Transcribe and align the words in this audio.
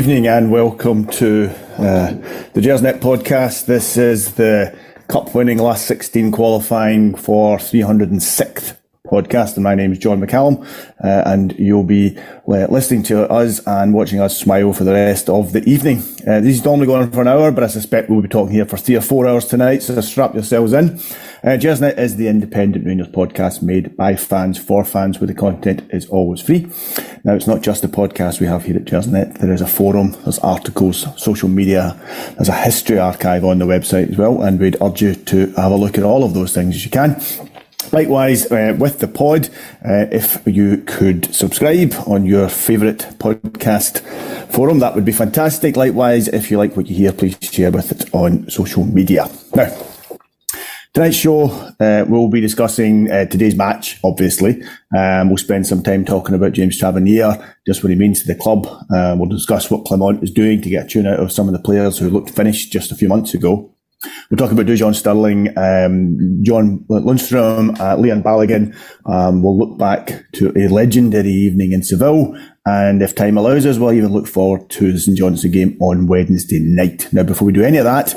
evening 0.00 0.26
and 0.26 0.50
welcome 0.50 1.06
to 1.06 1.50
uh, 1.76 2.10
the 2.54 2.60
Gersnet 2.62 3.00
podcast. 3.00 3.66
This 3.66 3.98
is 3.98 4.32
the 4.32 4.74
cup 5.08 5.34
winning 5.34 5.58
last 5.58 5.84
16 5.84 6.32
qualifying 6.32 7.14
for 7.14 7.58
306th 7.58 8.79
podcast. 9.10 9.56
And 9.56 9.64
my 9.64 9.74
name 9.74 9.92
is 9.92 9.98
John 9.98 10.20
McCallum, 10.20 10.64
uh, 11.02 11.22
and 11.26 11.58
you'll 11.58 11.84
be 11.84 12.16
uh, 12.16 12.66
listening 12.68 13.02
to 13.04 13.30
us 13.30 13.60
and 13.66 13.92
watching 13.92 14.20
us 14.20 14.38
smile 14.38 14.72
for 14.72 14.84
the 14.84 14.92
rest 14.92 15.28
of 15.28 15.52
the 15.52 15.62
evening. 15.68 16.02
Uh, 16.26 16.40
these 16.40 16.64
normally 16.64 16.86
go 16.86 16.94
on 16.94 17.10
for 17.10 17.22
an 17.22 17.28
hour, 17.28 17.50
but 17.50 17.64
I 17.64 17.66
suspect 17.66 18.08
we'll 18.08 18.22
be 18.22 18.28
talking 18.28 18.54
here 18.54 18.64
for 18.64 18.76
three 18.76 18.96
or 18.96 19.00
four 19.00 19.26
hours 19.26 19.46
tonight, 19.46 19.82
so 19.82 20.00
strap 20.00 20.34
yourselves 20.34 20.72
in. 20.72 21.00
Uh, 21.42 21.52
is 21.52 22.16
the 22.16 22.28
independent 22.28 22.86
Rangers 22.86 23.08
podcast 23.08 23.62
made 23.62 23.96
by 23.96 24.14
fans 24.14 24.58
for 24.58 24.84
fans 24.84 25.18
where 25.18 25.26
the 25.26 25.34
content 25.34 25.82
is 25.90 26.06
always 26.06 26.42
free. 26.42 26.70
Now, 27.24 27.34
it's 27.34 27.46
not 27.46 27.62
just 27.62 27.80
the 27.80 27.88
podcast 27.88 28.40
we 28.40 28.46
have 28.46 28.64
here 28.64 28.76
at 28.76 28.84
Gersnet. 28.84 29.38
There 29.38 29.52
is 29.52 29.62
a 29.62 29.66
forum, 29.66 30.12
there's 30.24 30.38
articles, 30.40 31.06
social 31.16 31.48
media, 31.48 31.98
there's 32.36 32.50
a 32.50 32.54
history 32.54 32.98
archive 32.98 33.44
on 33.44 33.58
the 33.58 33.64
website 33.64 34.10
as 34.10 34.18
well, 34.18 34.42
and 34.42 34.60
we'd 34.60 34.76
urge 34.82 35.00
you 35.00 35.14
to 35.14 35.46
have 35.52 35.72
a 35.72 35.76
look 35.76 35.96
at 35.96 36.04
all 36.04 36.24
of 36.24 36.34
those 36.34 36.52
things 36.52 36.74
as 36.74 36.84
you 36.84 36.90
can. 36.90 37.18
Likewise, 37.92 38.50
uh, 38.52 38.76
with 38.78 39.00
the 39.00 39.08
pod, 39.08 39.48
uh, 39.84 40.06
if 40.12 40.40
you 40.46 40.78
could 40.86 41.34
subscribe 41.34 41.92
on 42.06 42.24
your 42.24 42.48
favourite 42.48 42.98
podcast 43.18 44.00
forum, 44.52 44.78
that 44.78 44.94
would 44.94 45.04
be 45.04 45.12
fantastic. 45.12 45.76
Likewise, 45.76 46.28
if 46.28 46.50
you 46.50 46.58
like 46.58 46.76
what 46.76 46.86
you 46.86 46.94
hear, 46.94 47.12
please 47.12 47.36
share 47.40 47.72
with 47.72 47.90
it 47.90 48.14
on 48.14 48.48
social 48.48 48.84
media. 48.84 49.28
Now, 49.54 49.74
Tonight's 50.92 51.16
show, 51.16 51.44
uh, 51.78 52.04
we'll 52.08 52.28
be 52.28 52.40
discussing 52.40 53.08
uh, 53.12 53.24
today's 53.26 53.54
match, 53.54 54.00
obviously. 54.02 54.60
Um, 54.96 55.28
we'll 55.28 55.36
spend 55.36 55.64
some 55.64 55.84
time 55.84 56.04
talking 56.04 56.34
about 56.34 56.52
James 56.52 56.78
Tavernier, 56.78 57.56
just 57.64 57.84
what 57.84 57.90
he 57.90 57.96
means 57.96 58.22
to 58.22 58.26
the 58.26 58.34
club. 58.34 58.66
Uh, 58.92 59.14
we'll 59.16 59.28
discuss 59.28 59.70
what 59.70 59.84
Clement 59.84 60.20
is 60.24 60.32
doing 60.32 60.60
to 60.62 60.68
get 60.68 60.86
a 60.86 60.88
tune 60.88 61.06
out 61.06 61.20
of 61.20 61.30
some 61.30 61.46
of 61.46 61.52
the 61.52 61.60
players 61.60 61.98
who 61.98 62.10
looked 62.10 62.30
finished 62.30 62.72
just 62.72 62.90
a 62.90 62.96
few 62.96 63.08
months 63.08 63.34
ago. 63.34 63.72
We'll 64.30 64.38
talk 64.38 64.52
about 64.52 64.66
Dujon 64.66 64.94
Sterling, 64.94 65.48
um, 65.58 66.42
John 66.42 66.84
Lundstram, 66.88 67.78
uh, 67.80 67.96
Leon 67.96 68.22
Balogun. 68.22 68.74
Um, 69.04 69.42
we'll 69.42 69.58
look 69.58 69.78
back 69.78 70.24
to 70.34 70.52
a 70.56 70.68
legendary 70.68 71.30
evening 71.30 71.72
in 71.72 71.82
Seville. 71.82 72.36
And 72.64 73.02
if 73.02 73.14
time 73.14 73.36
allows 73.36 73.66
us, 73.66 73.78
we'll 73.78 73.92
even 73.92 74.12
look 74.12 74.26
forward 74.26 74.70
to 74.70 74.92
the 74.92 75.00
St 75.00 75.18
Johnstone 75.18 75.50
game 75.50 75.76
on 75.80 76.06
Wednesday 76.06 76.60
night. 76.60 77.12
Now, 77.12 77.24
before 77.24 77.46
we 77.46 77.52
do 77.52 77.64
any 77.64 77.78
of 77.78 77.84
that, 77.84 78.14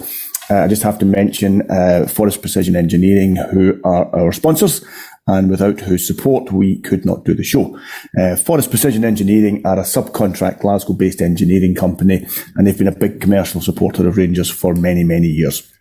uh, 0.50 0.64
I 0.64 0.68
just 0.68 0.84
have 0.84 1.00
to 1.00 1.06
mention 1.06 1.70
uh, 1.72 2.06
Forrest 2.08 2.42
Precision 2.42 2.76
Engineering, 2.76 3.36
who 3.36 3.80
are 3.84 4.14
our 4.16 4.32
sponsors, 4.32 4.86
and 5.26 5.50
without 5.50 5.80
whose 5.80 6.06
support 6.06 6.52
we 6.52 6.80
could 6.82 7.06
not 7.06 7.24
do 7.26 7.34
the 7.34 7.44
show. 7.44 7.80
Uh, 8.20 8.36
Forrest 8.36 8.70
Precision 8.70 9.06
Engineering 9.06 9.66
are 9.66 9.80
a 9.80 9.84
subcontract 9.84 10.60
Glasgow-based 10.60 11.22
engineering 11.22 11.76
company, 11.76 12.28
and 12.56 12.68
they've 12.68 12.78
been 12.78 12.88
a 12.88 12.96
big 12.96 13.22
commercial 13.22 13.62
supporter 13.62 14.08
of 14.08 14.18
Rangers 14.18 14.50
for 14.50 14.76
many, 14.76 15.04
many 15.04 15.28
years. 15.28 15.73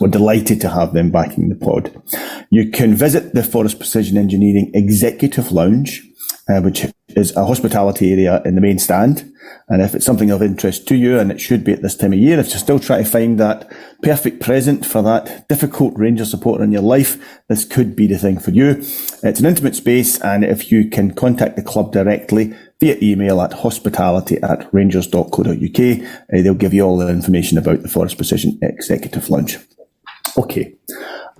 We're 0.00 0.08
delighted 0.08 0.60
to 0.62 0.70
have 0.70 0.94
them 0.94 1.10
backing 1.10 1.50
the 1.50 1.54
pod. 1.54 2.02
You 2.50 2.70
can 2.70 2.94
visit 2.94 3.34
the 3.34 3.42
Forrest 3.42 3.78
Precision 3.78 4.16
Engineering 4.16 4.70
Executive 4.74 5.52
Lounge, 5.52 6.02
uh, 6.48 6.60
which 6.62 6.86
is 7.08 7.36
a 7.36 7.44
hospitality 7.44 8.12
area 8.12 8.40
in 8.44 8.54
the 8.54 8.60
main 8.60 8.78
stand. 8.78 9.30
And 9.68 9.82
if 9.82 9.94
it's 9.94 10.06
something 10.06 10.30
of 10.30 10.42
interest 10.42 10.88
to 10.88 10.96
you, 10.96 11.18
and 11.18 11.30
it 11.30 11.40
should 11.40 11.64
be 11.64 11.72
at 11.72 11.82
this 11.82 11.96
time 11.96 12.12
of 12.12 12.18
year, 12.18 12.38
if 12.38 12.48
you're 12.48 12.58
still 12.58 12.78
trying 12.78 13.04
to 13.04 13.10
find 13.10 13.38
that 13.38 13.70
perfect 14.02 14.40
present 14.40 14.86
for 14.86 15.02
that 15.02 15.46
difficult 15.48 15.96
Ranger 15.96 16.24
supporter 16.24 16.64
in 16.64 16.72
your 16.72 16.82
life, 16.82 17.40
this 17.48 17.64
could 17.64 17.94
be 17.94 18.06
the 18.06 18.18
thing 18.18 18.38
for 18.38 18.50
you. 18.50 18.78
It's 19.22 19.40
an 19.40 19.46
intimate 19.46 19.76
space, 19.76 20.18
and 20.20 20.44
if 20.44 20.72
you 20.72 20.88
can 20.88 21.12
contact 21.14 21.56
the 21.56 21.62
club 21.62 21.92
directly 21.92 22.54
via 22.80 22.96
email 23.02 23.40
at 23.42 23.52
hospitality 23.52 24.38
at 24.42 24.72
rangers.co.uk, 24.72 25.46
uh, 25.46 26.42
they'll 26.42 26.54
give 26.54 26.74
you 26.74 26.82
all 26.82 26.96
the 26.96 27.08
information 27.08 27.58
about 27.58 27.82
the 27.82 27.88
Forrest 27.88 28.16
Precision 28.16 28.58
Executive 28.62 29.28
Lounge. 29.28 29.58
Okay. 30.36 30.74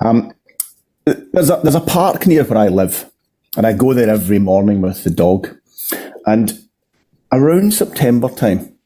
Um, 0.01 0.33
there's 1.05 1.51
a, 1.51 1.61
there's 1.63 1.75
a 1.75 1.81
park 1.81 2.27
near 2.27 2.45
where 2.45 2.59
I 2.59 2.69
live, 2.69 3.11
and 3.57 3.67
I 3.67 3.73
go 3.73 3.95
there 3.95 4.11
every 4.11 4.39
morning 4.39 4.81
with 4.81 5.05
the 5.05 5.11
dog. 5.11 5.49
And 6.27 6.69
around 7.33 7.75
September 7.75 8.29
time, 8.29 8.77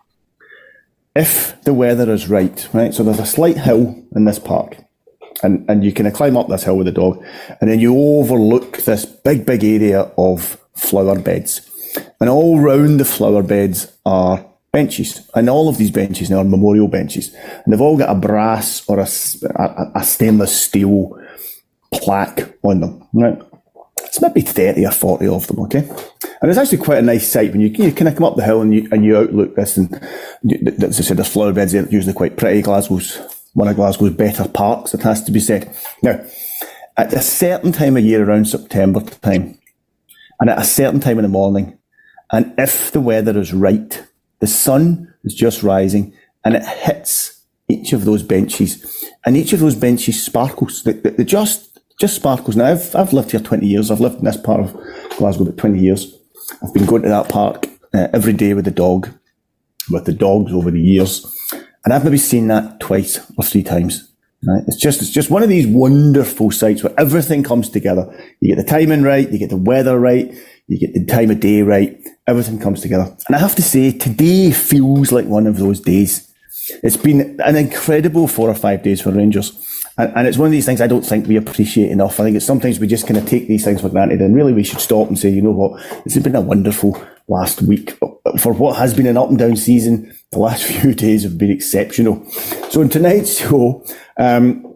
if 1.14 1.60
the 1.62 1.74
weather 1.74 2.12
is 2.12 2.28
right, 2.28 2.68
right, 2.72 2.92
so 2.92 3.02
there's 3.02 3.20
a 3.20 3.26
slight 3.26 3.58
hill 3.58 4.02
in 4.14 4.24
this 4.24 4.38
park, 4.38 4.76
and, 5.42 5.68
and 5.68 5.84
you 5.84 5.92
can 5.92 6.10
climb 6.12 6.36
up 6.36 6.48
this 6.48 6.64
hill 6.64 6.76
with 6.76 6.86
the 6.86 6.92
dog, 6.92 7.24
and 7.60 7.70
then 7.70 7.80
you 7.80 7.96
overlook 7.96 8.78
this 8.78 9.04
big, 9.04 9.46
big 9.46 9.64
area 9.64 10.10
of 10.18 10.58
flower 10.74 11.18
beds. 11.18 11.70
And 12.20 12.28
all 12.28 12.58
round 12.58 12.98
the 12.98 13.04
flower 13.04 13.42
beds 13.42 13.92
are 14.04 14.44
benches. 14.74 15.30
And 15.34 15.48
all 15.48 15.68
of 15.68 15.78
these 15.78 15.92
benches 15.92 16.30
now 16.30 16.38
are 16.38 16.44
memorial 16.44 16.88
benches. 16.88 17.32
And 17.32 17.72
they've 17.72 17.80
all 17.80 17.96
got 17.96 18.10
a 18.10 18.18
brass 18.18 18.84
or 18.88 18.98
a, 18.98 19.06
a, 19.56 19.92
a 20.00 20.04
stainless 20.04 20.60
steel 20.60 21.16
plaque 21.92 22.58
on 22.62 22.80
them. 22.80 23.08
Right? 23.12 23.40
It's 24.02 24.20
maybe 24.20 24.40
30 24.40 24.84
or 24.84 24.90
40 24.90 25.28
of 25.28 25.46
them, 25.46 25.60
okay? 25.60 25.88
And 26.42 26.50
it's 26.50 26.58
actually 26.58 26.78
quite 26.78 26.98
a 26.98 27.02
nice 27.02 27.30
sight 27.30 27.52
when 27.52 27.60
you, 27.60 27.68
you 27.68 27.92
kind 27.92 28.08
of 28.08 28.16
come 28.16 28.24
up 28.24 28.34
the 28.34 28.44
hill 28.44 28.62
and 28.62 28.74
you, 28.74 28.88
and 28.90 29.04
you 29.04 29.16
outlook 29.16 29.54
this. 29.54 29.76
And 29.76 29.94
as 30.82 30.98
I 30.98 31.02
said, 31.02 31.16
there's 31.18 31.32
flower 31.32 31.52
beds 31.52 31.72
there, 31.72 31.88
usually 31.88 32.12
quite 32.12 32.36
pretty. 32.36 32.60
Glasgow's 32.60 33.16
one 33.54 33.68
of 33.68 33.76
Glasgow's 33.76 34.14
better 34.14 34.48
parks, 34.48 34.92
it 34.92 35.02
has 35.02 35.22
to 35.24 35.32
be 35.32 35.40
said. 35.40 35.72
Now, 36.02 36.20
at 36.96 37.12
a 37.12 37.22
certain 37.22 37.70
time 37.70 37.96
of 37.96 38.04
year 38.04 38.28
around 38.28 38.46
September 38.46 39.00
time, 39.00 39.58
and 40.40 40.50
at 40.50 40.58
a 40.58 40.64
certain 40.64 41.00
time 41.00 41.18
in 41.18 41.22
the 41.22 41.28
morning, 41.28 41.78
and 42.32 42.52
if 42.58 42.90
the 42.90 43.00
weather 43.00 43.38
is 43.38 43.52
right, 43.52 44.04
the 44.44 44.48
sun 44.48 45.14
is 45.24 45.34
just 45.34 45.62
rising 45.62 46.12
and 46.44 46.54
it 46.54 46.66
hits 46.66 47.42
each 47.66 47.94
of 47.94 48.04
those 48.04 48.22
benches, 48.22 49.10
and 49.24 49.38
each 49.38 49.54
of 49.54 49.60
those 49.60 49.74
benches 49.74 50.22
sparkles. 50.22 50.82
They, 50.82 50.92
they 50.92 51.24
just 51.24 51.80
just 51.98 52.16
sparkles. 52.16 52.56
Now, 52.56 52.66
I've, 52.66 52.94
I've 52.94 53.14
lived 53.14 53.30
here 53.30 53.40
20 53.40 53.66
years. 53.66 53.90
I've 53.90 54.00
lived 54.00 54.18
in 54.18 54.24
this 54.26 54.36
part 54.36 54.60
of 54.60 54.76
Glasgow 55.16 55.44
about 55.44 55.56
20 55.56 55.78
years. 55.78 56.14
I've 56.62 56.74
been 56.74 56.84
going 56.84 57.02
to 57.04 57.08
that 57.08 57.30
park 57.30 57.68
uh, 57.94 58.08
every 58.12 58.34
day 58.34 58.52
with 58.52 58.66
the 58.66 58.70
dog, 58.70 59.08
with 59.90 60.04
the 60.04 60.12
dogs 60.12 60.52
over 60.52 60.70
the 60.70 60.80
years. 60.80 61.24
And 61.84 61.94
I've 61.94 62.04
maybe 62.04 62.18
seen 62.18 62.48
that 62.48 62.80
twice 62.80 63.18
or 63.38 63.44
three 63.44 63.62
times. 63.62 64.12
Right? 64.46 64.64
It's 64.66 64.76
just, 64.76 65.00
it's 65.00 65.10
just 65.10 65.30
one 65.30 65.42
of 65.42 65.48
these 65.48 65.66
wonderful 65.66 66.50
sights 66.50 66.82
where 66.82 66.92
everything 67.00 67.42
comes 67.44 67.70
together. 67.70 68.12
You 68.40 68.54
get 68.54 68.62
the 68.62 68.70
timing 68.70 69.04
right, 69.04 69.30
you 69.30 69.38
get 69.38 69.48
the 69.48 69.56
weather 69.56 69.98
right, 69.98 70.34
you 70.66 70.78
get 70.78 70.92
the 70.92 71.06
time 71.06 71.30
of 71.30 71.40
day 71.40 71.62
right, 71.62 71.98
everything 72.26 72.58
comes 72.58 72.80
together. 72.80 73.14
And 73.26 73.36
I 73.36 73.38
have 73.38 73.54
to 73.56 73.62
say, 73.62 73.92
today 73.92 74.50
feels 74.50 75.12
like 75.12 75.26
one 75.26 75.46
of 75.46 75.58
those 75.58 75.80
days. 75.80 76.32
It's 76.82 76.96
been 76.96 77.38
an 77.40 77.56
incredible 77.56 78.28
four 78.28 78.48
or 78.48 78.54
five 78.54 78.82
days 78.82 79.02
for 79.02 79.10
Rangers. 79.10 79.60
And, 79.96 80.12
and, 80.16 80.26
it's 80.26 80.38
one 80.38 80.46
of 80.46 80.52
these 80.52 80.66
things 80.66 80.80
I 80.80 80.86
don't 80.86 81.04
think 81.04 81.26
we 81.26 81.36
appreciate 81.36 81.90
enough. 81.90 82.18
I 82.18 82.24
think 82.24 82.36
it's 82.36 82.46
sometimes 82.46 82.80
we 82.80 82.86
just 82.86 83.06
kind 83.06 83.16
of 83.16 83.26
take 83.26 83.46
these 83.46 83.64
things 83.64 83.80
for 83.80 83.88
granted, 83.88 84.20
and 84.20 84.34
really 84.34 84.52
we 84.52 84.64
should 84.64 84.80
stop 84.80 85.06
and 85.06 85.16
say, 85.16 85.28
you 85.28 85.42
know 85.42 85.52
what, 85.52 85.80
this 86.04 86.14
has 86.14 86.22
been 86.22 86.34
a 86.34 86.40
wonderful 86.40 87.00
last 87.28 87.62
week 87.62 87.96
for 88.40 88.52
what 88.52 88.76
has 88.76 88.92
been 88.92 89.06
an 89.06 89.16
up 89.16 89.28
and 89.28 89.38
down 89.38 89.56
season. 89.56 90.12
The 90.32 90.40
last 90.40 90.64
few 90.64 90.94
days 90.94 91.22
have 91.22 91.38
been 91.38 91.50
exceptional. 91.50 92.28
So 92.70 92.80
in 92.80 92.88
tonight's 92.88 93.38
show, 93.38 93.84
um, 94.16 94.74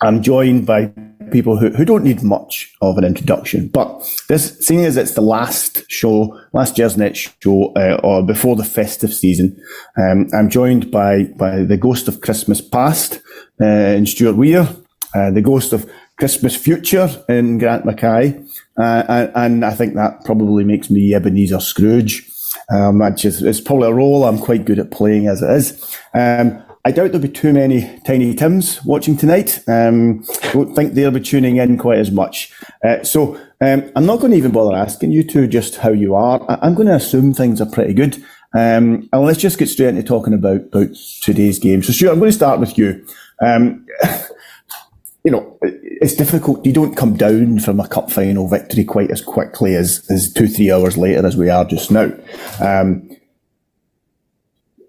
I'm 0.00 0.22
joined 0.22 0.64
by 0.64 0.92
people 1.30 1.56
who, 1.56 1.70
who 1.70 1.84
don't 1.84 2.04
need 2.04 2.22
much 2.22 2.74
of 2.80 2.98
an 2.98 3.04
introduction. 3.04 3.68
But 3.68 4.02
this, 4.28 4.58
seeing 4.60 4.84
as 4.84 4.96
it's 4.96 5.14
the 5.14 5.20
last 5.20 5.90
show, 5.90 6.38
last 6.52 6.76
Gersnet 6.76 7.30
show, 7.42 7.72
uh, 7.74 8.00
or 8.02 8.22
before 8.22 8.56
the 8.56 8.64
festive 8.64 9.12
season, 9.12 9.60
um, 9.98 10.28
I'm 10.32 10.50
joined 10.50 10.90
by, 10.90 11.24
by 11.24 11.62
the 11.62 11.76
ghost 11.76 12.08
of 12.08 12.20
Christmas 12.20 12.60
past, 12.60 13.20
uh, 13.60 13.64
in 13.66 14.06
Stewart 14.06 14.36
Weir, 14.36 14.68
uh, 15.14 15.30
the 15.30 15.42
ghost 15.42 15.72
of 15.72 15.90
Christmas 16.18 16.56
future 16.56 17.08
in 17.28 17.58
Grant 17.58 17.84
Mackay, 17.84 18.42
uh, 18.78 19.04
and, 19.08 19.32
and, 19.34 19.64
I 19.64 19.72
think 19.72 19.94
that 19.94 20.24
probably 20.24 20.64
makes 20.64 20.90
me 20.90 21.14
Ebenezer 21.14 21.60
Scrooge. 21.60 22.30
Um, 22.70 23.00
which 23.00 23.24
is, 23.24 23.42
it's 23.42 23.60
probably 23.60 23.88
a 23.88 23.94
role 23.94 24.24
I'm 24.24 24.38
quite 24.38 24.64
good 24.64 24.78
at 24.78 24.90
playing 24.90 25.28
as 25.28 25.42
it 25.42 25.50
is. 25.50 25.96
Um, 26.14 26.64
I 26.86 26.92
doubt 26.92 27.10
there'll 27.10 27.18
be 27.18 27.28
too 27.28 27.52
many 27.52 27.98
Tiny 28.06 28.32
Tims 28.32 28.84
watching 28.84 29.16
tonight. 29.16 29.58
Um, 29.66 30.24
don't 30.52 30.72
think 30.76 30.92
they'll 30.92 31.10
be 31.10 31.18
tuning 31.18 31.56
in 31.56 31.78
quite 31.78 31.98
as 31.98 32.12
much. 32.12 32.52
Uh, 32.84 33.02
so 33.02 33.34
um, 33.60 33.90
I'm 33.96 34.06
not 34.06 34.20
going 34.20 34.30
to 34.30 34.38
even 34.38 34.52
bother 34.52 34.76
asking 34.76 35.10
you 35.10 35.24
two 35.24 35.48
just 35.48 35.74
how 35.74 35.88
you 35.90 36.14
are. 36.14 36.40
I- 36.48 36.64
am 36.64 36.76
going 36.76 36.86
to 36.86 36.94
assume 36.94 37.34
things 37.34 37.60
are 37.60 37.66
pretty 37.66 37.92
good. 37.92 38.18
Um, 38.54 39.08
and 39.12 39.26
let's 39.26 39.40
just 39.40 39.58
get 39.58 39.68
straight 39.68 39.88
into 39.88 40.04
talking 40.04 40.32
about, 40.32 40.60
about 40.60 40.90
today's 41.22 41.58
game. 41.58 41.82
So, 41.82 41.92
Stewart, 41.92 42.12
I'm 42.12 42.20
going 42.20 42.30
to 42.30 42.36
start 42.36 42.60
with 42.60 42.78
you. 42.78 43.04
Um, 43.42 43.84
you 45.24 45.32
know, 45.32 45.58
it's 45.62 46.14
difficult. 46.14 46.64
You 46.64 46.72
don't 46.72 46.94
come 46.94 47.16
down 47.16 47.58
from 47.58 47.80
a 47.80 47.88
cup 47.88 48.12
final 48.12 48.46
victory 48.46 48.84
quite 48.84 49.10
as 49.10 49.20
quickly 49.20 49.74
as, 49.74 50.06
as 50.08 50.32
two, 50.32 50.46
three 50.46 50.70
hours 50.70 50.96
later 50.96 51.26
as 51.26 51.36
we 51.36 51.50
are 51.50 51.64
just 51.64 51.90
now. 51.90 52.12
Um, 52.60 53.10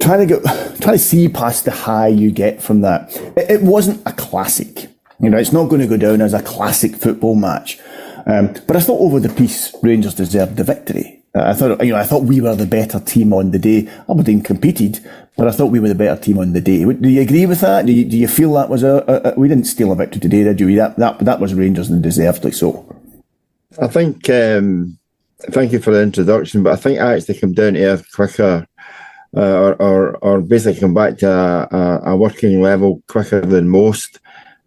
trying 0.01 0.27
to 0.27 0.35
get, 0.35 0.43
trying 0.81 0.95
to 0.95 0.99
see 0.99 1.29
past 1.29 1.65
the 1.65 1.71
high 1.71 2.07
you 2.07 2.31
get 2.31 2.61
from 2.61 2.81
that. 2.81 3.15
It, 3.37 3.51
it, 3.51 3.61
wasn't 3.61 4.01
a 4.05 4.13
classic. 4.13 4.89
You 5.19 5.29
know, 5.29 5.37
it's 5.37 5.51
not 5.51 5.69
going 5.69 5.81
to 5.81 5.87
go 5.87 5.97
down 5.97 6.21
as 6.21 6.33
a 6.33 6.41
classic 6.41 6.95
football 6.95 7.35
match. 7.35 7.79
Um, 8.25 8.53
but 8.67 8.75
I 8.75 8.79
thought 8.81 8.99
over 8.99 9.19
the 9.19 9.29
piece, 9.29 9.73
Rangers 9.81 10.13
deserved 10.13 10.57
the 10.57 10.63
victory. 10.63 11.23
Uh, 11.33 11.43
I 11.43 11.53
thought, 11.53 11.83
you 11.83 11.93
know, 11.93 11.99
I 11.99 12.03
thought 12.03 12.23
we 12.23 12.41
were 12.41 12.55
the 12.55 12.65
better 12.65 12.99
team 12.99 13.33
on 13.33 13.51
the 13.51 13.59
day. 13.59 13.87
Aberdeen 14.09 14.41
competed, 14.41 14.99
but 15.37 15.47
I 15.47 15.51
thought 15.51 15.67
we 15.67 15.79
were 15.79 15.87
the 15.87 15.95
better 15.95 16.19
team 16.19 16.39
on 16.39 16.53
the 16.53 16.61
day. 16.61 16.83
Do 16.83 17.09
you 17.09 17.21
agree 17.21 17.45
with 17.45 17.61
that? 17.61 17.85
Do 17.85 17.91
you, 17.91 18.05
do 18.05 18.17
you 18.17 18.27
feel 18.27 18.53
that 18.53 18.69
was 18.69 18.83
a, 18.83 19.03
a, 19.07 19.31
a 19.31 19.39
we 19.39 19.47
didn't 19.47 19.65
steal 19.65 19.91
a 19.91 19.95
victory 19.95 20.21
today, 20.21 20.43
did 20.43 20.59
you? 20.59 20.75
That 20.75 20.97
that 20.97 21.19
that 21.19 21.39
was 21.39 21.53
Rangers 21.53 21.89
and 21.89 22.01
deservedly 22.01 22.51
so. 22.51 22.95
I 23.81 23.87
think. 23.87 24.29
Um, 24.29 24.97
thank 25.51 25.71
you 25.71 25.79
for 25.79 25.91
the 25.91 26.01
introduction, 26.01 26.63
but 26.63 26.73
I 26.73 26.75
think 26.75 26.99
I 26.99 27.13
actually 27.13 27.39
come 27.39 27.53
down 27.53 27.73
to 27.73 27.83
earth 27.83 28.11
quicker, 28.13 28.65
or, 29.37 29.81
or 29.81 30.17
or 30.17 30.41
basically 30.41 30.79
come 30.79 30.93
back 30.93 31.17
to 31.19 31.29
a, 31.29 32.11
a, 32.11 32.17
working 32.17 32.61
level 32.61 33.03
quicker 33.07 33.41
than 33.41 33.69
most. 33.69 34.19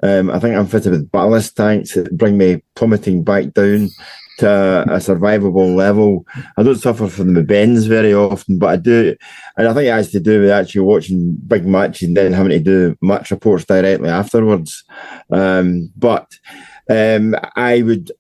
Um, 0.03 0.31
I 0.31 0.39
think 0.39 0.57
I'm 0.57 0.67
fitted 0.67 0.93
with 0.93 1.11
ballast 1.11 1.57
tanks 1.57 1.95
that 1.95 2.17
bring 2.17 2.39
me 2.39 2.63
plummeting 2.75 3.23
back 3.23 3.53
down 3.53 3.91
to 4.39 4.83
a 4.83 4.97
survivable 4.97 5.75
level. 5.75 6.27
I 6.57 6.63
don't 6.63 6.77
suffer 6.77 7.09
from 7.09 7.35
the 7.35 7.43
bends 7.43 7.87
very 7.87 8.15
often, 8.15 8.59
but 8.59 8.69
I 8.69 8.77
do, 8.77 9.15
and 9.57 9.69
I 9.69 9.75
think 9.75 9.87
it 9.87 9.93
has 9.93 10.11
to 10.13 10.21
do 10.21 10.41
with 10.41 10.51
actually 10.51 10.83
watching 10.83 11.35
big 11.47 11.67
matches 11.67 12.09
and 12.09 12.17
then 12.17 12.33
having 12.33 12.51
to 12.51 12.61
do 12.61 12.97
match 13.03 13.31
reports 13.31 13.67
directly 13.67 14.09
afterwards. 14.09 14.85
Um, 15.31 15.93
but 15.97 16.33
um, 16.89 17.35
I 17.57 17.83
would 17.83 18.11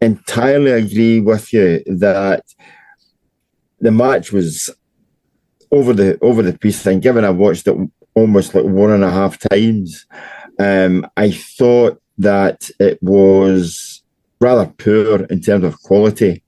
entirely 0.00 0.72
agree 0.72 1.20
with 1.20 1.52
you 1.52 1.82
that 1.86 2.44
the 3.80 3.92
match 3.92 4.32
was 4.32 4.70
over 5.70 5.92
the 5.92 6.18
over 6.20 6.42
the 6.42 6.56
piece. 6.56 6.86
And 6.86 7.02
given 7.02 7.24
I 7.24 7.30
watched 7.30 7.66
it 7.66 7.76
almost 8.14 8.54
like 8.54 8.64
one 8.64 8.90
and 8.90 9.04
a 9.04 9.10
half 9.10 9.38
times, 9.38 10.06
um, 10.58 11.06
I 11.16 11.30
thought 11.30 12.00
that 12.18 12.70
it 12.80 13.02
was 13.02 14.02
rather 14.40 14.66
poor 14.66 15.24
in 15.24 15.40
terms 15.40 15.64
of 15.64 15.80
quality. 15.82 16.42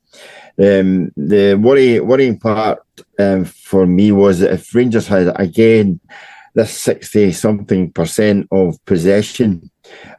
Um, 0.61 1.13
the 1.17 1.55
worry, 1.55 2.01
worrying 2.01 2.39
part 2.39 2.81
um, 3.19 3.45
for 3.45 3.87
me 3.87 4.11
was 4.11 4.41
that 4.41 4.53
if 4.53 4.75
Rangers 4.75 5.07
had 5.07 5.33
again 5.41 6.01
this 6.55 6.73
sixty 6.73 7.31
something 7.33 7.93
percent 7.93 8.49
of 8.51 8.85
possession, 8.85 9.71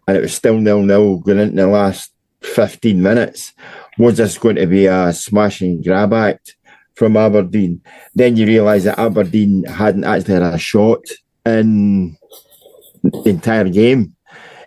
and 0.07 0.17
it 0.17 0.21
was 0.21 0.33
still 0.33 0.57
nil 0.57 0.81
nil 0.81 1.17
going 1.17 1.39
into 1.39 1.55
the 1.55 1.67
last 1.67 2.13
fifteen 2.41 3.01
minutes, 3.01 3.53
was 3.97 4.17
this 4.17 4.37
going 4.37 4.55
to 4.55 4.67
be 4.67 4.85
a 4.85 5.11
smash 5.11 5.59
and 5.61 5.83
grab 5.83 6.13
act 6.13 6.55
from 6.99 7.17
Aberdeen? 7.17 7.81
Then 8.13 8.35
you 8.35 8.45
realise 8.45 8.83
that 8.83 8.99
Aberdeen 8.99 9.63
hadn't 9.63 10.03
actually 10.03 10.35
had 10.35 10.43
a 10.43 10.57
shot 10.59 11.03
in 11.45 12.15
the 13.03 13.29
entire 13.29 13.69
game 13.69 14.13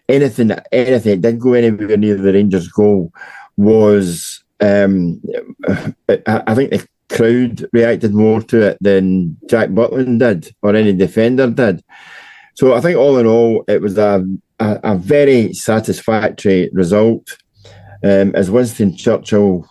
anything 0.08 0.50
anything 0.70 1.20
that 1.20 1.32
did 1.32 1.40
go 1.40 1.55
anywhere 1.55 1.96
near 1.96 2.17
the 2.17 2.32
Rangers' 2.32 2.69
goal 2.69 3.12
was 3.56 4.43
um, 4.61 5.20
I 5.69 6.55
think 6.55 6.70
the 6.70 6.87
crowd 7.11 7.67
reacted 7.73 8.14
more 8.14 8.40
to 8.43 8.69
it 8.69 8.79
than 8.81 9.37
Jack 9.49 9.70
Butland 9.70 10.20
did 10.20 10.55
or 10.62 10.75
any 10.75 10.93
defender 10.93 11.50
did. 11.50 11.82
So 12.55 12.75
I 12.75 12.81
think 12.81 12.96
all 12.96 13.19
in 13.19 13.26
all, 13.26 13.64
it 13.69 13.81
was 13.81 13.99
a 13.99 14.25
a, 14.61 14.81
a 14.84 14.96
very 14.96 15.52
satisfactory 15.52 16.70
result. 16.73 17.26
Um, 18.05 18.34
as 18.34 18.50
Winston 18.50 18.96
Churchill 18.96 19.64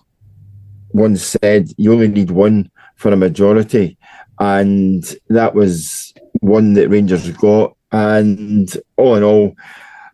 once 0.93 1.37
said, 1.41 1.69
you 1.77 1.93
only 1.93 2.07
need 2.07 2.31
one 2.31 2.69
for 2.95 3.11
a 3.11 3.17
majority, 3.17 3.97
and 4.39 5.03
that 5.29 5.55
was 5.55 6.13
one 6.39 6.73
that 6.73 6.89
Rangers 6.89 7.29
got. 7.31 7.75
And 7.91 8.71
all 8.95 9.15
in 9.15 9.23
all, 9.23 9.55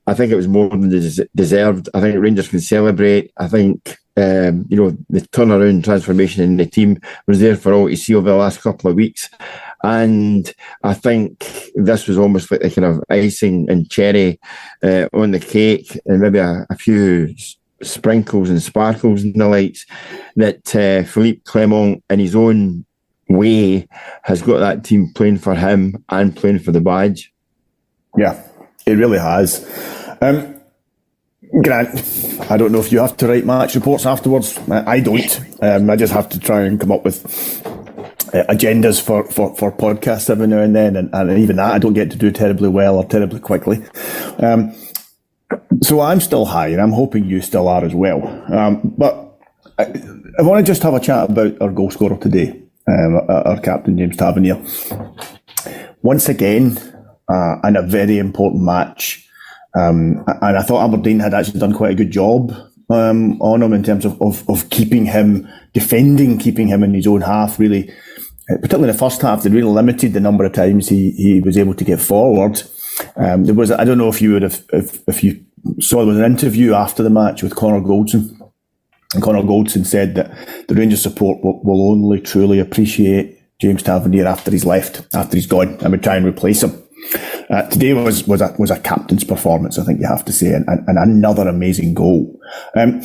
I 0.07 0.13
think 0.13 0.31
it 0.31 0.35
was 0.35 0.47
more 0.47 0.69
than 0.69 0.89
deserved. 1.35 1.89
I 1.93 2.01
think 2.01 2.19
Rangers 2.19 2.47
can 2.47 2.59
celebrate. 2.59 3.31
I 3.37 3.47
think 3.47 3.97
um, 4.17 4.65
you 4.67 4.77
know 4.77 4.97
the 5.09 5.21
turnaround 5.21 5.83
transformation 5.83 6.43
in 6.43 6.57
the 6.57 6.65
team 6.65 6.99
was 7.27 7.39
there 7.39 7.55
for 7.55 7.73
all 7.73 7.87
to 7.87 7.95
see 7.95 8.15
over 8.15 8.29
the 8.29 8.35
last 8.35 8.61
couple 8.61 8.89
of 8.89 8.95
weeks, 8.95 9.29
and 9.83 10.51
I 10.83 10.95
think 10.95 11.71
this 11.75 12.07
was 12.07 12.17
almost 12.17 12.49
like 12.49 12.61
the 12.61 12.71
kind 12.71 12.85
of 12.85 13.03
icing 13.09 13.69
and 13.69 13.89
cherry 13.89 14.39
uh, 14.81 15.07
on 15.13 15.31
the 15.31 15.39
cake, 15.39 15.99
and 16.05 16.19
maybe 16.19 16.39
a, 16.39 16.65
a 16.69 16.75
few 16.75 17.35
sprinkles 17.81 18.49
and 18.49 18.61
sparkles 18.61 19.23
and 19.23 19.35
the 19.35 19.47
likes 19.47 19.85
that 20.35 20.75
uh, 20.75 21.03
Philippe 21.03 21.41
Clement, 21.45 22.03
in 22.09 22.19
his 22.19 22.35
own 22.35 22.85
way, 23.29 23.87
has 24.23 24.41
got 24.41 24.59
that 24.59 24.83
team 24.83 25.11
playing 25.13 25.37
for 25.37 25.55
him 25.55 26.03
and 26.09 26.35
playing 26.35 26.59
for 26.59 26.71
the 26.71 26.81
badge. 26.81 27.33
Yeah, 28.17 28.41
it 28.85 28.93
really 28.93 29.19
has. 29.19 29.65
Um, 30.21 30.55
Grant, 31.61 31.89
I 32.51 32.57
don't 32.57 32.71
know 32.71 32.79
if 32.79 32.91
you 32.91 32.99
have 32.99 33.15
to 33.17 33.27
write 33.27 33.45
match 33.45 33.75
reports 33.75 34.05
afterwards. 34.05 34.57
I 34.69 34.99
don't. 34.99 35.39
Um, 35.61 35.89
I 35.89 35.95
just 35.95 36.11
have 36.11 36.27
to 36.29 36.39
try 36.39 36.63
and 36.63 36.79
come 36.79 36.91
up 36.91 37.05
with 37.05 37.25
uh, 38.33 38.43
agendas 38.49 39.01
for, 39.01 39.23
for, 39.31 39.55
for 39.55 39.71
podcasts 39.71 40.29
every 40.29 40.47
now 40.47 40.59
and 40.59 40.75
then, 40.75 40.95
and, 40.95 41.09
and, 41.13 41.39
even 41.39 41.55
that 41.55 41.73
I 41.73 41.79
don't 41.79 41.93
get 41.93 42.11
to 42.11 42.17
do 42.17 42.31
terribly 42.31 42.67
well 42.67 42.97
or 42.97 43.05
terribly 43.05 43.39
quickly. 43.39 43.83
Um, 44.39 44.75
so 45.81 46.01
I'm 46.01 46.21
still 46.21 46.45
high, 46.45 46.67
and 46.67 46.81
I'm 46.81 46.91
hoping 46.91 47.25
you 47.25 47.41
still 47.41 47.67
are 47.67 47.83
as 47.83 47.93
well. 47.93 48.25
Um, 48.53 48.93
but 48.97 49.39
I, 49.77 49.83
I, 50.39 50.41
want 50.41 50.65
to 50.65 50.69
just 50.69 50.83
have 50.83 50.93
a 50.93 50.99
chat 50.99 51.29
about 51.29 51.61
our 51.61 51.71
goal 51.71 51.91
scorer 51.91 52.17
today, 52.17 52.61
um, 52.87 53.21
our 53.29 53.59
captain 53.59 53.97
James 53.97 54.17
Tavernier. 54.17 54.61
Once 56.01 56.29
again, 56.29 56.77
uh, 57.29 57.55
in 57.63 57.75
a 57.75 57.81
very 57.81 58.17
important 58.17 58.63
match. 58.63 59.27
Um, 59.77 60.23
and 60.41 60.57
I 60.57 60.61
thought 60.61 60.87
Aberdeen 60.87 61.19
had 61.19 61.33
actually 61.33 61.59
done 61.59 61.73
quite 61.73 61.91
a 61.91 61.95
good 61.95 62.11
job 62.11 62.51
um, 62.89 63.39
on 63.41 63.61
him 63.61 63.73
in 63.73 63.83
terms 63.83 64.05
of, 64.05 64.19
of, 64.21 64.49
of, 64.49 64.69
keeping 64.69 65.05
him, 65.05 65.47
defending, 65.73 66.37
keeping 66.39 66.67
him 66.67 66.83
in 66.83 66.93
his 66.93 67.05
own 67.05 67.21
half, 67.21 67.59
really. 67.59 67.89
Uh, 68.49 68.55
particularly 68.55 68.89
in 68.89 68.93
the 68.93 68.97
first 68.97 69.21
half, 69.21 69.43
they 69.43 69.49
really 69.49 69.69
limited 69.69 70.13
the 70.13 70.19
number 70.19 70.45
of 70.45 70.53
times 70.53 70.87
he, 70.87 71.11
he 71.11 71.41
was 71.41 71.57
able 71.57 71.73
to 71.73 71.83
get 71.83 71.99
forward. 71.99 72.61
Um, 73.15 73.45
there 73.45 73.55
was, 73.55 73.71
I 73.71 73.83
don't 73.83 73.97
know 73.97 74.09
if 74.09 74.21
you 74.21 74.33
would 74.33 74.41
have, 74.41 74.63
if, 74.73 75.07
if 75.07 75.23
you 75.23 75.43
saw 75.79 75.97
there 75.97 76.07
was 76.07 76.17
an 76.17 76.25
interview 76.25 76.73
after 76.73 77.03
the 77.03 77.09
match 77.09 77.43
with 77.43 77.55
Connor 77.55 77.81
Goldson. 77.81 78.33
And 79.13 79.23
Goldson 79.23 79.85
said 79.85 80.15
that 80.15 80.67
the 80.67 80.75
Rangers 80.75 81.01
support 81.01 81.43
will, 81.43 81.63
will 81.63 81.91
only 81.91 82.19
truly 82.19 82.59
appreciate 82.59 83.39
James 83.59 83.81
Tavernier 83.81 84.27
after 84.27 84.51
he's 84.51 84.65
left, 84.65 85.07
after 85.15 85.37
he's 85.37 85.47
gone, 85.47 85.77
and 85.81 85.91
would 85.91 86.03
try 86.03 86.15
and 86.15 86.25
replace 86.25 86.61
him. 86.63 86.83
Uh, 87.49 87.61
today 87.69 87.93
was 87.93 88.27
was 88.27 88.41
a 88.41 88.53
was 88.59 88.71
a 88.71 88.79
captain's 88.79 89.23
performance, 89.23 89.79
I 89.79 89.85
think 89.85 90.01
you 90.01 90.07
have 90.07 90.25
to 90.25 90.33
say, 90.33 90.51
and, 90.51 90.67
and 90.67 90.97
another 90.97 91.47
amazing 91.47 91.93
goal. 91.93 92.37
Um, 92.75 93.01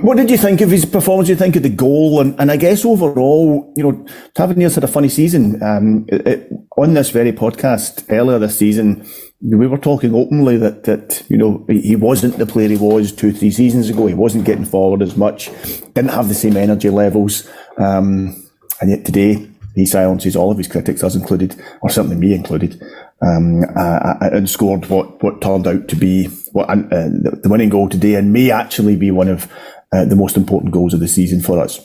what 0.00 0.16
did 0.16 0.30
you 0.30 0.38
think 0.38 0.60
of 0.60 0.70
his 0.70 0.84
performance? 0.84 1.26
Did 1.26 1.34
you 1.34 1.38
think 1.38 1.56
of 1.56 1.64
the 1.64 1.70
goal, 1.70 2.20
and, 2.20 2.38
and 2.38 2.52
I 2.52 2.56
guess 2.56 2.84
overall, 2.84 3.72
you 3.76 3.82
know, 3.82 4.06
Tavernier's 4.34 4.76
had 4.76 4.84
a 4.84 4.88
funny 4.88 5.08
season. 5.08 5.60
Um, 5.60 6.04
it, 6.08 6.26
it, 6.26 6.52
on 6.76 6.94
this 6.94 7.10
very 7.10 7.32
podcast 7.32 8.04
earlier 8.10 8.38
this 8.38 8.56
season, 8.56 9.04
we 9.40 9.66
were 9.66 9.78
talking 9.78 10.14
openly 10.14 10.56
that 10.56 10.84
that 10.84 11.24
you 11.28 11.36
know 11.36 11.66
he 11.68 11.96
wasn't 11.96 12.38
the 12.38 12.46
player 12.46 12.68
he 12.68 12.76
was 12.76 13.10
two 13.10 13.32
three 13.32 13.50
seasons 13.50 13.90
ago. 13.90 14.06
He 14.06 14.14
wasn't 14.14 14.44
getting 14.44 14.66
forward 14.66 15.02
as 15.02 15.16
much, 15.16 15.50
didn't 15.94 16.10
have 16.10 16.28
the 16.28 16.34
same 16.34 16.56
energy 16.56 16.90
levels, 16.90 17.48
um, 17.76 18.40
and 18.80 18.90
yet 18.90 19.04
today 19.04 19.50
he 19.74 19.84
silences 19.84 20.36
all 20.36 20.52
of 20.52 20.58
his 20.58 20.68
critics, 20.68 21.02
us 21.02 21.16
included, 21.16 21.60
or 21.82 21.90
certainly 21.90 22.14
me 22.16 22.32
included 22.32 22.80
um, 23.24 23.64
uh, 23.76 23.80
uh, 23.80 24.30
and 24.32 24.48
scored 24.48 24.86
what, 24.86 25.22
what 25.22 25.40
turned 25.40 25.66
out 25.66 25.88
to 25.88 25.96
be 25.96 26.26
what 26.52 26.68
uh, 26.68 26.76
the, 26.76 27.40
the, 27.42 27.48
winning 27.48 27.68
goal 27.68 27.88
today, 27.88 28.14
and 28.14 28.32
may 28.32 28.50
actually 28.50 28.96
be 28.96 29.10
one 29.10 29.28
of 29.28 29.50
uh, 29.92 30.04
the 30.04 30.16
most 30.16 30.36
important 30.36 30.72
goals 30.72 30.92
of 30.92 31.00
the 31.00 31.08
season 31.08 31.40
for 31.40 31.58
us. 31.58 31.80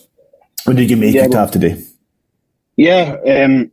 What 0.65 0.75
did 0.75 0.89
you 0.89 0.97
make 0.97 1.15
yeah, 1.15 1.25
it 1.25 1.31
well, 1.31 1.49
today? 1.49 1.81
Yeah, 2.75 3.17
um, 3.27 3.71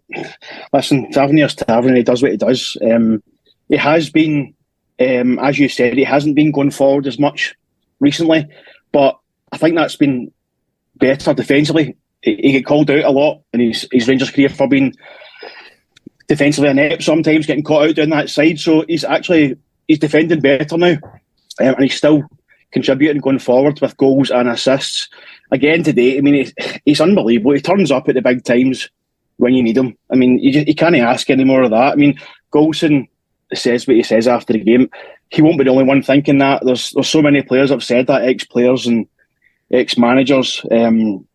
listen, 0.73 1.11
Tavernier's 1.11 1.55
Tavern. 1.55 1.97
He 1.97 2.03
does 2.03 2.23
what 2.23 2.33
he 2.33 2.37
does. 2.37 2.77
Um, 2.83 3.23
it 3.69 3.79
has 3.79 4.11
been, 4.11 4.55
um, 5.01 5.39
as 5.39 5.59
you 5.59 5.69
said, 5.69 5.99
it 5.99 6.07
hasn't 6.07 6.37
been 6.37 6.53
going 6.53 6.71
forward 6.71 7.07
as 7.07 7.19
much 7.19 7.55
recently, 8.01 8.47
but 8.93 9.19
I 9.53 9.59
think 9.59 9.75
that's 9.75 9.97
been 9.97 10.33
better 10.97 11.35
defensively. 11.35 11.97
He, 12.23 12.37
he 12.37 12.53
get 12.53 12.67
called 12.67 12.91
out 12.91 13.05
a 13.05 13.11
lot 13.11 13.43
in 13.53 13.61
his, 13.61 13.89
his 13.91 14.09
Rangers 14.09 14.31
career 14.31 14.49
for 14.49 14.69
being 14.69 14.95
defensively 16.29 16.71
inept 16.71 17.03
sometimes, 17.03 17.47
getting 17.47 17.65
caught 17.65 17.89
out 17.89 17.97
down 17.97 18.11
that 18.11 18.31
side. 18.31 18.59
So 18.59 18.85
he's 18.89 19.05
actually 19.05 19.57
he's 19.89 19.99
defending 19.99 20.41
better 20.41 20.77
now, 20.77 20.97
um, 21.61 21.75
and 21.75 21.83
he's 21.83 21.97
still 21.97 22.25
contributing 22.73 23.21
going 23.21 23.39
forward 23.39 23.81
with 23.81 23.97
goals 23.97 24.31
and 24.31 24.49
assists. 24.49 25.09
Again 25.53 25.83
today, 25.83 26.19
I 26.19 26.21
mean, 26.21 26.51
he's 26.85 27.01
unbelievable. 27.01 27.53
He 27.53 27.61
turns 27.61 27.91
up 27.91 28.09
at 28.09 28.17
the 28.17 28.23
big 28.23 28.45
times 28.45 28.91
when 29.37 29.55
you 29.55 29.63
need 29.63 29.77
him. 29.77 29.97
I 30.11 30.17
mean, 30.17 30.39
you, 30.39 30.53
just, 30.53 30.67
you 30.67 30.75
can't 30.75 30.97
ask 30.97 31.31
any 31.31 31.45
more 31.45 31.63
of 31.63 31.71
that. 31.71 31.93
I 31.93 31.95
mean, 31.95 32.19
Goldson 32.53 33.07
says 33.55 33.87
what 33.87 33.97
he 33.97 34.03
says 34.03 34.27
after 34.27 34.53
the 34.53 34.61
game. 34.61 34.91
He 35.31 35.43
won't 35.43 35.59
be 35.59 35.65
the 35.65 35.71
only 35.71 35.85
one 35.85 36.03
thinking 36.03 36.39
that. 36.39 36.65
There's 36.65 36.91
there's 36.93 37.09
so 37.09 37.23
many 37.23 37.43
players 37.43 37.71
have 37.71 37.85
said 37.85 38.07
that, 38.09 38.25
ex 38.25 38.45
players 38.45 38.87
and 38.87 39.07
ex 39.71 39.97
managers. 39.97 40.65
Um, 40.71 41.27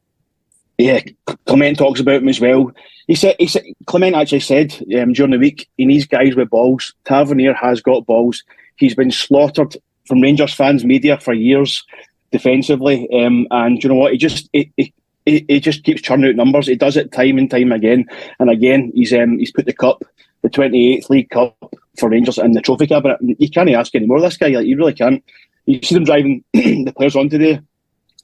yeah, 0.78 1.02
Clement 1.46 1.78
talks 1.78 2.00
about 2.00 2.22
him 2.22 2.30
as 2.30 2.40
well. 2.40 2.72
He 3.08 3.16
said, 3.16 3.36
he 3.40 3.48
said 3.48 3.64
Clement 3.88 4.16
actually 4.16 4.42
said 4.42 4.74
um, 5.00 5.14
during 5.14 5.32
the 5.32 5.38
week 5.38 5.70
he 5.78 5.86
needs 5.86 6.06
guys 6.06 6.36
with 6.36 6.50
balls. 6.50 6.94
Tavernier 7.06 7.54
has 7.54 7.82
got 7.82 8.06
balls. 8.06 8.44
He's 8.76 8.96
been 8.96 9.12
slaughtered 9.12 9.76
from 10.08 10.22
Rangers 10.22 10.54
fans, 10.54 10.86
media 10.86 11.20
for 11.20 11.34
years 11.34 11.86
defensively, 12.32 13.08
um, 13.14 13.48
and 13.52 13.84
you 13.84 13.90
know 13.90 13.96
what? 13.96 14.14
He 14.14 14.18
just 14.18 14.50
he, 14.54 14.72
he, 14.78 14.94
he, 15.26 15.60
just 15.60 15.84
keeps 15.84 16.02
churning 16.02 16.30
out 16.30 16.36
numbers. 16.36 16.68
He 16.68 16.76
does 16.76 16.98
it 16.98 17.12
time 17.12 17.38
and 17.38 17.50
time 17.50 17.72
again 17.72 18.06
and 18.40 18.50
again. 18.50 18.92
He's 18.96 19.14
um, 19.14 19.38
he's 19.38 19.52
put 19.52 19.66
the 19.66 19.74
cup, 19.74 20.04
the 20.42 20.50
28th 20.50 21.10
League 21.10 21.30
Cup 21.30 21.56
for 22.00 22.10
Rangers 22.10 22.38
in 22.38 22.54
the 22.54 22.62
trophy 22.62 22.88
cabinet. 22.88 23.20
You 23.22 23.50
can't 23.50 23.70
ask 23.70 23.94
any 23.94 24.08
more 24.08 24.18
of 24.18 24.24
this 24.24 24.38
guy. 24.38 24.50
Like, 24.50 24.66
you 24.66 24.78
really 24.78 24.94
can't. 24.94 25.24
You 25.66 25.80
see 25.84 25.96
them 25.96 26.06
driving 26.06 26.44
the 26.54 26.94
players 26.96 27.16
on 27.16 27.30
today. 27.30 27.60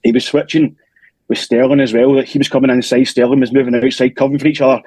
He 0.03 0.11
was 0.11 0.25
switching 0.25 0.75
with 1.27 1.37
Sterling 1.37 1.79
as 1.79 1.93
well. 1.93 2.13
That 2.13 2.27
he 2.27 2.37
was 2.37 2.49
coming 2.49 2.69
inside, 2.69 3.03
Sterling 3.05 3.39
was 3.39 3.53
moving 3.53 3.75
outside, 3.75 4.15
covering 4.15 4.39
for 4.39 4.47
each 4.47 4.61
other. 4.61 4.81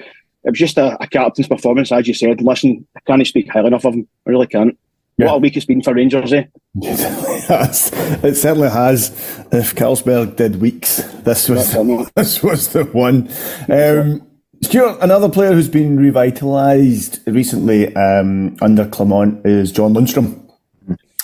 It 0.45 0.51
was 0.51 0.59
just 0.59 0.79
a, 0.79 0.97
a 1.03 1.07
captain's 1.07 1.49
performance, 1.49 1.93
as 1.93 2.09
you 2.09 2.15
said. 2.15 2.41
Listen, 2.41 2.87
I 2.97 3.01
can't 3.01 3.27
speak 3.27 3.51
highly 3.51 3.69
enough 3.69 3.85
of 3.85 3.95
him. 3.95 4.09
I 4.27 4.31
really 4.31 4.47
can't. 4.47 4.79
Yeah. 5.19 5.27
What 5.27 5.35
a 5.35 5.39
week 5.39 5.57
it's 5.57 5.67
been 5.67 5.83
for 5.83 5.93
Rangers, 5.93 6.33
eh? 6.33 6.45
it 6.77 8.35
certainly 8.37 8.71
has. 8.71 9.11
If 9.53 9.75
Carlsberg 9.75 10.37
did 10.37 10.63
weeks, 10.63 10.97
this 11.25 11.49
was 11.49 11.73
this 12.17 12.43
was 12.43 12.73
the 12.73 12.85
one. 12.85 13.29
Um, 13.69 14.27
Stewart, 14.63 14.99
another 15.03 15.29
player 15.29 15.53
who's 15.53 15.69
been 15.69 15.99
revitalised 15.99 17.21
recently 17.27 17.95
um, 17.97 18.57
under 18.63 18.87
Clement 18.87 19.45
is 19.45 19.73
John 19.73 19.93
Lundstram. 19.93 20.51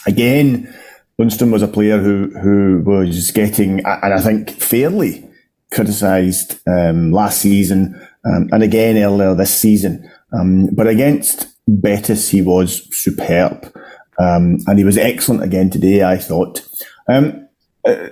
Again, 0.06 0.74
Lundstram 1.20 1.50
was 1.50 1.62
a 1.62 1.68
player 1.68 1.98
who 1.98 2.30
who 2.40 2.82
was 2.84 3.30
getting, 3.30 3.84
and 3.84 4.14
I 4.14 4.20
think 4.20 4.50
fairly 4.50 5.28
criticised 5.72 6.60
um, 6.68 7.10
last 7.10 7.40
season 7.40 8.00
um, 8.24 8.48
and 8.52 8.62
again 8.62 8.96
earlier 8.96 9.34
this 9.34 9.56
season. 9.56 10.10
Um, 10.32 10.66
but 10.72 10.86
against 10.86 11.48
Betis, 11.66 12.28
he 12.30 12.42
was 12.42 12.86
superb. 12.96 13.72
Um, 14.18 14.58
and 14.66 14.78
he 14.78 14.84
was 14.84 14.96
excellent 14.96 15.42
again 15.42 15.70
today, 15.70 16.02
I 16.02 16.16
thought. 16.16 16.66
Um, 17.08 17.48
uh, 17.86 18.08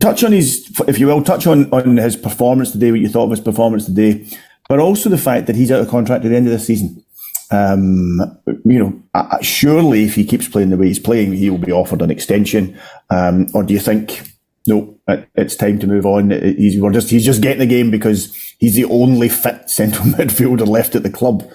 touch 0.00 0.22
on 0.22 0.32
his, 0.32 0.70
if 0.86 0.98
you 0.98 1.06
will, 1.06 1.22
touch 1.22 1.46
on, 1.46 1.70
on 1.72 1.96
his 1.96 2.16
performance 2.16 2.70
today, 2.70 2.90
what 2.90 3.00
you 3.00 3.08
thought 3.08 3.24
of 3.24 3.30
his 3.30 3.40
performance 3.40 3.86
today, 3.86 4.26
but 4.68 4.78
also 4.78 5.08
the 5.08 5.18
fact 5.18 5.46
that 5.46 5.56
he's 5.56 5.72
out 5.72 5.80
of 5.80 5.88
contract 5.88 6.24
at 6.24 6.28
the 6.28 6.36
end 6.36 6.46
of 6.46 6.52
the 6.52 6.58
season. 6.58 7.04
Um, 7.50 8.20
you 8.64 8.78
know, 8.78 9.40
surely 9.40 10.04
if 10.04 10.14
he 10.14 10.24
keeps 10.24 10.48
playing 10.48 10.70
the 10.70 10.76
way 10.76 10.88
he's 10.88 10.98
playing, 10.98 11.32
he 11.32 11.50
will 11.50 11.58
be 11.58 11.72
offered 11.72 12.02
an 12.02 12.10
extension. 12.10 12.78
Um, 13.10 13.46
or 13.54 13.62
do 13.62 13.72
you 13.72 13.80
think, 13.80 14.30
no, 14.66 14.98
it's 15.34 15.56
time 15.56 15.78
to 15.78 15.86
move 15.86 16.04
on? 16.04 16.30
He's, 16.30 16.80
just, 16.80 17.10
he's 17.10 17.24
just 17.24 17.42
getting 17.42 17.60
the 17.60 17.66
game 17.66 17.90
because 17.90 18.34
he's 18.58 18.76
the 18.76 18.84
only 18.84 19.28
fit 19.28 19.70
central 19.70 20.06
midfielder 20.06 20.66
left 20.66 20.94
at 20.94 21.02
the 21.02 21.10
club. 21.10 21.50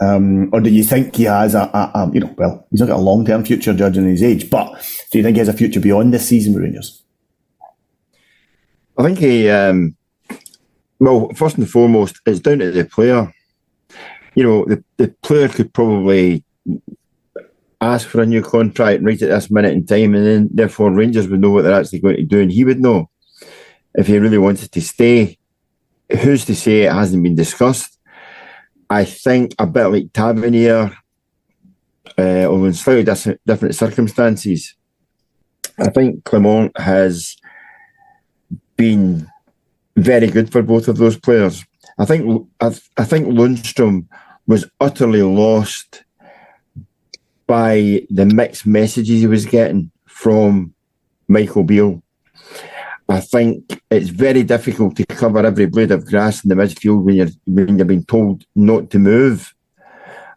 Um, 0.00 0.50
or 0.52 0.60
do 0.60 0.70
you 0.70 0.84
think 0.84 1.16
he 1.16 1.24
has 1.24 1.54
a, 1.54 1.62
a, 1.62 1.90
a, 1.94 2.10
you 2.12 2.20
know, 2.20 2.32
well, 2.38 2.66
he's 2.70 2.80
not 2.80 2.86
got 2.86 2.98
a 2.98 3.02
long 3.02 3.24
term 3.24 3.44
future 3.44 3.74
judging 3.74 4.06
his 4.08 4.22
age, 4.22 4.48
but 4.48 4.70
do 5.10 5.18
you 5.18 5.24
think 5.24 5.36
he 5.36 5.40
has 5.40 5.48
a 5.48 5.52
future 5.52 5.80
beyond 5.80 6.14
this 6.14 6.28
season 6.28 6.54
Rangers? 6.54 7.02
I 8.96 9.02
think 9.02 9.18
he, 9.18 9.48
um, 9.48 9.96
well, 11.00 11.30
first 11.34 11.56
and 11.58 11.68
foremost, 11.68 12.20
it's 12.26 12.40
down 12.40 12.58
to 12.58 12.70
the 12.70 12.84
player. 12.84 13.32
You 14.38 14.44
know, 14.44 14.64
the, 14.70 14.84
the 14.98 15.08
player 15.26 15.48
could 15.48 15.72
probably 15.72 16.44
ask 17.80 18.06
for 18.06 18.20
a 18.22 18.26
new 18.26 18.42
contract 18.42 19.02
right 19.02 19.20
at 19.20 19.28
this 19.28 19.50
minute 19.50 19.72
in 19.72 19.84
time, 19.84 20.14
and 20.14 20.26
then 20.26 20.48
therefore 20.52 20.92
Rangers 20.92 21.26
would 21.26 21.40
know 21.40 21.50
what 21.50 21.62
they're 21.62 21.80
actually 21.80 21.98
going 21.98 22.16
to 22.16 22.22
do, 22.22 22.40
and 22.42 22.52
he 22.52 22.62
would 22.64 22.80
know 22.80 23.10
if 23.94 24.06
he 24.06 24.18
really 24.18 24.38
wanted 24.38 24.70
to 24.70 24.80
stay. 24.80 25.38
Who's 26.22 26.44
to 26.44 26.54
say 26.54 26.82
it 26.82 26.92
hasn't 26.92 27.24
been 27.24 27.34
discussed? 27.34 27.98
I 28.88 29.04
think 29.04 29.54
a 29.58 29.66
bit 29.66 29.86
like 29.86 30.12
Tavernier, 30.12 30.96
uh, 32.16 32.44
although 32.46 32.66
in 32.66 32.74
slightly 32.74 33.04
different, 33.04 33.40
different 33.44 33.74
circumstances, 33.74 34.74
I 35.80 35.90
think 35.90 36.24
Clement 36.24 36.78
has 36.80 37.36
been 38.76 39.26
very 39.96 40.28
good 40.28 40.52
for 40.52 40.62
both 40.62 40.86
of 40.86 40.96
those 40.96 41.18
players. 41.18 41.64
I 41.98 42.04
think 42.04 42.48
I, 42.60 42.66
I 42.96 43.04
think 43.04 43.26
Lundstram 43.26 44.06
was 44.48 44.68
utterly 44.80 45.22
lost 45.22 46.02
by 47.46 48.02
the 48.10 48.26
mixed 48.26 48.66
messages 48.66 49.20
he 49.20 49.26
was 49.28 49.46
getting 49.46 49.92
from 50.06 50.74
Michael 51.28 51.62
Beale 51.62 52.02
I 53.08 53.20
think 53.20 53.80
it's 53.90 54.10
very 54.10 54.42
difficult 54.42 54.96
to 54.96 55.06
cover 55.06 55.44
every 55.44 55.66
blade 55.66 55.90
of 55.92 56.04
grass 56.04 56.44
in 56.44 56.50
the 56.50 56.54
midfield 56.54 57.04
when 57.04 57.16
you're 57.16 57.28
when 57.46 57.78
you're 57.78 57.86
being 57.86 58.04
told 58.04 58.44
not 58.54 58.90
to 58.90 58.98
move 58.98 59.54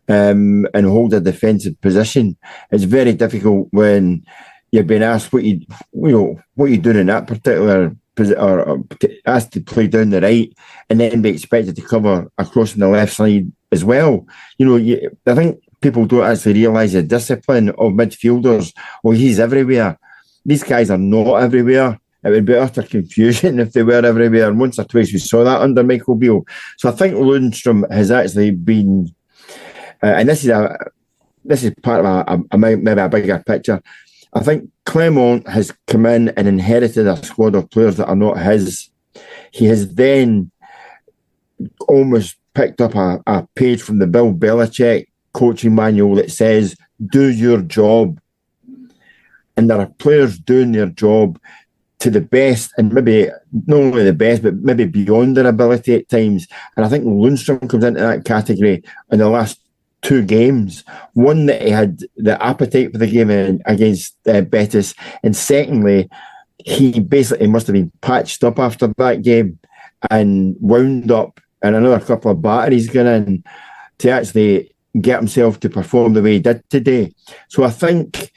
um, 0.08 0.66
and 0.74 0.86
hold 0.86 1.14
a 1.14 1.20
defensive 1.20 1.80
position. 1.82 2.38
It's 2.72 2.86
very 2.86 3.14
difficult 3.14 3.68
when 3.72 4.24
you're 4.72 4.86
being 4.86 5.04
asked 5.04 5.34
what 5.34 5.44
you 5.44 5.60
you 5.92 6.12
know 6.12 6.42
what 6.56 6.68
you 6.68 6.78
doing 6.78 6.98
in 6.98 7.08
that 7.08 7.28
particular 7.28 7.94
or 8.38 8.84
asked 9.26 9.52
to 9.52 9.62
play 9.62 9.88
down 9.88 10.12
the 10.12 10.22
right 10.22 10.54
and 10.90 11.00
then 11.00 11.22
be 11.22 11.30
expected 11.30 11.76
to 11.76 11.82
cover 11.82 12.32
across 12.38 12.74
on 12.74 12.80
the 12.80 12.88
left 12.88 13.14
side 13.14 13.52
as 13.72 13.84
well. 13.84 14.26
You 14.58 14.66
know, 14.66 14.76
you, 14.76 15.18
I 15.26 15.36
think 15.36 15.62
people 15.82 16.06
don't 16.06 16.26
actually 16.26 16.54
realise 16.54 16.94
the 16.94 17.04
discipline 17.04 17.70
of 17.70 17.94
midfielders. 17.94 18.74
Well, 19.04 19.18
he's 19.18 19.40
everywhere. 19.40 19.98
These 20.46 20.64
guys 20.64 20.90
are 20.90 20.98
not 20.98 21.36
everywhere 21.36 22.00
it 22.24 22.30
would 22.30 22.46
be 22.46 22.56
utter 22.56 22.84
confusion 22.84 23.60
if 23.60 23.74
they 23.74 23.84
were 23.84 24.06
everywhere. 24.06 24.50
And 24.50 24.60
Once 24.60 24.80
or 24.80 24.86
twice 24.86 25.12
we 25.12 25.20
saw 25.20 25.44
that 25.44 25.62
under 25.62 25.84
Michael 25.84 26.16
Beale. 26.16 26.46
So 26.78 26.90
I 26.90 26.92
think 26.92 27.16
Lundstram 27.16 27.92
has 27.92 28.12
actually 28.12 28.52
been, 28.52 29.14
uh, 30.04 30.08
and 30.18 30.30
this 30.30 30.44
is 30.44 30.50
a 30.50 30.78
this 31.44 31.64
is 31.64 31.74
part 31.82 32.02
of 32.02 32.06
a, 32.06 32.34
a, 32.34 32.44
a, 32.52 32.58
maybe 32.58 33.02
a 33.02 33.10
bigger 33.10 33.44
picture. 33.46 33.82
I 34.34 34.42
think 34.42 34.70
Clement 34.86 35.48
has 35.48 35.74
come 35.88 36.06
in 36.06 36.30
and 36.30 36.48
inherited 36.48 37.08
a 37.08 37.22
squad 37.26 37.56
of 37.56 37.70
players 37.72 37.98
that 37.98 38.08
are 38.08 38.16
not 38.16 38.38
his. 38.38 38.92
He 39.52 39.66
has 39.66 39.96
then 39.96 40.52
almost 41.88 42.38
picked 42.54 42.82
up 42.82 42.96
a, 42.96 43.22
a 43.28 43.48
page 43.56 43.82
from 43.82 44.00
the 44.00 44.08
Bill 44.08 44.34
Belichick 44.34 45.08
coaching 45.34 45.76
manual 45.76 46.16
that 46.16 46.32
says, 46.32 46.76
do 47.12 47.30
your 47.30 47.62
job. 47.62 48.20
And 49.58 49.70
there 49.70 49.80
are 49.80 49.88
players 49.88 50.38
doing 50.38 50.72
their 50.72 50.88
job 50.88 51.40
to 52.00 52.10
the 52.10 52.22
best 52.22 52.74
and 52.78 52.92
maybe 52.94 53.30
not 53.68 53.78
only 53.78 54.04
the 54.04 54.14
best, 54.14 54.42
but 54.42 54.56
maybe 54.56 54.86
beyond 54.86 55.38
their 55.38 55.48
ability 55.48 55.96
at 55.96 56.10
times. 56.10 56.48
And 56.76 56.86
I 56.86 56.90
think 56.90 57.06
Lundstram 57.06 57.70
comes 57.70 57.84
into 57.84 58.02
that 58.02 58.26
category 58.26 58.84
in 59.12 59.20
the 59.20 59.30
last 59.30 59.60
two 60.02 60.24
games. 60.24 60.84
One 61.14 61.46
that 61.46 61.62
he 61.62 61.70
had 61.70 62.00
the 62.18 62.42
appetite 62.44 62.92
for 62.92 62.98
the 62.98 63.08
game 63.08 63.60
against 63.66 64.16
uh, 64.28 64.42
Betis, 64.42 64.96
and 65.24 65.36
secondly, 65.36 66.10
he 66.58 67.00
basically 67.00 67.48
must 67.48 67.68
have 67.68 67.74
been 67.74 67.92
patched 68.02 68.44
up 68.44 68.60
after 68.60 68.88
that 68.98 69.22
game 69.22 69.60
and 70.10 70.56
wound 70.60 71.12
up, 71.12 71.40
and 71.62 71.76
another 71.76 72.04
couple 72.04 72.32
of 72.32 72.42
batteries 72.42 72.90
going 72.90 73.08
in 73.08 73.44
to 74.00 74.10
actually 74.10 74.74
get 75.00 75.20
himself 75.20 75.60
to 75.60 75.70
perform 75.70 76.14
the 76.14 76.22
way 76.22 76.34
he 76.34 76.40
did 76.40 76.68
today. 76.70 77.14
So 77.50 77.64
I 77.64 77.70
think, 77.70 78.32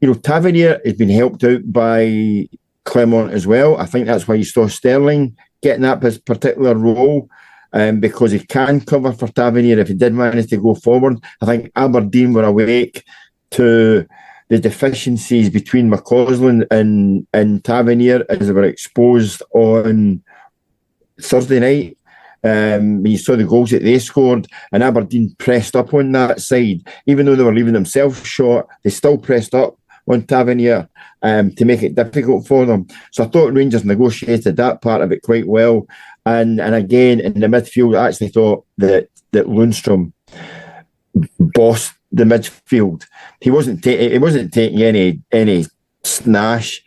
you 0.00 0.08
know, 0.08 0.14
Tavernier 0.14 0.80
has 0.84 0.94
been 0.94 1.10
helped 1.10 1.44
out 1.44 1.60
by 1.70 2.48
Clement 2.84 3.32
as 3.32 3.46
well. 3.46 3.76
I 3.76 3.86
think 3.86 4.06
that's 4.06 4.26
why 4.26 4.36
you 4.36 4.44
saw 4.44 4.66
Sterling 4.68 5.36
getting 5.62 5.82
that 5.82 6.00
particular 6.24 6.74
role 6.74 7.28
um, 7.72 8.00
because 8.00 8.32
he 8.32 8.38
can 8.38 8.80
cover 8.80 9.12
for 9.12 9.28
Tavernier 9.28 9.78
if 9.78 9.88
he 9.88 9.94
did 9.94 10.14
manage 10.14 10.48
to 10.50 10.56
go 10.56 10.74
forward. 10.74 11.18
I 11.42 11.46
think 11.46 11.70
Aberdeen 11.76 12.32
were 12.32 12.44
awake 12.44 13.04
to 13.50 14.06
the 14.48 14.58
deficiencies 14.58 15.50
between 15.50 15.90
McCausland 15.90 16.66
and, 16.70 17.26
and 17.34 17.62
Tavernier 17.62 18.24
as 18.30 18.46
they 18.46 18.52
were 18.52 18.64
exposed 18.64 19.42
on 19.52 20.22
Thursday 21.20 21.60
night. 21.60 21.97
Um, 22.44 23.04
you 23.06 23.18
saw 23.18 23.36
the 23.36 23.44
goals 23.44 23.70
that 23.70 23.82
they 23.82 23.98
scored, 23.98 24.46
and 24.72 24.82
Aberdeen 24.82 25.34
pressed 25.38 25.74
up 25.76 25.92
on 25.94 26.12
that 26.12 26.40
side. 26.40 26.86
Even 27.06 27.26
though 27.26 27.36
they 27.36 27.42
were 27.42 27.54
leaving 27.54 27.74
themselves 27.74 28.24
short, 28.26 28.66
they 28.84 28.90
still 28.90 29.18
pressed 29.18 29.54
up 29.54 29.78
on 30.06 30.22
Tavernier 30.22 30.88
um, 31.22 31.54
to 31.56 31.64
make 31.64 31.82
it 31.82 31.94
difficult 31.94 32.46
for 32.46 32.64
them. 32.64 32.86
So 33.12 33.24
I 33.24 33.28
thought 33.28 33.52
Rangers 33.52 33.84
negotiated 33.84 34.56
that 34.56 34.80
part 34.80 35.02
of 35.02 35.12
it 35.12 35.22
quite 35.22 35.46
well. 35.46 35.86
And 36.26 36.60
and 36.60 36.74
again 36.74 37.20
in 37.20 37.40
the 37.40 37.46
midfield, 37.46 37.98
I 37.98 38.08
actually 38.08 38.28
thought 38.28 38.64
that 38.78 39.08
that 39.32 39.46
Lundstram 39.46 40.12
bossed 41.38 41.94
the 42.12 42.24
midfield. 42.24 43.06
He 43.40 43.50
wasn't 43.50 43.82
ta- 43.82 43.90
he 43.90 44.18
wasn't 44.18 44.52
taking 44.52 44.82
any 44.82 45.22
any 45.32 45.66
snash, 46.04 46.82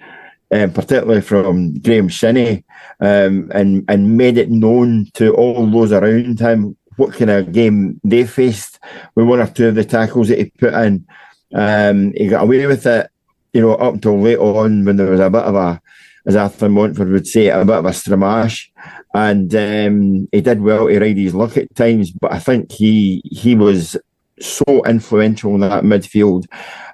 um, 0.51 0.71
particularly 0.71 1.21
from 1.21 1.79
Graeme 1.79 2.09
Shinnie, 2.09 2.63
um, 3.01 3.51
and 3.53 3.83
and 3.87 4.17
made 4.17 4.37
it 4.37 4.49
known 4.49 5.07
to 5.15 5.33
all 5.33 5.65
those 5.65 5.91
around 5.91 6.39
him 6.39 6.77
what 6.97 7.13
kind 7.13 7.31
of 7.31 7.51
game 7.51 7.99
they 8.03 8.25
faced 8.25 8.79
with 9.15 9.25
one 9.25 9.39
or 9.39 9.47
two 9.47 9.69
of 9.69 9.75
the 9.75 9.83
tackles 9.83 10.27
that 10.27 10.37
he 10.37 10.45
put 10.51 10.73
in. 10.73 11.05
Um, 11.53 12.13
he 12.15 12.27
got 12.27 12.43
away 12.43 12.65
with 12.67 12.85
it, 12.85 13.09
you 13.53 13.61
know, 13.61 13.73
up 13.73 13.95
until 13.95 14.19
late 14.19 14.37
on 14.37 14.85
when 14.85 14.97
there 14.97 15.09
was 15.09 15.19
a 15.19 15.29
bit 15.29 15.43
of 15.43 15.55
a, 15.55 15.81
as 16.25 16.35
Arthur 16.35 16.69
Montford 16.69 17.09
would 17.09 17.27
say, 17.27 17.47
a 17.47 17.65
bit 17.65 17.75
of 17.75 17.85
a 17.85 17.89
stramash. 17.89 18.67
And 19.13 19.53
um, 19.55 20.27
he 20.31 20.41
did 20.41 20.61
well 20.61 20.87
to 20.87 20.99
ride 20.99 21.17
his 21.17 21.33
luck 21.33 21.57
at 21.57 21.73
times, 21.75 22.11
but 22.11 22.31
I 22.31 22.39
think 22.39 22.71
he 22.71 23.21
he 23.25 23.55
was 23.55 23.97
so 24.41 24.83
influential 24.85 25.53
in 25.55 25.61
that 25.61 25.83
midfield. 25.83 26.45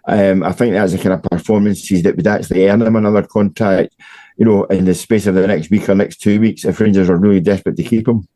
Um, 0.07 0.43
I 0.43 0.53
think 0.53 0.73
that's 0.73 0.93
the 0.93 0.97
kind 0.97 1.13
of 1.13 1.23
performances 1.23 2.03
that 2.03 2.15
would 2.15 2.27
actually 2.27 2.67
earn 2.67 2.81
him 2.81 2.95
another 2.95 3.23
contract, 3.23 3.93
you 4.37 4.45
know, 4.45 4.63
in 4.65 4.85
the 4.85 4.93
space 4.93 5.27
of 5.27 5.35
the 5.35 5.45
next 5.45 5.69
week 5.69 5.89
or 5.89 5.95
next 5.95 6.21
two 6.21 6.39
weeks 6.39 6.63
if 6.63 6.79
Rangers 6.79 7.09
are 7.09 7.17
really 7.17 7.41
desperate 7.41 7.75
to 7.77 7.83
keep 7.83 8.07
him. 8.07 8.27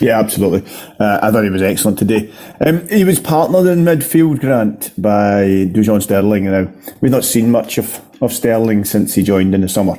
Yeah, 0.00 0.18
absolutely. 0.18 0.62
Uh, 0.98 1.20
I 1.22 1.30
thought 1.30 1.44
he 1.44 1.50
was 1.50 1.62
excellent 1.62 1.98
today. 1.98 2.32
Um, 2.64 2.86
he 2.88 3.04
was 3.04 3.20
partnered 3.20 3.66
in 3.66 3.84
midfield, 3.84 4.40
Grant, 4.40 4.90
by 5.00 5.68
Dujon 5.72 6.02
Sterling. 6.02 6.44
Now, 6.44 6.72
we've 7.00 7.12
not 7.12 7.24
seen 7.24 7.50
much 7.50 7.78
of, 7.78 8.00
of 8.22 8.32
Sterling 8.32 8.84
since 8.84 9.14
he 9.14 9.22
joined 9.22 9.54
in 9.54 9.60
the 9.62 9.68
summer. 9.68 9.96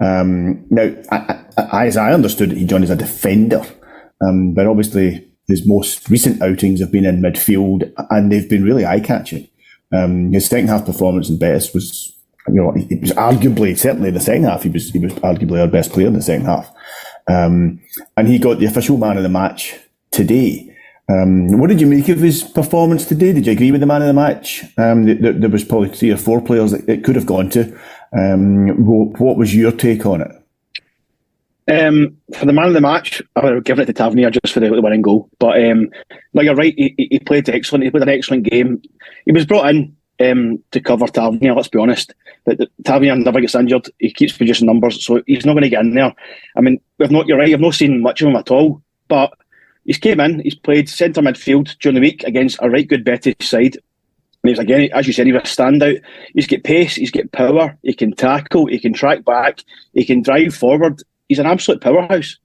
Um, 0.00 0.64
now, 0.70 0.94
I, 1.10 1.44
I, 1.58 1.86
as 1.86 1.96
I 1.96 2.12
understood 2.12 2.52
it, 2.52 2.58
he 2.58 2.66
joined 2.66 2.84
as 2.84 2.90
a 2.90 2.96
defender. 2.96 3.64
Um, 4.20 4.54
but 4.54 4.66
obviously, 4.66 5.28
his 5.46 5.66
most 5.66 6.08
recent 6.10 6.42
outings 6.42 6.80
have 6.80 6.92
been 6.92 7.04
in 7.04 7.22
midfield, 7.22 7.92
and 8.10 8.30
they've 8.30 8.48
been 8.48 8.64
really 8.64 8.84
eye-catching. 8.84 9.48
Um, 9.92 10.32
his 10.32 10.46
second 10.46 10.68
half 10.68 10.84
performance 10.84 11.28
in 11.28 11.38
Betis 11.38 11.72
was, 11.72 12.16
you 12.48 12.54
know, 12.54 12.72
it 12.74 13.00
was 13.00 13.12
arguably, 13.12 13.78
certainly 13.78 14.08
in 14.08 14.14
the 14.14 14.20
second 14.20 14.44
half, 14.44 14.64
he 14.64 14.68
was, 14.68 14.90
he 14.90 14.98
was 14.98 15.12
arguably 15.14 15.60
our 15.60 15.68
best 15.68 15.92
player 15.92 16.08
in 16.08 16.14
the 16.14 16.22
second 16.22 16.46
half. 16.46 16.70
Um, 17.28 17.80
and 18.16 18.28
he 18.28 18.38
got 18.38 18.58
the 18.58 18.66
official 18.66 18.96
man 18.96 19.16
of 19.16 19.22
the 19.22 19.28
match 19.28 19.74
today. 20.10 20.72
Um, 21.08 21.58
what 21.58 21.68
did 21.68 21.80
you 21.80 21.86
make 21.86 22.08
of 22.08 22.18
his 22.18 22.42
performance 22.42 23.04
today? 23.04 23.32
Did 23.32 23.46
you 23.46 23.52
agree 23.52 23.70
with 23.70 23.80
the 23.80 23.86
man 23.86 24.02
of 24.02 24.08
the 24.08 24.14
match? 24.14 24.64
Um, 24.76 25.04
there, 25.04 25.32
there, 25.32 25.50
was 25.50 25.62
probably 25.62 25.90
three 25.90 26.10
or 26.10 26.16
four 26.16 26.40
players 26.40 26.72
that 26.72 26.88
it 26.88 27.04
could 27.04 27.14
have 27.14 27.26
gone 27.26 27.48
to. 27.50 27.78
Um, 28.16 28.84
what 28.84 29.36
was 29.36 29.54
your 29.54 29.70
take 29.70 30.04
on 30.04 30.20
it? 30.20 30.35
Um, 31.68 32.16
for 32.32 32.46
the 32.46 32.52
man 32.52 32.68
of 32.68 32.74
the 32.74 32.80
match, 32.80 33.20
I 33.34 33.44
would 33.44 33.54
have 33.54 33.64
given 33.64 33.82
it 33.82 33.86
to 33.86 33.92
Tavernier 33.92 34.30
just 34.30 34.54
for 34.54 34.60
the, 34.60 34.80
winning 34.80 35.02
goal. 35.02 35.28
But 35.40 35.64
um, 35.64 35.90
no, 36.32 36.42
you're 36.42 36.54
right. 36.54 36.74
He, 36.76 36.94
he, 37.10 37.18
played 37.18 37.48
excellent. 37.48 37.82
He 37.82 37.90
played 37.90 38.04
an 38.04 38.08
excellent 38.08 38.44
game. 38.44 38.80
He 39.24 39.32
was 39.32 39.46
brought 39.46 39.68
in 39.68 39.96
um, 40.20 40.62
to 40.70 40.80
cover 40.80 41.06
Tavernier. 41.08 41.54
Let's 41.54 41.68
be 41.68 41.80
honest. 41.80 42.14
That 42.44 42.68
Tavernier 42.84 43.16
never 43.16 43.40
gets 43.40 43.56
injured. 43.56 43.88
He 43.98 44.12
keeps 44.12 44.36
producing 44.36 44.66
numbers, 44.66 45.04
so 45.04 45.22
he's 45.26 45.44
not 45.44 45.54
going 45.54 45.64
to 45.64 45.68
get 45.68 45.80
in 45.80 45.94
there. 45.94 46.14
I 46.56 46.60
mean, 46.60 46.80
we've 46.98 47.10
not. 47.10 47.26
You're 47.26 47.38
right. 47.38 47.52
I've 47.52 47.60
not 47.60 47.74
seen 47.74 48.00
much 48.00 48.22
of 48.22 48.28
him 48.28 48.36
at 48.36 48.50
all. 48.52 48.80
But 49.08 49.32
he's 49.84 49.98
came 49.98 50.20
in. 50.20 50.40
He's 50.40 50.54
played 50.54 50.88
centre 50.88 51.20
midfield 51.20 51.76
during 51.78 51.96
the 51.96 52.00
week 52.00 52.22
against 52.22 52.58
a 52.62 52.70
right 52.70 52.86
good 52.86 53.04
Betis 53.04 53.34
side. 53.40 53.76
And 54.44 54.50
he's 54.50 54.60
again, 54.60 54.88
as 54.94 55.08
you 55.08 55.12
said, 55.12 55.26
he's 55.26 55.34
a 55.34 55.40
standout. 55.40 56.00
He's 56.32 56.46
got 56.46 56.62
pace. 56.62 56.94
He's 56.94 57.10
got 57.10 57.32
power. 57.32 57.76
He 57.82 57.92
can 57.92 58.12
tackle. 58.12 58.66
He 58.66 58.78
can 58.78 58.92
track 58.92 59.24
back. 59.24 59.64
He 59.94 60.04
can 60.04 60.22
drive 60.22 60.54
forward 60.54 61.02
he's 61.28 61.38
an 61.38 61.46
absolute 61.46 61.80
powerhouse, 61.80 62.38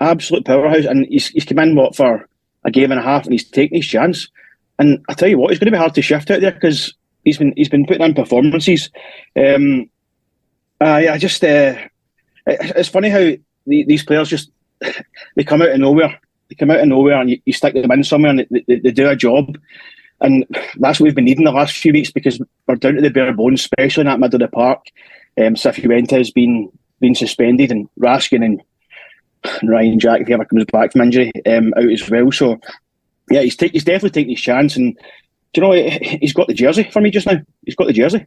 absolute 0.00 0.44
powerhouse, 0.44 0.84
and 0.84 1.06
he's 1.06 1.28
he's 1.28 1.44
come 1.44 1.58
in 1.58 1.74
what 1.74 1.96
for 1.96 2.28
a 2.64 2.70
game 2.70 2.90
and 2.90 3.00
a 3.00 3.04
half, 3.04 3.24
and 3.24 3.32
he's 3.32 3.48
taking 3.48 3.78
his 3.78 3.86
chance. 3.86 4.28
And 4.78 5.02
I 5.08 5.14
tell 5.14 5.28
you 5.28 5.38
what, 5.38 5.50
it's 5.50 5.58
going 5.58 5.66
to 5.66 5.76
be 5.76 5.78
hard 5.78 5.94
to 5.94 6.02
shift 6.02 6.30
out 6.30 6.40
there 6.40 6.52
because 6.52 6.94
he's 7.24 7.38
been 7.38 7.52
he's 7.56 7.68
been 7.68 7.86
putting 7.86 8.04
in 8.04 8.14
performances. 8.14 8.90
Um, 9.36 9.88
I, 10.80 11.08
I 11.08 11.18
just 11.18 11.42
uh, 11.42 11.76
it's 12.46 12.88
funny 12.88 13.08
how 13.08 13.32
the, 13.66 13.84
these 13.84 14.04
players 14.04 14.28
just 14.28 14.50
they 15.36 15.44
come 15.44 15.62
out 15.62 15.70
of 15.70 15.78
nowhere. 15.78 16.18
They 16.48 16.54
come 16.54 16.70
out 16.70 16.80
of 16.80 16.88
nowhere, 16.88 17.20
and 17.20 17.30
you, 17.30 17.40
you 17.44 17.52
stick 17.52 17.74
them 17.74 17.90
in 17.90 18.04
somewhere, 18.04 18.30
and 18.30 18.46
they, 18.50 18.64
they, 18.68 18.78
they, 18.78 18.90
do 18.92 19.08
a 19.08 19.16
job. 19.16 19.58
And 20.20 20.46
that's 20.76 21.00
what 21.00 21.04
we've 21.04 21.14
been 21.14 21.24
needing 21.24 21.44
the 21.44 21.50
last 21.50 21.76
few 21.76 21.92
weeks 21.92 22.12
because 22.12 22.40
we're 22.66 22.76
down 22.76 22.94
to 22.94 23.02
the 23.02 23.10
bare 23.10 23.32
bones, 23.32 23.60
especially 23.60 24.02
in 24.02 24.06
that 24.06 24.20
middle 24.20 24.42
of 24.42 24.50
the 24.50 24.54
park. 24.54 24.86
Um, 25.38 25.54
Cifuentes 25.54 26.12
has 26.12 26.30
been 26.30 26.70
been 27.00 27.14
suspended, 27.14 27.70
and 27.70 27.88
Raskin 27.98 28.44
and 28.44 28.62
Ryan 29.62 29.98
Jack, 29.98 30.20
if 30.20 30.28
he 30.28 30.34
ever 30.34 30.44
comes 30.44 30.64
back 30.66 30.92
from 30.92 31.02
injury, 31.02 31.32
um, 31.46 31.72
out 31.76 31.90
as 31.90 32.08
well. 32.08 32.30
So, 32.32 32.60
yeah, 33.30 33.42
he's, 33.42 33.56
take, 33.56 33.72
he's 33.72 33.84
definitely 33.84 34.10
taking 34.10 34.30
his 34.30 34.40
chance. 34.40 34.76
And 34.76 34.96
do 35.52 35.60
you 35.60 35.62
know, 35.62 35.98
he's 36.20 36.32
got 36.32 36.48
the 36.48 36.54
jersey 36.54 36.84
for 36.84 37.00
me 37.00 37.10
just 37.10 37.26
now. 37.26 37.40
He's 37.64 37.76
got 37.76 37.86
the 37.86 37.92
jersey. 37.92 38.26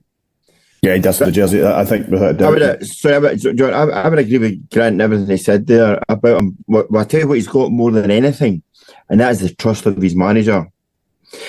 Yeah, 0.82 0.96
he 0.96 1.02
does 1.02 1.20
have 1.20 1.28
the 1.28 1.32
jersey. 1.34 1.64
I 1.64 1.84
think 1.84 2.08
without 2.08 2.38
doubt. 2.38 2.48
I 2.48 2.52
would, 2.52 2.62
uh, 2.62 2.86
sorry, 2.86 3.16
I 3.16 3.20
would, 3.20 3.40
John, 3.58 3.74
I, 3.74 3.84
I, 3.84 4.08
would 4.08 4.20
agree 4.20 4.38
with 4.38 4.70
Grant 4.70 4.94
and 4.94 5.02
everything 5.02 5.28
he 5.28 5.38
said 5.38 5.68
there 5.68 6.02
about 6.08 6.42
him. 6.42 6.58
Well, 6.68 6.86
I 6.98 7.04
tell 7.04 7.20
you 7.20 7.28
what, 7.28 7.34
he's 7.34 7.48
got 7.48 7.72
more 7.72 7.92
than 7.92 8.10
anything, 8.10 8.64
and 9.10 9.20
that 9.20 9.32
is 9.32 9.42
the 9.42 9.54
trust 9.54 9.86
of 9.86 9.98
his 9.98 10.16
manager. 10.16 10.72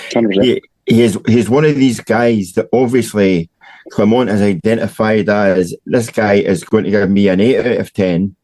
100%. 0.09 0.43
He, 0.43 0.61
he 0.85 1.01
is, 1.01 1.17
he's 1.27 1.49
one 1.49 1.63
of 1.63 1.75
these 1.75 2.01
guys 2.01 2.51
that 2.53 2.67
obviously 2.73 3.49
Clement 3.91 4.29
has 4.29 4.41
identified 4.41 5.29
as 5.29 5.75
this 5.85 6.09
guy 6.09 6.35
is 6.35 6.63
going 6.63 6.85
to 6.85 6.89
give 6.89 7.09
me 7.09 7.27
an 7.27 7.41
8 7.41 7.59
out 7.59 7.79
of 7.81 7.93
10. 7.93 8.35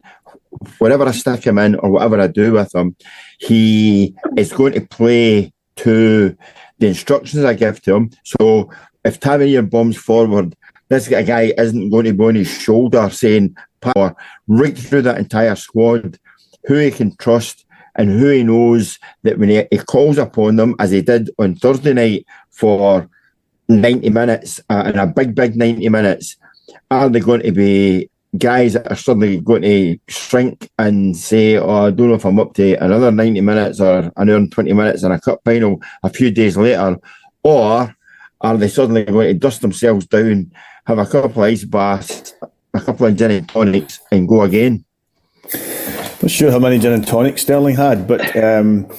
Whatever 0.78 1.06
I 1.06 1.12
stick 1.12 1.46
him 1.46 1.58
in 1.58 1.76
or 1.76 1.92
whatever 1.92 2.20
I 2.20 2.28
do 2.28 2.54
with 2.54 2.76
him, 2.76 2.96
he 3.40 4.14
is 4.36 4.52
going 4.52 4.74
to 4.74 4.82
play 4.82 5.54
to 5.78 6.36
the 6.80 6.88
instructions 6.88 7.44
I 7.44 7.54
give 7.54 7.82
to 7.84 7.96
him. 7.96 8.12
So 8.24 8.70
if 9.06 9.20
Tavernier 9.20 9.62
bombs 9.62 9.98
forward, 9.98 10.56
this 10.90 11.08
guy 11.08 11.54
isn't 11.58 11.90
going 11.90 12.06
to 12.06 12.14
be 12.14 12.24
on 12.24 12.36
his 12.36 12.50
shoulder 12.50 13.10
saying 13.10 13.56
power 13.82 14.16
right 14.48 14.78
through 14.78 15.04
that 15.04 15.18
entire 15.18 15.56
squad, 15.56 16.20
who 16.66 16.76
he 16.76 16.92
can 16.92 17.16
trust 17.18 17.66
and 17.96 18.10
who 18.10 18.28
he 18.28 18.44
knows 18.44 19.00
that 19.24 19.40
when 19.40 19.50
he, 19.50 19.64
he 19.72 19.78
calls 19.78 20.18
upon 20.18 20.56
them, 20.56 20.76
as 20.80 20.92
he 20.92 21.02
did 21.02 21.30
on 21.40 21.56
Thursday 21.56 21.94
night 21.94 22.26
for 22.52 23.10
90 23.70 24.10
minutes 24.10 24.60
uh, 24.70 24.84
and 24.86 24.98
a 24.98 25.08
big, 25.08 25.36
big 25.36 25.56
90 25.56 25.90
minutes, 25.90 26.38
are 26.92 27.10
they 27.10 27.20
going 27.20 27.42
to 27.42 27.52
be 27.52 28.10
guys 28.38 28.74
that 28.74 28.90
are 28.92 28.96
suddenly 28.96 29.40
going 29.40 29.62
to 29.62 29.98
shrink 30.08 30.70
and 30.78 31.16
say, 31.16 31.58
oh, 31.58 31.88
I 31.88 31.92
don't 31.92 32.10
know 32.10 32.16
if 32.16 32.26
I'm 32.26 32.40
up 32.40 32.54
to 32.56 32.74
another 32.84 33.12
90 33.12 33.42
minutes 33.42 33.80
or 33.80 34.12
an 34.16 34.30
hour 34.30 34.36
and 34.36 34.52
20 34.52 34.74
minutes 34.74 35.04
in 35.04 35.12
a 35.12 35.20
cup 35.20 35.42
final 35.44 35.82
a 36.04 36.10
few 36.10 36.32
days 36.32 36.58
later? 36.58 36.98
Or 37.44 37.96
are 38.42 38.58
they 38.58 38.68
suddenly 38.68 39.06
going 39.06 39.28
to 39.28 39.34
dust 39.34 39.62
themselves 39.62 40.06
down, 40.06 40.52
have 40.86 41.00
a 41.00 41.06
couple 41.06 41.30
of 41.30 41.38
ice 41.40 41.64
baths, 41.64 42.34
a 42.74 42.82
couple 42.82 43.08
of 43.08 43.16
gin 43.16 43.32
and 43.32 43.50
tonics, 43.50 44.00
and 44.12 44.28
go 44.28 44.42
again? 44.42 44.86
Not 46.22 46.32
sure 46.32 46.52
how 46.52 46.60
many 46.60 46.80
gin 46.80 46.94
and 46.94 47.08
tonics 47.08 47.42
Sterling 47.42 47.76
had, 47.76 48.08
but 48.08 48.36
um, 48.36 48.92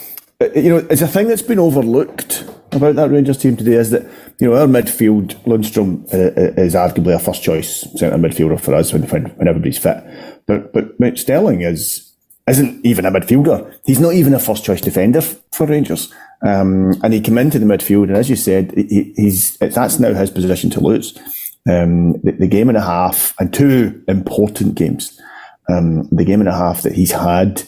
you 0.55 0.71
know, 0.71 0.87
it's 0.91 1.03
a 1.03 1.09
thing 1.09 1.29
that's 1.29 1.43
been 1.43 1.59
overlooked 1.59 2.45
about 2.73 2.97
that 2.97 3.11
Rangers 3.11 3.39
team 3.39 3.57
today 3.57 3.75
is 3.75 3.91
that 3.91 4.07
you 4.41 4.49
know 4.49 4.55
our 4.55 4.67
midfield 4.67 5.35
Lundstram 5.45 6.05
uh, 6.15 6.61
is 6.61 6.75
arguably 6.75 7.15
a 7.15 7.19
first 7.19 7.43
choice 7.43 7.81
centre 7.97 8.17
midfielder 8.17 8.61
for 8.61 8.75
us 8.75 8.93
when, 8.93 9.03
when 9.03 9.49
everybody's 9.49 9.79
fit, 9.79 10.03
but 10.47 10.73
but 10.73 11.19
Sterling 11.19 11.63
is 11.63 12.13
isn't 12.49 12.85
even 12.85 13.05
a 13.05 13.11
midfielder. 13.11 13.75
He's 13.85 14.01
not 14.01 14.15
even 14.15 14.35
a 14.35 14.39
first 14.39 14.65
choice 14.65 14.81
defender 14.81 15.21
for 15.21 15.67
Rangers. 15.67 16.13
Um, 16.41 16.95
and 17.03 17.13
he 17.13 17.21
came 17.21 17.37
into 17.37 17.59
the 17.59 17.67
midfield, 17.67 18.05
and 18.05 18.17
as 18.17 18.31
you 18.31 18.37
said, 18.37 18.73
he, 18.77 19.13
he's 19.17 19.57
that's 19.59 19.99
now 19.99 20.15
his 20.15 20.31
position 20.31 20.71
to 20.71 20.81
lose. 20.81 21.19
Um, 21.69 22.13
the, 22.23 22.33
the, 22.33 22.47
game 22.47 22.69
and 22.69 22.79
a 22.79 22.83
half 22.83 23.35
and 23.39 23.53
two 23.53 24.03
important 24.09 24.75
games. 24.75 25.21
Um, 25.69 26.09
the 26.11 26.25
game 26.25 26.41
and 26.41 26.49
a 26.49 26.57
half 26.57 26.83
that 26.83 26.95
he's 26.95 27.13
had 27.13 27.65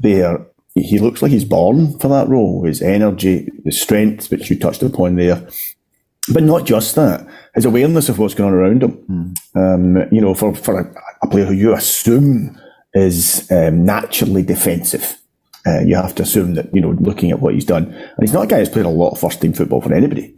there 0.00 0.44
he 0.76 0.98
looks 0.98 1.22
like 1.22 1.30
he's 1.30 1.44
born 1.44 1.98
for 1.98 2.08
that 2.08 2.28
role. 2.28 2.64
His 2.64 2.82
energy, 2.82 3.48
his 3.64 3.80
strength, 3.80 4.30
which 4.30 4.50
you 4.50 4.58
touched 4.58 4.82
upon 4.82 5.16
there, 5.16 5.48
but 6.32 6.42
not 6.42 6.66
just 6.66 6.94
that. 6.94 7.26
His 7.54 7.64
awareness 7.64 8.08
of 8.08 8.18
what's 8.18 8.34
going 8.34 8.52
on 8.52 8.58
around 8.58 8.82
him. 8.82 9.36
Mm. 9.54 9.74
Um, 10.04 10.08
you 10.12 10.20
know, 10.20 10.34
for 10.34 10.54
for 10.54 10.80
a, 10.80 10.94
a, 11.22 11.28
player 11.28 11.44
who 11.44 11.54
you 11.54 11.74
assume 11.74 12.58
is 12.94 13.50
um, 13.50 13.84
naturally 13.84 14.42
defensive, 14.42 15.18
uh, 15.66 15.80
you 15.80 15.96
have 15.96 16.14
to 16.16 16.22
assume 16.22 16.54
that 16.54 16.74
you 16.74 16.80
know, 16.80 16.90
looking 17.00 17.30
at 17.30 17.40
what 17.40 17.54
he's 17.54 17.64
done, 17.64 17.84
and 17.84 18.20
he's 18.20 18.32
not 18.32 18.44
a 18.44 18.46
guy 18.46 18.58
who's 18.58 18.68
played 18.68 18.86
a 18.86 18.90
lot 18.90 19.10
of 19.10 19.20
first 19.20 19.40
team 19.40 19.52
football 19.52 19.80
for 19.80 19.94
anybody. 19.94 20.34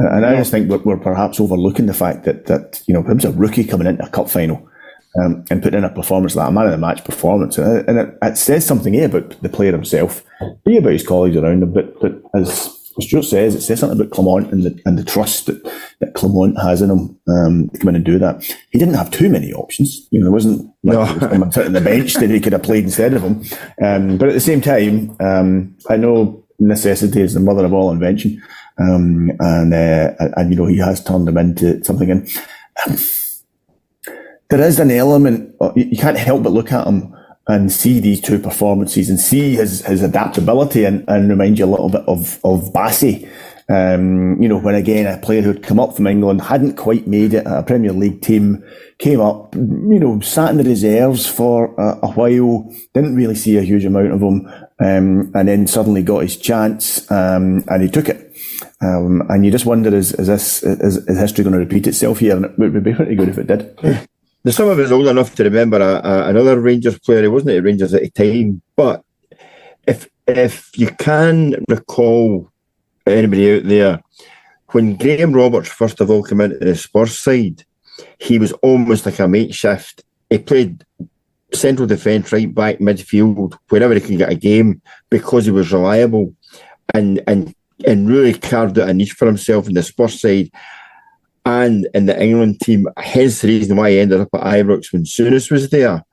Uh, 0.00 0.08
and 0.10 0.24
I 0.24 0.36
just 0.36 0.50
think 0.50 0.70
we're, 0.70 0.78
we're, 0.78 0.96
perhaps 0.96 1.40
overlooking 1.40 1.86
the 1.86 1.94
fact 1.94 2.24
that 2.24 2.46
that 2.46 2.82
you 2.86 2.94
know, 2.94 3.02
him's 3.02 3.24
a 3.24 3.32
rookie 3.32 3.64
coming 3.64 3.86
into 3.86 4.04
a 4.04 4.08
cup 4.08 4.30
final 4.30 4.68
um, 5.20 5.44
and 5.50 5.62
putting 5.62 5.78
in 5.78 5.84
a 5.84 5.90
performance 5.90 6.36
like 6.36 6.48
a 6.48 6.52
man 6.52 6.66
of 6.66 6.72
the 6.72 6.78
match 6.78 7.04
performance. 7.04 7.58
And, 7.58 7.88
and 7.88 7.98
it, 7.98 8.18
it, 8.22 8.36
says 8.36 8.64
something 8.64 8.94
A 8.94 9.04
about 9.04 9.42
the 9.42 9.48
player 9.48 9.72
himself, 9.72 10.24
B 10.64 10.76
about 10.76 10.92
his 10.92 11.06
colleagues 11.06 11.36
around 11.36 11.62
him, 11.62 11.72
but, 11.72 12.00
but 12.00 12.22
as 12.34 12.81
Stewart 13.00 13.24
says, 13.24 13.54
it 13.54 13.62
says 13.62 13.80
something 13.80 13.98
about 13.98 14.12
Clement 14.12 14.52
and 14.52 14.64
the, 14.64 14.80
and 14.84 14.98
the 14.98 15.04
trust 15.04 15.46
that, 15.46 15.62
that 16.00 16.14
Clement 16.14 16.60
has 16.60 16.82
in 16.82 16.90
him 16.90 17.18
um, 17.28 17.68
to 17.70 17.78
come 17.78 17.88
in 17.88 17.96
and 17.96 18.04
do 18.04 18.18
that. 18.18 18.44
He 18.70 18.78
didn't 18.78 18.94
have 18.94 19.10
too 19.10 19.30
many 19.30 19.52
options. 19.52 20.06
You 20.10 20.20
know, 20.20 20.26
there 20.26 20.32
wasn't 20.32 20.70
like 20.82 20.98
no. 20.98 21.50
sitting 21.50 21.68
on 21.68 21.72
the 21.72 21.80
bench 21.80 22.14
that 22.14 22.30
he 22.30 22.40
could 22.40 22.52
have 22.52 22.62
played 22.62 22.84
instead 22.84 23.14
of 23.14 23.22
him. 23.22 23.42
Um, 23.82 24.18
but 24.18 24.28
at 24.28 24.34
the 24.34 24.40
same 24.40 24.60
time, 24.60 25.16
um, 25.20 25.76
I 25.88 25.96
know 25.96 26.44
necessity 26.58 27.20
is 27.20 27.34
the 27.34 27.40
mother 27.40 27.64
of 27.64 27.72
all 27.72 27.90
invention. 27.90 28.42
Um, 28.78 29.32
and, 29.40 29.72
uh, 29.72 30.14
and, 30.36 30.50
you 30.50 30.56
know, 30.56 30.66
he 30.66 30.78
has 30.78 31.02
turned 31.02 31.28
him 31.28 31.38
into 31.38 31.82
something. 31.84 32.10
And 32.10 32.28
there 34.50 34.60
is 34.60 34.78
an 34.78 34.90
element, 34.90 35.54
you 35.76 35.96
can't 35.96 36.18
help 36.18 36.42
but 36.42 36.52
look 36.52 36.72
at 36.72 36.86
him 36.86 37.14
and 37.52 37.70
see 37.70 38.00
these 38.00 38.20
two 38.20 38.38
performances 38.38 39.10
and 39.10 39.20
see 39.20 39.56
his, 39.56 39.84
his 39.84 40.02
adaptability 40.02 40.84
and, 40.84 41.04
and 41.06 41.28
remind 41.28 41.58
you 41.58 41.66
a 41.66 41.66
little 41.66 41.90
bit 41.90 42.02
of, 42.06 42.40
of 42.44 42.72
Bassey. 42.72 43.28
Um, 43.68 44.40
you 44.40 44.48
know, 44.48 44.58
when 44.58 44.74
again, 44.74 45.06
a 45.06 45.18
player 45.18 45.42
who'd 45.42 45.62
come 45.62 45.78
up 45.78 45.94
from 45.94 46.06
England, 46.06 46.40
hadn't 46.40 46.76
quite 46.76 47.06
made 47.06 47.34
it 47.34 47.46
a 47.46 47.62
Premier 47.62 47.92
League 47.92 48.22
team, 48.22 48.64
came 48.98 49.20
up, 49.20 49.54
you 49.54 50.00
know, 50.00 50.18
sat 50.20 50.50
in 50.50 50.56
the 50.56 50.64
reserves 50.64 51.26
for 51.26 51.74
a, 51.78 52.06
a 52.06 52.12
while, 52.12 52.74
didn't 52.94 53.16
really 53.16 53.34
see 53.34 53.58
a 53.58 53.62
huge 53.62 53.84
amount 53.84 54.12
of 54.12 54.22
him, 54.22 54.46
um, 54.80 55.30
and 55.34 55.46
then 55.46 55.66
suddenly 55.66 56.02
got 56.02 56.22
his 56.22 56.38
chance, 56.38 57.08
um, 57.10 57.64
and 57.68 57.82
he 57.82 57.88
took 57.88 58.08
it. 58.08 58.34
Um, 58.80 59.22
and 59.28 59.44
you 59.44 59.52
just 59.52 59.66
wonder, 59.66 59.94
is, 59.94 60.12
is 60.14 60.26
this 60.26 60.62
is, 60.62 60.96
is 61.06 61.18
history 61.18 61.44
going 61.44 61.52
to 61.52 61.58
repeat 61.58 61.86
itself 61.86 62.18
here? 62.18 62.36
And 62.36 62.46
it 62.46 62.58
would 62.58 62.82
be 62.82 62.94
pretty 62.94 63.14
good 63.14 63.28
if 63.28 63.38
it 63.38 63.46
did. 63.46 64.08
There's 64.42 64.56
some 64.56 64.68
of 64.68 64.78
us 64.78 64.90
old 64.90 65.06
enough 65.06 65.34
to 65.36 65.44
remember 65.44 65.78
a, 65.78 66.06
a, 66.06 66.28
another 66.28 66.60
Rangers 66.60 66.98
player. 66.98 67.22
He 67.22 67.28
wasn't 67.28 67.52
at 67.52 67.62
Rangers 67.62 67.94
at 67.94 68.02
the 68.02 68.10
time, 68.10 68.62
but 68.74 69.04
if 69.86 70.08
if 70.26 70.70
you 70.76 70.88
can 70.88 71.64
recall 71.68 72.50
anybody 73.06 73.56
out 73.56 73.64
there, 73.64 74.00
when 74.68 74.96
Graham 74.96 75.32
Roberts 75.32 75.68
first 75.68 76.00
of 76.00 76.10
all 76.10 76.22
came 76.22 76.40
into 76.40 76.58
the 76.58 76.74
Spurs 76.74 77.18
side, 77.18 77.64
he 78.18 78.38
was 78.38 78.52
almost 78.54 79.06
like 79.06 79.18
a 79.18 79.28
makeshift. 79.28 80.02
He 80.28 80.38
played 80.38 80.84
central 81.52 81.86
defence, 81.86 82.32
right 82.32 82.52
back, 82.52 82.78
midfield, 82.78 83.56
wherever 83.68 83.94
he 83.94 84.00
could 84.00 84.18
get 84.18 84.32
a 84.32 84.36
game 84.36 84.80
because 85.10 85.44
he 85.44 85.50
was 85.50 85.72
reliable 85.72 86.34
and 86.94 87.22
and 87.26 87.54
and 87.84 88.08
really 88.08 88.34
carved 88.34 88.78
out 88.78 88.88
a 88.88 88.94
niche 88.94 89.12
for 89.12 89.26
himself 89.26 89.68
in 89.68 89.74
the 89.74 89.82
Spurs 89.82 90.20
side 90.20 90.50
and 91.44 91.88
in 91.94 92.06
the 92.06 92.22
England 92.22 92.60
team. 92.60 92.86
Hence 92.96 93.40
the 93.40 93.48
reason 93.48 93.76
why 93.76 93.90
he 93.90 93.98
ended 93.98 94.20
up 94.20 94.28
at 94.34 94.40
Ibrox 94.40 94.92
when 94.92 95.04
Souness 95.04 95.50
was 95.50 95.70
there. 95.70 96.04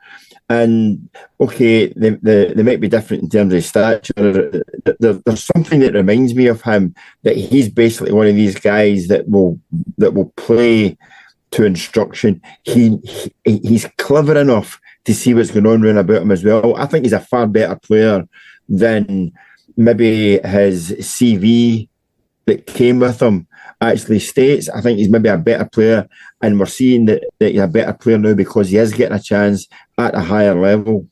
And 0.52 1.10
okay, 1.40 1.94
they, 1.94 2.10
they, 2.10 2.54
they 2.54 2.64
might 2.64 2.82
be 2.82 2.88
different 2.88 3.22
in 3.24 3.30
terms 3.30 3.54
of 3.54 3.64
stature. 3.64 4.64
There, 5.00 5.14
there's 5.14 5.44
something 5.44 5.80
that 5.82 5.94
reminds 5.94 6.34
me 6.34 6.48
of 6.48 6.64
him 6.64 6.96
that 7.22 7.38
he's 7.38 7.70
basically 7.70 8.14
one 8.14 8.26
of 8.26 8.36
these 8.36 8.60
guys 8.60 9.08
that 9.10 9.30
will 9.30 9.60
that 10.00 10.16
will 10.16 10.34
play 10.38 10.98
to 11.52 11.66
instruction. 11.66 12.42
He, 12.64 12.98
he 13.46 13.58
he's 13.60 13.88
clever 14.00 14.40
enough 14.40 14.80
to 15.06 15.14
see 15.14 15.36
what's 15.36 15.52
going 15.52 15.68
on 15.68 15.86
around 15.86 15.98
about 15.98 16.24
him 16.24 16.32
as 16.32 16.44
well. 16.44 16.76
I 16.76 16.88
think 16.88 17.06
he's 17.06 17.14
a 17.14 17.20
far 17.20 17.46
better 17.46 17.76
player 17.76 18.28
than 18.68 19.32
maybe 19.78 20.40
his 20.40 20.92
CV 21.00 21.90
that 22.46 22.66
came 22.66 23.00
with 23.00 23.22
him 23.22 23.48
actually 23.82 24.20
states. 24.20 24.70
I 24.70 24.82
think 24.82 25.00
he's 25.00 25.10
maybe 25.10 25.30
a 25.30 25.38
better 25.38 25.66
player, 25.66 26.08
and 26.42 26.60
we're 26.60 26.66
seeing 26.66 27.06
that, 27.06 27.24
that 27.40 27.52
he's 27.52 27.62
a 27.62 27.68
better 27.68 27.94
player 27.94 28.18
now 28.18 28.34
because 28.34 28.70
he 28.70 28.78
is 28.78 28.94
getting 28.94 29.18
a 29.18 29.22
chance 29.22 29.68
at 29.98 30.16
a 30.16 30.22
higher 30.22 30.56
level. 30.56 31.08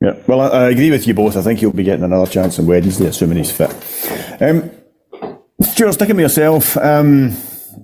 Yeah, 0.00 0.16
well, 0.26 0.40
I, 0.40 0.48
I 0.48 0.70
agree 0.70 0.90
with 0.90 1.06
you 1.06 1.14
both. 1.14 1.36
I 1.36 1.42
think 1.42 1.60
he'll 1.60 1.72
be 1.72 1.84
getting 1.84 2.04
another 2.04 2.30
chance 2.30 2.58
on 2.58 2.66
Wednesday, 2.66 3.06
assuming 3.06 3.38
he's 3.38 3.52
fit. 3.52 3.70
Um, 4.40 4.70
Stewart, 5.60 5.94
sticking 5.94 6.16
with 6.16 6.24
yourself, 6.24 6.76
um, 6.76 7.36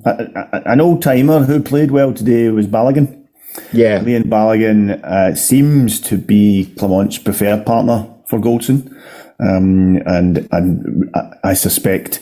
an 0.05 0.81
old 0.81 1.03
timer 1.03 1.41
who 1.41 1.63
played 1.63 1.91
well 1.91 2.13
today 2.13 2.49
was 2.49 2.67
Balogun. 2.67 3.27
Yeah. 3.73 4.01
Leon 4.01 4.25
Balogun 4.25 5.03
uh, 5.05 5.35
seems 5.35 6.01
to 6.01 6.17
be 6.17 6.75
Clement's 6.77 7.19
preferred 7.19 7.65
partner 7.65 8.09
for 8.27 8.39
Goldson. 8.39 8.95
Um, 9.41 10.03
and 10.07 10.49
and 10.51 11.11
I 11.45 11.55
suspect 11.55 12.21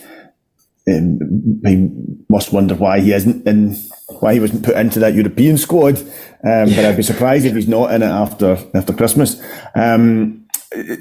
um, 0.89 1.61
he 1.65 1.91
must 2.29 2.53
wonder 2.53 2.75
why 2.75 3.01
he 3.01 3.13
isn't 3.13 3.47
in, 3.47 3.75
why 4.21 4.35
he 4.35 4.41
wasn't 4.41 4.65
put 4.65 4.77
into 4.77 5.01
that 5.01 5.15
European 5.15 5.59
squad. 5.59 5.99
Um, 6.45 6.71
but 6.71 6.85
I'd 6.85 6.97
be 6.97 7.03
surprised 7.03 7.45
if 7.45 7.55
he's 7.55 7.69
not 7.69 7.93
in 7.93 8.03
it 8.03 8.07
after 8.07 8.59
after 8.75 8.93
Christmas. 8.93 9.43
Um, 9.75 10.47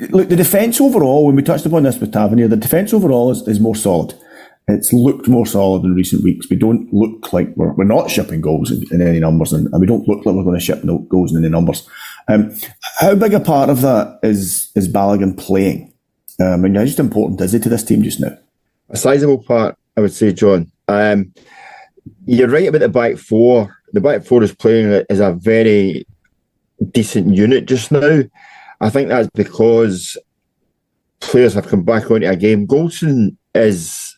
look, 0.10 0.30
the 0.30 0.36
defence 0.36 0.82
overall, 0.82 1.26
when 1.26 1.36
we 1.36 1.44
touched 1.44 1.66
upon 1.66 1.84
this 1.84 2.00
with 2.00 2.14
Tavernier, 2.14 2.48
the 2.48 2.58
defence 2.58 2.94
overall 2.94 3.32
is, 3.32 3.48
is 3.48 3.60
more 3.60 3.76
solid 3.76 4.14
it's 4.68 4.92
looked 4.92 5.28
more 5.28 5.46
solid 5.46 5.84
in 5.84 5.94
recent 5.94 6.24
weeks. 6.24 6.50
We 6.50 6.56
don't 6.56 6.92
look 6.92 7.32
like 7.32 7.56
we're, 7.56 7.74
we're 7.74 7.84
not 7.84 8.10
shipping 8.10 8.42
goals 8.42 8.72
in, 8.72 8.84
in 8.92 9.08
any 9.08 9.20
numbers, 9.20 9.54
and, 9.54 9.68
and, 9.68 9.80
we 9.80 9.86
don't 9.86 10.08
look 10.08 10.26
like 10.26 10.36
we're 10.36 10.44
going 10.44 10.58
to 10.58 10.66
ship 10.66 10.84
no 10.84 11.00
goals 11.00 11.32
in 11.32 11.38
any 11.38 11.52
numbers. 11.52 11.88
Um, 12.28 12.56
how 12.98 13.14
big 13.16 13.34
a 13.34 13.40
part 13.40 13.70
of 13.70 13.82
that 13.82 14.20
is 14.24 14.72
is 14.76 14.92
Balogun 14.92 15.38
playing? 15.38 15.94
Um, 16.40 16.66
and 16.66 16.76
how 16.76 16.84
just 16.84 17.00
important 17.00 17.42
is 17.42 17.52
he 17.52 17.60
to 17.60 17.70
this 17.70 17.84
team 17.84 18.02
just 18.02 18.20
now? 18.20 18.38
A 18.90 18.98
sizable 18.98 19.44
part, 19.44 19.78
I 19.98 20.02
would 20.02 20.14
say, 20.14 20.32
John. 20.34 20.72
Um, 20.88 21.34
you're 22.26 22.50
right 22.50 22.68
about 22.68 22.80
the 22.80 22.90
back 22.90 23.18
four. 23.18 23.76
The 23.94 24.02
back 24.02 24.24
four 24.24 24.44
is 24.44 24.54
playing 24.54 25.06
as 25.10 25.20
a 25.20 25.34
very 25.34 26.06
decent 26.92 27.34
unit 27.36 27.66
just 27.66 27.92
now. 27.92 28.22
I 28.82 28.90
think 28.90 29.10
that's 29.10 29.30
because 29.34 30.18
players 31.20 31.54
have 31.54 31.68
come 31.68 31.84
back 31.84 32.12
onto 32.12 32.28
a 32.28 32.36
game. 32.36 32.68
Goldson 32.68 33.38
is 33.54 34.18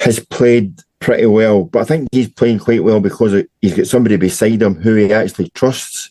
has 0.00 0.18
played 0.18 0.80
pretty 1.00 1.26
well, 1.26 1.64
but 1.64 1.80
I 1.80 1.84
think 1.84 2.08
he's 2.12 2.28
playing 2.28 2.58
quite 2.58 2.84
well 2.84 3.00
because 3.00 3.44
he's 3.60 3.76
got 3.76 3.86
somebody 3.86 4.16
beside 4.16 4.62
him 4.62 4.76
who 4.76 4.94
he 4.94 5.12
actually 5.12 5.50
trusts. 5.50 6.10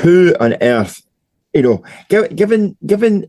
Who 0.00 0.34
on 0.40 0.54
earth, 0.62 1.02
you 1.52 1.62
know, 1.62 1.84
given 2.08 2.76
given 2.84 3.26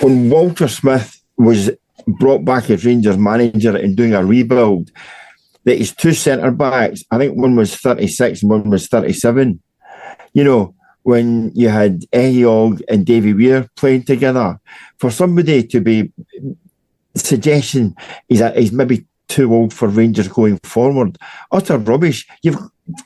when 0.00 0.30
Walter 0.30 0.68
Smith 0.68 1.22
was 1.36 1.70
brought 2.06 2.44
back 2.44 2.70
as 2.70 2.84
Rangers 2.84 3.16
manager 3.16 3.76
and 3.76 3.96
doing 3.96 4.14
a 4.14 4.24
rebuild, 4.24 4.90
that 5.64 5.78
his 5.78 5.92
two 5.92 6.12
centre 6.12 6.50
backs, 6.50 7.02
I 7.10 7.18
think 7.18 7.36
one 7.36 7.56
was 7.56 7.74
36 7.76 8.42
and 8.42 8.50
one 8.50 8.70
was 8.70 8.86
37. 8.88 9.60
You 10.32 10.44
know, 10.44 10.74
when 11.02 11.52
you 11.54 11.68
had 11.68 12.02
Ehiogu 12.12 12.82
and 12.88 13.06
Davy 13.06 13.32
Weir 13.32 13.68
playing 13.76 14.04
together, 14.04 14.60
for 14.98 15.10
somebody 15.10 15.62
to 15.64 15.80
be 15.80 16.12
suggestion 17.14 17.94
is 18.28 18.40
that 18.40 18.56
he's 18.56 18.72
maybe 18.72 19.06
too 19.28 19.52
old 19.52 19.72
for 19.72 19.88
Rangers 19.88 20.28
going 20.28 20.58
forward. 20.64 21.16
Utter 21.52 21.78
rubbish. 21.78 22.26
You've 22.42 22.58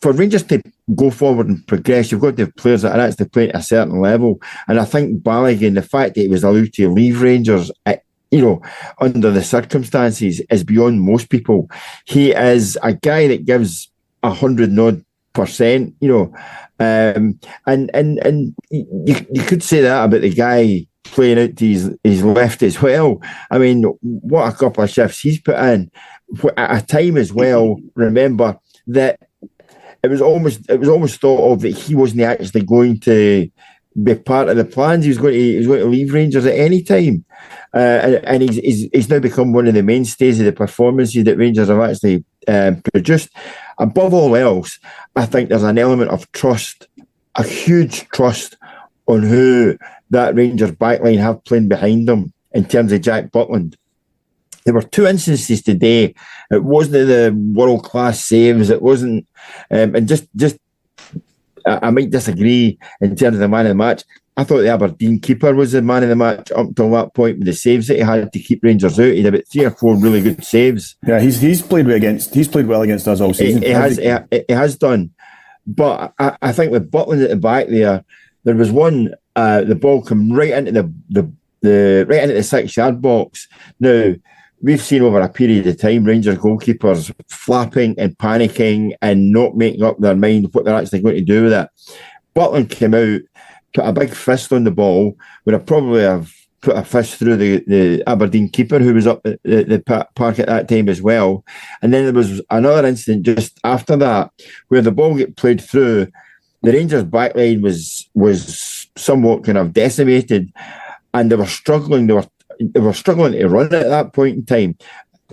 for 0.03 0.12
Rangers 0.12 0.43
to 0.45 0.61
go 0.95 1.11
forward 1.11 1.49
and 1.49 1.67
progress, 1.67 2.11
you've 2.11 2.21
got 2.21 2.37
to 2.37 2.47
have 2.47 2.57
players 2.57 2.83
that 2.83 2.99
are 2.99 3.01
actually 3.01 3.29
playing 3.29 3.51
at 3.51 3.61
a 3.61 3.62
certain 3.62 4.01
level. 4.01 4.41
And 4.67 4.81
I 4.81 4.85
think 4.85 5.23
Balogun, 5.23 5.75
the 5.75 5.83
fact 5.83 6.14
that 6.14 6.23
he 6.23 6.29
was 6.29 6.43
allowed 6.43 6.73
to 6.75 6.93
leave 6.93 7.23
Rangers 7.23 7.71
at, 7.87 8.03
you 8.31 8.41
know, 8.41 8.62
under 9.01 9.31
the 9.31 9.43
circumstances 9.43 10.41
is 10.51 10.64
beyond 10.64 11.01
most 11.01 11.31
people. 11.31 11.71
He 12.05 12.33
is 12.33 12.79
a 12.83 12.93
guy 12.93 13.29
that 13.29 13.47
gives 13.47 13.91
a 14.23 14.33
hundred 14.33 14.79
odd 14.79 15.05
percent, 15.33 15.95
you 16.01 16.09
know. 16.09 16.35
Um, 16.81 17.41
and 17.67 17.91
and 17.95 18.19
and 18.19 18.55
you, 18.71 19.27
you 19.33 19.43
could 19.43 19.62
say 19.62 19.81
that 19.81 20.05
about 20.05 20.21
the 20.21 20.31
guy 20.31 20.87
playing 21.05 21.38
out 21.38 21.57
to 21.57 21.67
his, 21.67 21.97
his 22.05 22.23
left 22.23 22.62
as 22.62 22.81
well. 22.81 23.21
I 23.51 23.59
mean, 23.59 23.83
what 24.03 24.53
a 24.53 24.57
couple 24.57 24.85
of 24.85 24.91
shifts 24.91 25.21
he's 25.21 25.41
put 25.41 25.57
in 25.57 25.91
at 26.57 26.83
a 26.83 26.87
time 26.87 27.17
as 27.17 27.33
well. 27.33 27.77
Remember 27.95 28.59
that 28.88 29.21
it 30.03 30.09
was 30.09 30.21
almost 30.21 30.69
it 30.69 30.79
was 30.79 30.88
almost 30.88 31.21
thought 31.21 31.53
of 31.53 31.61
that 31.62 31.71
he 31.71 31.95
wasn't 31.95 32.21
actually 32.21 32.62
going 32.62 33.01
to 33.01 33.51
be 34.03 34.15
part 34.15 34.49
of 34.49 34.57
the 34.57 34.65
plans. 34.65 35.05
He 35.05 35.11
was 35.11 35.19
going 35.19 35.35
to 35.35 35.41
he 35.41 35.57
was 35.59 35.67
going 35.67 35.81
to 35.81 35.87
leave 35.87 36.13
Rangers 36.13 36.47
at 36.47 36.55
any 36.55 36.83
time, 36.83 37.25
uh, 37.75 38.21
and, 38.25 38.43
he's, 38.43 38.57
he's, 38.57 38.89
he's 38.93 39.09
now 39.09 39.19
become 39.19 39.53
one 39.53 39.67
of 39.67 39.75
the 39.75 39.83
mainstays 39.83 40.39
of 40.41 40.47
the 40.47 40.53
performances 40.53 41.25
that 41.25 41.37
Rangers 41.37 41.69
have 41.69 41.81
actually 41.81 42.25
um, 42.47 42.83
produced. 42.93 43.31
Above 43.79 44.15
all 44.15 44.35
else, 44.35 44.79
I 45.15 45.27
think 45.27 45.49
there's 45.49 45.63
an 45.63 45.79
element 45.79 46.11
of 46.11 46.31
trust, 46.33 46.89
a 47.35 47.43
huge 47.43 48.09
trust 48.09 48.57
on 49.07 49.23
who 49.23 49.77
that 50.11 50.35
Rangers 50.35 50.73
backline 50.73 51.19
have 51.19 51.45
playing 51.45 51.69
behind 51.69 52.09
them 52.09 52.33
in 52.53 52.65
terms 52.65 52.93
of 52.93 53.03
Jack 53.03 53.31
Butland. 53.31 53.77
There 54.65 54.75
were 54.75 54.83
two 54.83 55.07
instances 55.07 55.63
today. 55.63 56.15
It 56.51 56.63
wasn't 56.63 57.07
the 57.07 57.35
world 57.55 57.85
class 57.85 58.25
saves. 58.25 58.69
It 58.69 58.83
wasn't, 58.83 59.27
um, 59.71 59.95
and 59.95 60.07
just 60.07 60.27
just 60.37 60.59
I, 61.69 61.89
I, 61.89 61.91
might 61.91 62.11
disagree 62.11 62.79
in 63.01 63.17
terms 63.17 63.37
of 63.37 63.41
the 63.41 63.49
man 63.49 63.67
of 63.67 63.71
the 63.71 63.75
match. 63.75 64.05
I 64.37 64.45
thought 64.45 64.61
the 64.61 64.69
Aberdeen 64.69 65.19
keeper 65.19 65.53
was 65.53 65.73
the 65.73 65.83
man 65.83 66.05
of 66.05 66.09
the 66.09 66.17
match 66.17 66.53
up 66.53 66.69
until 66.69 66.91
that 66.93 67.13
point 67.13 67.39
with 67.39 67.47
the 67.47 67.53
saves 67.53 67.89
that 67.89 67.97
he 67.97 68.03
had 68.03 68.33
to 68.33 68.39
keep 68.39 68.63
Rangers 68.63 68.99
out. 68.99 69.07
He 69.07 69.23
had 69.23 69.35
about 69.35 69.49
three 69.49 69.65
or 69.65 69.71
four 69.73 69.97
really 69.97 70.23
good 70.23 70.45
saves. 70.45 70.97
Yeah, 71.07 71.19
he's 71.19 71.41
he's 71.41 71.61
played 71.61 71.91
against 71.91 72.35
he's 72.35 72.47
played 72.47 72.69
well 72.69 72.83
against 72.83 73.09
us 73.09 73.21
all 73.21 73.35
season. 73.35 73.63
He, 73.63 73.69
he 73.69 73.75
has 73.75 73.97
he, 73.97 74.45
he, 74.47 74.55
has 74.55 74.77
done, 74.77 75.11
but 75.67 76.15
I, 76.21 76.37
I 76.41 76.53
think 76.53 76.71
with 76.71 76.91
Butland 76.91 77.25
at 77.25 77.31
the 77.31 77.37
back 77.37 77.67
there, 77.67 78.05
there 78.45 78.55
was 78.55 78.71
one 78.71 79.15
uh, 79.35 79.63
the 79.63 79.75
ball 79.75 80.03
come 80.03 80.31
right 80.31 80.53
into 80.53 80.71
the, 80.71 80.93
the 81.11 81.33
the 81.61 82.07
right 82.09 82.23
into 82.23 82.35
the 82.35 82.43
six 82.45 82.77
yard 82.77 83.03
box. 83.03 83.49
Now 83.81 84.15
we've 84.61 84.83
seen 84.83 85.03
over 85.03 85.21
a 85.21 85.29
period 85.29 85.66
of 85.66 85.79
time 85.79 86.05
Rangers 86.05 86.38
goalkeepers 86.38 87.14
flapping 87.29 87.94
and 87.99 88.16
panicking 88.18 88.92
and 89.01 89.33
not 89.33 89.57
making 89.57 89.83
up 89.83 89.99
their 89.99 90.16
mind 90.16 90.49
what 90.53 90.64
they're 90.64 90.75
actually 90.75 91.01
going 91.01 91.16
to 91.16 91.21
do 91.23 91.44
with 91.44 91.53
it. 91.53 91.68
Butland 92.35 92.71
came 92.71 92.94
out, 92.94 93.21
put 93.75 93.85
a 93.85 93.92
big 93.92 94.11
fist 94.11 94.53
on 94.53 94.64
the 94.64 94.71
ball, 94.71 95.16
would 95.44 95.53
have 95.53 95.66
probably 95.66 96.03
have 96.03 96.33
put 96.61 96.77
a 96.77 96.85
fist 96.85 97.16
through 97.16 97.37
the, 97.37 97.64
the 97.66 98.03
Aberdeen 98.07 98.49
keeper 98.49 98.79
who 98.79 98.94
was 98.94 99.07
up 99.07 99.23
the, 99.23 99.38
the 99.44 99.83
park 100.14 100.38
at 100.38 100.47
that 100.47 100.68
time 100.68 100.88
as 100.88 101.01
well. 101.01 101.44
And 101.83 101.92
then 101.92 102.05
there 102.05 102.12
was 102.12 102.42
another 102.51 102.87
incident 102.87 103.25
just 103.25 103.59
after 103.64 103.97
that 103.97 104.31
where 104.68 104.83
the 104.83 104.92
ball 104.92 105.16
get 105.16 105.37
played 105.37 105.61
through. 105.61 106.09
The 106.62 106.73
Rangers 106.73 107.05
backline 107.05 107.62
was 107.62 108.09
was 108.14 108.88
somewhat 108.97 109.44
kind 109.44 109.59
of 109.59 109.73
decimated, 109.73 110.53
and 111.14 111.31
they 111.31 111.37
were 111.37 111.47
struggling. 111.47 112.09
They 112.09 112.14
were 112.14 112.27
they 112.61 112.81
were 112.81 112.92
struggling 112.92 113.33
to 113.33 113.49
run 113.49 113.66
at 113.66 113.88
that 113.88 114.12
point 114.12 114.37
in 114.37 114.44
time. 114.44 114.77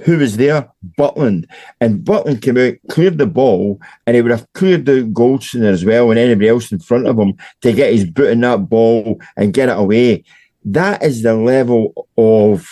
who 0.04 0.18
was 0.18 0.38
there? 0.38 0.70
Butland. 0.98 1.46
And 1.80 2.04
Butland 2.04 2.42
came 2.42 2.58
out, 2.58 2.74
cleared 2.90 3.18
the 3.18 3.26
ball, 3.26 3.80
and 4.06 4.16
he 4.16 4.22
would 4.22 4.32
have 4.32 4.52
cleared 4.54 4.86
the 4.86 5.04
Goldson 5.04 5.64
as 5.64 5.86
well 5.86 6.12
and 6.12 6.20
anybody 6.20 6.50
else 6.50 6.72
in 6.72 6.80
front 6.80 7.08
of 7.08 7.18
him 7.18 7.34
to 7.62 7.72
get 7.72 7.94
his 7.94 8.10
boot 8.10 8.32
in 8.32 8.42
that 8.42 8.70
ball 8.70 9.22
and 9.38 9.54
get 9.54 9.70
it 9.70 9.78
away. 9.78 10.24
That 10.66 11.02
is 11.04 11.24
the 11.24 11.36
level 11.36 12.08
of 12.18 12.68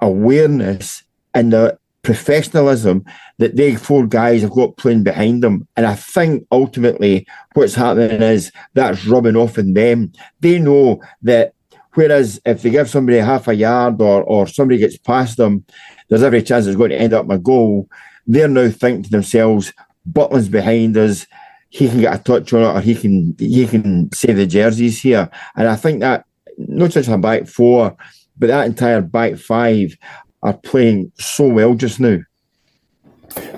awareness 0.00 1.02
and 1.34 1.52
the 1.52 1.78
professionalism 2.02 3.04
that 3.38 3.56
they 3.56 3.76
four 3.76 4.06
guys 4.06 4.42
have 4.42 4.50
got 4.50 4.76
playing 4.76 5.04
behind 5.04 5.42
them. 5.42 5.66
And 5.76 5.86
I 5.86 5.94
think 5.94 6.46
ultimately 6.52 7.26
what's 7.54 7.74
happening 7.74 8.22
is 8.22 8.52
that's 8.74 9.06
rubbing 9.06 9.36
off 9.36 9.58
on 9.58 9.72
them. 9.72 10.12
They 10.40 10.58
know 10.58 11.00
that 11.22 11.54
whereas 11.94 12.40
if 12.44 12.62
they 12.62 12.70
give 12.70 12.88
somebody 12.88 13.18
half 13.18 13.48
a 13.48 13.54
yard 13.54 14.00
or, 14.00 14.22
or 14.24 14.46
somebody 14.46 14.78
gets 14.78 14.96
past 14.96 15.36
them, 15.36 15.64
there's 16.08 16.22
every 16.22 16.42
chance 16.42 16.66
it's 16.66 16.76
going 16.76 16.90
to 16.90 17.00
end 17.00 17.12
up 17.12 17.28
a 17.30 17.38
goal. 17.38 17.88
They're 18.26 18.48
now 18.48 18.70
thinking 18.70 19.04
to 19.04 19.10
themselves, 19.10 19.72
Butland's 20.06 20.48
behind 20.48 20.96
us. 20.96 21.26
He 21.68 21.88
can 21.88 22.00
get 22.00 22.14
a 22.14 22.22
touch 22.22 22.52
on 22.52 22.62
it, 22.62 22.78
or 22.78 22.80
he 22.82 22.94
can 22.94 23.34
he 23.38 23.66
can 23.66 24.12
save 24.12 24.36
the 24.36 24.46
jerseys 24.46 25.00
here. 25.00 25.30
And 25.56 25.68
I 25.68 25.76
think 25.76 26.00
that 26.00 26.26
not 26.58 26.90
just 26.90 27.08
a 27.08 27.16
back 27.16 27.46
four, 27.46 27.96
but 28.38 28.48
that 28.48 28.66
entire 28.66 29.00
back 29.00 29.36
five 29.36 29.96
are 30.42 30.52
playing 30.52 31.12
so 31.18 31.48
well 31.48 31.74
just 31.74 31.98
now. 31.98 32.18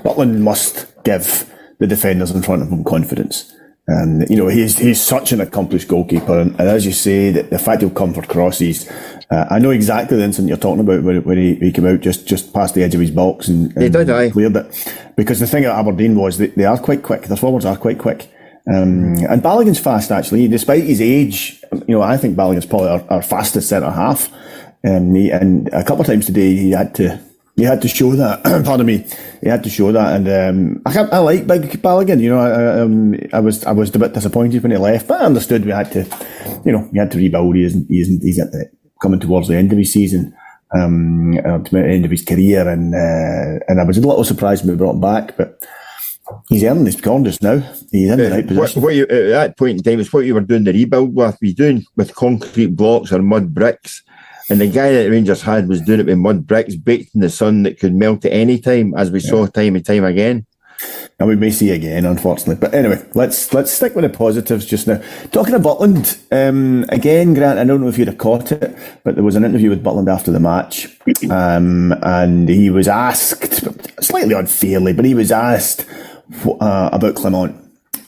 Butland 0.04 0.38
must 0.38 0.86
give 1.02 1.52
the 1.78 1.86
defenders 1.86 2.30
in 2.30 2.42
front 2.42 2.62
of 2.62 2.68
him 2.68 2.84
confidence. 2.84 3.52
Um, 3.86 4.22
you 4.30 4.36
know, 4.36 4.48
he's 4.48 4.78
he's 4.78 5.02
such 5.02 5.32
an 5.32 5.42
accomplished 5.42 5.88
goalkeeper, 5.88 6.38
and, 6.38 6.52
and 6.58 6.68
as 6.68 6.86
you 6.86 6.92
say, 6.92 7.30
the, 7.30 7.42
the, 7.42 7.58
fact 7.58 7.82
he'll 7.82 7.90
come 7.90 8.14
for 8.14 8.22
crosses. 8.22 8.88
Uh, 9.30 9.46
I 9.50 9.58
know 9.58 9.70
exactly 9.70 10.16
the 10.16 10.24
incident 10.24 10.48
you're 10.48 10.56
talking 10.56 10.80
about 10.80 11.02
where, 11.02 11.20
where 11.20 11.36
he, 11.36 11.56
he, 11.56 11.70
came 11.70 11.86
out 11.86 12.00
just, 12.00 12.26
just 12.26 12.54
past 12.54 12.74
the 12.74 12.82
edge 12.82 12.94
of 12.94 13.00
his 13.02 13.10
box 13.10 13.48
and, 13.48 13.72
and 13.72 13.80
did, 13.92 13.92
cleared 14.32 14.56
it. 14.56 15.12
Because 15.16 15.38
the 15.38 15.46
thing 15.46 15.64
at 15.64 15.78
Aberdeen 15.78 16.16
was 16.16 16.38
that 16.38 16.54
they 16.56 16.64
are 16.64 16.78
quite 16.78 17.02
quick. 17.02 17.22
Their 17.22 17.36
forwards 17.36 17.66
are 17.66 17.76
quite 17.76 17.98
quick. 17.98 18.30
Um, 18.66 19.16
and 19.28 19.42
Balogun's 19.42 19.78
fast 19.78 20.10
actually, 20.10 20.48
despite 20.48 20.84
his 20.84 21.02
age. 21.02 21.62
You 21.86 21.96
know, 21.96 22.02
I 22.02 22.16
think 22.16 22.36
Balogun's 22.36 22.64
probably 22.64 22.88
our, 22.88 23.04
our 23.10 23.22
fastest 23.22 23.68
centre 23.68 23.90
half. 23.90 24.32
Um, 24.82 25.14
he, 25.14 25.30
and 25.30 25.68
a 25.68 25.84
couple 25.84 26.00
of 26.00 26.06
times 26.06 26.26
today 26.26 26.56
he 26.56 26.70
had 26.70 26.94
to 26.96 27.20
he 27.56 27.62
had 27.62 27.82
to 27.82 27.88
show 27.88 28.12
that. 28.16 28.42
pardon 28.64 28.86
me. 28.86 29.06
He 29.40 29.48
had 29.48 29.62
to 29.62 29.70
show 29.70 29.92
that, 29.92 30.16
and 30.16 30.28
um, 30.28 30.82
I, 30.86 30.98
I 30.98 31.18
like 31.18 31.46
Big 31.46 31.62
Balogun. 31.82 32.20
You 32.20 32.30
know, 32.30 32.38
I, 32.38 32.80
um, 32.80 33.14
I 33.32 33.40
was 33.40 33.64
I 33.64 33.72
was 33.72 33.94
a 33.94 33.98
bit 33.98 34.12
disappointed 34.12 34.62
when 34.62 34.72
he 34.72 34.78
left, 34.78 35.06
but 35.06 35.20
I 35.20 35.24
understood 35.24 35.64
we 35.64 35.70
had 35.70 35.92
to, 35.92 36.04
you 36.64 36.72
know, 36.72 36.88
we 36.92 36.98
had 36.98 37.12
to 37.12 37.18
rebuild. 37.18 37.54
He 37.54 37.64
isn't 37.64 37.86
he 37.88 38.00
isn't 38.00 38.22
he's 38.22 38.40
at 38.40 38.50
the, 38.50 38.70
coming 39.00 39.20
towards 39.20 39.48
the 39.48 39.56
end 39.56 39.70
of 39.70 39.78
his 39.78 39.92
season, 39.92 40.34
um, 40.76 41.38
uh, 41.38 41.58
to 41.58 41.70
the 41.70 41.86
end 41.86 42.04
of 42.04 42.10
his 42.10 42.24
career, 42.24 42.68
and 42.68 42.94
uh, 42.94 43.64
and 43.68 43.80
I 43.80 43.84
was 43.84 43.98
a 43.98 44.00
little 44.00 44.24
surprised 44.24 44.64
when 44.64 44.74
we 44.74 44.78
brought 44.78 44.94
him 44.94 45.00
back, 45.00 45.36
but. 45.36 45.62
He's 46.48 46.64
earning 46.64 46.86
his 46.86 46.98
corners 46.98 47.42
now. 47.42 47.58
He's 47.92 48.10
in 48.10 48.16
the 48.16 48.30
right 48.30 48.48
position. 48.48 48.80
What, 48.80 48.88
what 48.88 48.94
you, 48.94 49.02
at 49.02 49.28
that 49.28 49.58
point 49.58 49.76
in 49.76 49.82
time 49.82 50.00
is 50.00 50.10
what 50.10 50.24
you 50.24 50.32
were 50.32 50.40
doing 50.40 50.64
the 50.64 50.72
rebuild 50.72 51.14
with. 51.14 51.36
We 51.42 51.52
doing 51.52 51.84
with 51.96 52.14
concrete 52.14 52.74
blocks 52.74 53.12
or 53.12 53.20
mud 53.20 53.52
bricks 53.52 54.02
and 54.50 54.60
the 54.60 54.66
guy 54.66 54.92
that 54.92 55.10
Rangers 55.10 55.42
had 55.42 55.68
was 55.68 55.80
doing 55.80 56.00
it 56.00 56.06
with 56.06 56.18
mud 56.18 56.46
bricks 56.46 56.76
baked 56.76 57.14
in 57.14 57.20
the 57.20 57.30
sun 57.30 57.62
that 57.62 57.78
could 57.78 57.94
melt 57.94 58.24
at 58.24 58.32
any 58.32 58.58
time, 58.58 58.94
as 58.96 59.10
we 59.10 59.20
yeah. 59.20 59.30
saw 59.30 59.46
time 59.46 59.76
and 59.76 59.84
time 59.84 60.04
again. 60.04 60.46
And 61.18 61.28
we 61.28 61.36
may 61.36 61.50
see 61.50 61.70
again, 61.70 62.04
unfortunately. 62.04 62.56
But 62.56 62.74
anyway, 62.74 63.04
let's 63.14 63.54
let's 63.54 63.72
stick 63.72 63.94
with 63.94 64.02
the 64.02 64.08
positives 64.08 64.66
just 64.66 64.88
now. 64.88 65.00
Talking 65.30 65.54
about 65.54 65.78
Butland, 65.78 66.20
um, 66.32 66.84
again, 66.88 67.34
Grant, 67.34 67.58
I 67.58 67.64
don't 67.64 67.80
know 67.80 67.88
if 67.88 67.96
you'd 67.96 68.08
have 68.08 68.18
caught 68.18 68.50
it, 68.50 68.76
but 69.04 69.14
there 69.14 69.22
was 69.22 69.36
an 69.36 69.44
interview 69.44 69.70
with 69.70 69.84
Butland 69.84 70.12
after 70.12 70.32
the 70.32 70.40
match, 70.40 70.88
um, 71.30 71.94
and 72.02 72.48
he 72.48 72.68
was 72.68 72.88
asked, 72.88 73.64
slightly 74.02 74.34
unfairly, 74.34 74.92
but 74.92 75.04
he 75.04 75.14
was 75.14 75.30
asked 75.30 75.86
uh, 76.60 76.90
about 76.92 77.14
Clement 77.14 77.54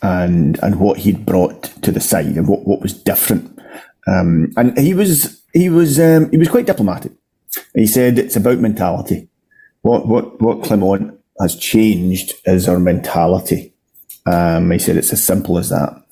and 0.02 0.58
and 0.62 0.80
what 0.80 0.98
he'd 0.98 1.24
brought 1.24 1.62
to 1.82 1.92
the 1.92 2.00
side 2.00 2.36
and 2.36 2.48
what, 2.48 2.66
what 2.66 2.80
was 2.80 2.92
different. 2.92 3.56
Um, 4.08 4.52
and 4.56 4.76
he 4.78 4.94
was 4.94 5.40
he 5.56 5.68
was 5.68 5.98
um, 5.98 6.30
he 6.30 6.36
was 6.36 6.48
quite 6.48 6.66
diplomatic. 6.66 7.12
He 7.74 7.86
said 7.86 8.18
it's 8.18 8.36
about 8.36 8.58
mentality. 8.58 9.28
What 9.82 10.06
what 10.06 10.40
what 10.40 10.62
Clement 10.62 11.18
has 11.40 11.56
changed 11.56 12.34
is 12.44 12.68
our 12.68 12.78
mentality. 12.78 13.72
Um, 14.26 14.70
he 14.70 14.78
said 14.78 14.96
it's 14.96 15.12
as 15.12 15.24
simple 15.24 15.58
as 15.58 15.70
that. 15.70 16.02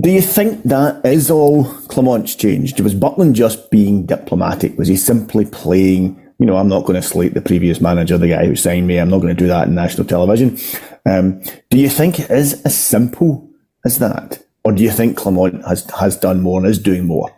Do 0.00 0.10
you 0.10 0.20
think 0.20 0.62
that 0.64 1.04
is 1.04 1.30
all 1.30 1.64
Clement's 1.88 2.34
changed? 2.34 2.78
Was 2.80 2.94
Butland 2.94 3.32
just 3.32 3.70
being 3.70 4.06
diplomatic? 4.06 4.78
Was 4.78 4.88
he 4.88 4.96
simply 4.96 5.44
playing? 5.44 6.22
You 6.38 6.46
know, 6.46 6.56
I'm 6.56 6.68
not 6.68 6.84
going 6.84 7.00
to 7.00 7.06
slate 7.06 7.34
the 7.34 7.40
previous 7.40 7.80
manager, 7.80 8.16
the 8.16 8.28
guy 8.28 8.46
who 8.46 8.54
signed 8.54 8.86
me. 8.86 8.98
I'm 8.98 9.10
not 9.10 9.22
going 9.22 9.34
to 9.34 9.42
do 9.42 9.48
that 9.48 9.66
in 9.66 9.74
national 9.74 10.06
television. 10.06 10.56
Um, 11.04 11.40
do 11.70 11.78
you 11.78 11.88
think 11.88 12.20
it 12.20 12.30
is 12.30 12.62
as 12.62 12.76
simple 12.76 13.48
as 13.84 13.98
that, 13.98 14.44
or 14.62 14.72
do 14.72 14.84
you 14.84 14.90
think 14.90 15.16
Clement 15.16 15.66
has 15.66 15.88
has 15.98 16.16
done 16.16 16.42
more 16.42 16.60
and 16.60 16.68
is 16.68 16.78
doing 16.78 17.06
more? 17.06 17.32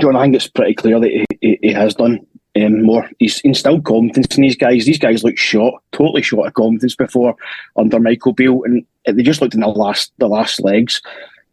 John, 0.00 0.16
I 0.16 0.22
think 0.22 0.36
it's 0.36 0.48
pretty 0.48 0.74
clear 0.74 0.98
that 1.00 1.10
he, 1.10 1.24
he, 1.40 1.58
he 1.62 1.72
has 1.72 1.94
done 1.94 2.26
um, 2.56 2.82
more. 2.82 3.08
He's 3.18 3.40
instilled 3.40 3.84
confidence 3.84 4.36
in 4.36 4.42
these 4.42 4.56
guys. 4.56 4.84
These 4.84 4.98
guys 4.98 5.24
look 5.24 5.38
shot, 5.38 5.82
totally 5.92 6.22
short 6.22 6.46
of 6.46 6.54
confidence 6.54 6.94
before 6.94 7.34
under 7.76 8.00
Michael 8.00 8.32
Beale, 8.32 8.62
and 8.64 8.84
they 9.06 9.22
just 9.22 9.40
looked 9.40 9.54
in 9.54 9.60
the 9.60 9.68
last 9.68 10.12
the 10.18 10.28
last 10.28 10.62
legs. 10.62 11.00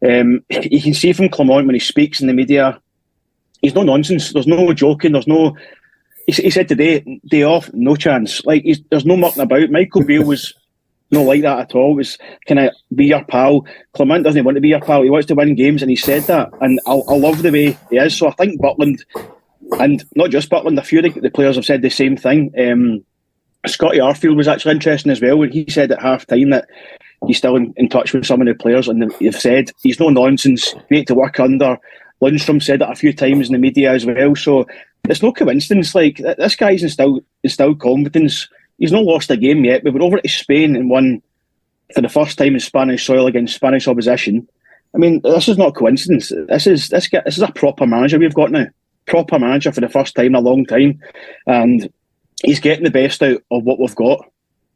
Um, 0.08 0.43
you 0.49 0.82
can 0.82 0.93
see 0.93 1.13
from 1.13 1.30
Clement 1.30 1.65
when 1.65 1.75
he 1.75 1.80
speaks 1.80 2.21
in 2.21 2.27
the 2.27 2.34
media, 2.34 2.80
he's 3.62 3.75
no 3.75 3.84
nonsense. 3.84 4.34
There's 4.34 4.47
no 4.47 4.73
joking. 4.73 5.13
There's 5.13 5.27
no. 5.27 5.56
He, 6.27 6.34
he 6.34 6.49
said 6.49 6.67
today, 6.67 7.19
day 7.27 7.43
off, 7.43 7.71
no 7.73 7.95
chance. 7.95 8.43
Like 8.45 8.65
there's 8.89 9.06
no 9.06 9.17
mucking 9.17 9.43
about. 9.43 9.69
Michael 9.71 10.04
Beale 10.04 10.25
was 10.25 10.54
not 11.12 11.26
like 11.26 11.41
that 11.41 11.60
at 11.60 11.76
all. 11.76 11.95
Was 11.95 12.17
kind 12.47 12.60
of 12.60 12.74
be 12.95 13.06
your 13.06 13.24
pal. 13.26 13.65
Clement 13.93 14.24
doesn't 14.24 14.43
want 14.43 14.56
to 14.56 14.62
be 14.62 14.69
your 14.69 14.82
pal. 14.82 15.04
He 15.04 15.10
wants 15.10 15.28
to 15.28 15.36
win 15.36 15.56
games, 15.56 15.82
and 15.82 15.89
he 15.89 15.95
said 15.95 16.24
that. 16.24 16.50
And 16.62 16.80
I, 16.88 16.93
I 16.93 17.15
love 17.15 17.41
the 17.41 17.52
way 17.52 17.78
he 17.89 17.97
is. 17.97 18.15
So 18.15 18.28
I 18.28 18.32
think 18.32 18.62
Butland, 18.62 19.02
and 19.80 20.04
not 20.15 20.30
just 20.30 20.50
Butland, 20.50 20.78
a 20.78 20.84
few 20.84 21.00
of 21.00 21.13
the, 21.13 21.19
the 21.19 21.32
players 21.32 21.56
have 21.56 21.65
said 21.65 21.82
the 21.82 21.89
same 21.89 22.17
thing. 22.17 22.54
Um, 22.58 23.04
Scotty 23.67 24.00
Arfield 24.00 24.38
was 24.38 24.47
actually 24.47 24.71
interesting 24.71 25.12
as 25.12 25.21
well 25.21 25.38
when 25.38 25.52
he 25.52 25.65
said 25.69 25.91
at 25.91 26.02
half 26.02 26.26
time 26.26 26.50
that 26.50 26.67
he's 27.28 27.38
still 27.38 27.56
in, 27.56 27.74
in 27.78 27.89
touch 27.89 28.13
with 28.13 28.26
some 28.26 28.41
of 28.41 28.47
the 28.47 28.56
players, 28.56 28.88
and 28.88 29.12
they've 29.19 29.36
said 29.36 29.71
he's 29.84 30.00
no 30.00 30.10
nonsense, 30.10 30.74
great 30.88 31.08
to 31.08 31.15
work 31.15 31.39
under. 31.39 31.78
Lundstram 32.21 32.62
said 32.62 32.82
it 32.82 32.89
a 32.89 32.95
few 32.95 33.13
times 33.13 33.47
in 33.47 33.54
the 33.54 33.60
media 33.60 33.91
as 33.91 34.06
well. 34.06 34.36
So 34.36 34.65
it's 35.06 35.24
no 35.24 35.32
coincidence. 35.32 35.95
Like 35.95 36.17
this 36.17 36.56
guy's 36.56 36.84
instilled 36.84 37.24
instilled 37.43 37.80
confidence 37.80 38.47
he's 38.82 38.91
not 38.91 39.06
lost 39.06 39.32
a 39.32 39.38
game 39.38 39.63
yet. 39.63 39.84
We 39.84 39.91
went 39.91 40.04
over 40.04 40.20
to 40.20 40.28
Spain 40.28 40.76
and 40.76 40.89
won 40.89 41.22
for 41.94 42.02
the 42.02 42.10
first 42.10 42.38
time 42.38 42.56
in 42.56 42.60
Spanish 42.60 43.06
soil 43.06 43.28
against 43.28 43.56
Spanish 43.56 43.88
opposition. 43.88 44.48
I 44.94 44.98
mean, 44.98 45.22
this 45.22 45.48
is 45.48 45.58
not 45.58 45.76
coincidence. 45.76 46.34
This 46.50 46.67
is 46.67 46.89
this 46.89 47.10
this 47.10 47.38
is 47.38 47.44
a 47.44 47.52
proper 47.52 47.86
manager 47.86 48.20
we've 48.20 48.34
got 48.34 48.52
now. 48.52 48.65
Proper 49.06 49.39
manager 49.39 49.72
for 49.72 49.82
the 49.82 49.89
first 49.89 50.15
time 50.15 50.28
in 50.28 50.36
a 50.36 50.41
long 50.41 50.65
time, 50.65 51.00
and 51.46 51.89
he's 52.44 52.60
getting 52.60 52.84
the 52.84 52.91
best 52.91 53.24
out 53.24 53.41
of 53.52 53.63
what 53.63 53.80
we've 53.80 53.96
got. 53.96 54.26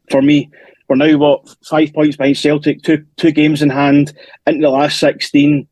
For 0.09 0.21
me, 0.21 0.49
we're 0.87 0.95
now 0.95 1.17
what 1.17 1.55
five 1.67 1.91
points 1.93 2.15
behind 2.15 2.37
Celtic, 2.37 2.83
two 2.83 3.05
two 3.17 3.31
games 3.31 3.61
in 3.61 3.69
hand 3.69 4.13
into 4.45 4.61
the 4.61 4.69
last 4.69 4.99
sixteen 4.99 5.67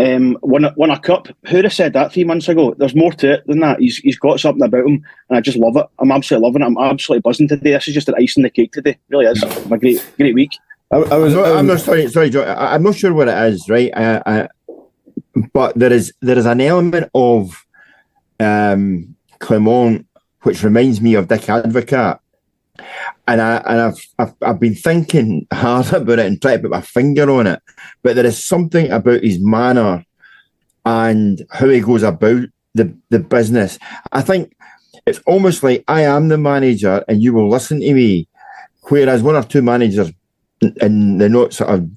um, 0.00 0.36
won, 0.42 0.64
a, 0.64 0.74
won 0.76 0.90
a 0.90 0.98
cup. 0.98 1.28
Who'd 1.46 1.64
have 1.64 1.72
said 1.72 1.92
that 1.92 2.12
three 2.12 2.24
months 2.24 2.48
ago? 2.48 2.74
There's 2.76 2.96
more 2.96 3.12
to 3.12 3.34
it 3.34 3.46
than 3.46 3.60
that. 3.60 3.78
He's 3.78 3.98
he's 3.98 4.18
got 4.18 4.40
something 4.40 4.62
about 4.62 4.86
him, 4.86 5.04
and 5.28 5.38
I 5.38 5.40
just 5.40 5.58
love 5.58 5.76
it. 5.76 5.86
I'm 5.98 6.10
absolutely 6.10 6.46
loving 6.46 6.62
it. 6.62 6.66
I'm 6.66 6.78
absolutely 6.78 7.20
buzzing 7.20 7.48
today. 7.48 7.72
This 7.72 7.88
is 7.88 7.94
just 7.94 8.08
an 8.08 8.16
icing 8.18 8.42
in 8.42 8.44
the 8.44 8.50
cake 8.50 8.72
today. 8.72 8.90
It 8.90 9.00
really 9.08 9.26
is. 9.26 9.42
a 9.42 9.78
great 9.78 10.04
great 10.16 10.34
week. 10.34 10.52
I, 10.90 10.96
I 10.96 11.16
was. 11.16 11.34
I'm, 11.36 11.58
I'm 11.58 11.66
not 11.66 11.80
sorry, 11.80 12.08
sorry, 12.08 12.30
Joe. 12.30 12.42
I, 12.42 12.74
am 12.74 12.82
not 12.82 12.96
sure 12.96 13.12
what 13.12 13.28
it 13.28 13.52
is, 13.52 13.68
right? 13.68 13.90
I, 13.96 14.22
I, 14.26 14.48
but 15.52 15.78
there 15.78 15.92
is 15.92 16.12
there 16.20 16.38
is 16.38 16.46
an 16.46 16.60
element 16.60 17.10
of 17.14 17.64
um, 18.40 19.14
Clement 19.38 20.06
which 20.42 20.62
reminds 20.62 21.00
me 21.00 21.14
of 21.14 21.28
Dick 21.28 21.42
Advocaat. 21.42 22.18
And 23.26 23.40
I 23.40 23.56
and 23.66 23.80
I've, 23.80 24.06
I've 24.18 24.34
I've 24.42 24.60
been 24.60 24.74
thinking 24.74 25.46
hard 25.52 25.92
about 25.92 26.18
it 26.18 26.26
and 26.26 26.40
trying 26.40 26.58
to 26.58 26.62
put 26.62 26.70
my 26.70 26.80
finger 26.80 27.30
on 27.30 27.46
it, 27.46 27.62
but 28.04 28.14
there 28.14 28.26
is 28.26 28.44
something 28.44 28.90
about 28.92 29.24
his 29.24 29.40
manner 29.40 30.04
and 30.84 31.44
how 31.50 31.68
he 31.68 31.80
goes 31.80 32.04
about 32.04 32.44
the 32.74 32.96
the 33.10 33.18
business. 33.18 33.78
I 34.12 34.20
think 34.20 34.54
it's 35.06 35.20
almost 35.26 35.62
like 35.64 35.82
I 35.88 36.02
am 36.02 36.28
the 36.28 36.38
manager 36.38 37.02
and 37.08 37.20
you 37.22 37.32
will 37.32 37.48
listen 37.48 37.80
to 37.80 37.94
me, 37.94 38.28
whereas 38.82 39.22
one 39.22 39.34
or 39.34 39.42
two 39.42 39.62
managers 39.62 40.12
in 40.60 41.18
the 41.18 41.28
not 41.28 41.54
sort 41.54 41.70
of 41.70 41.88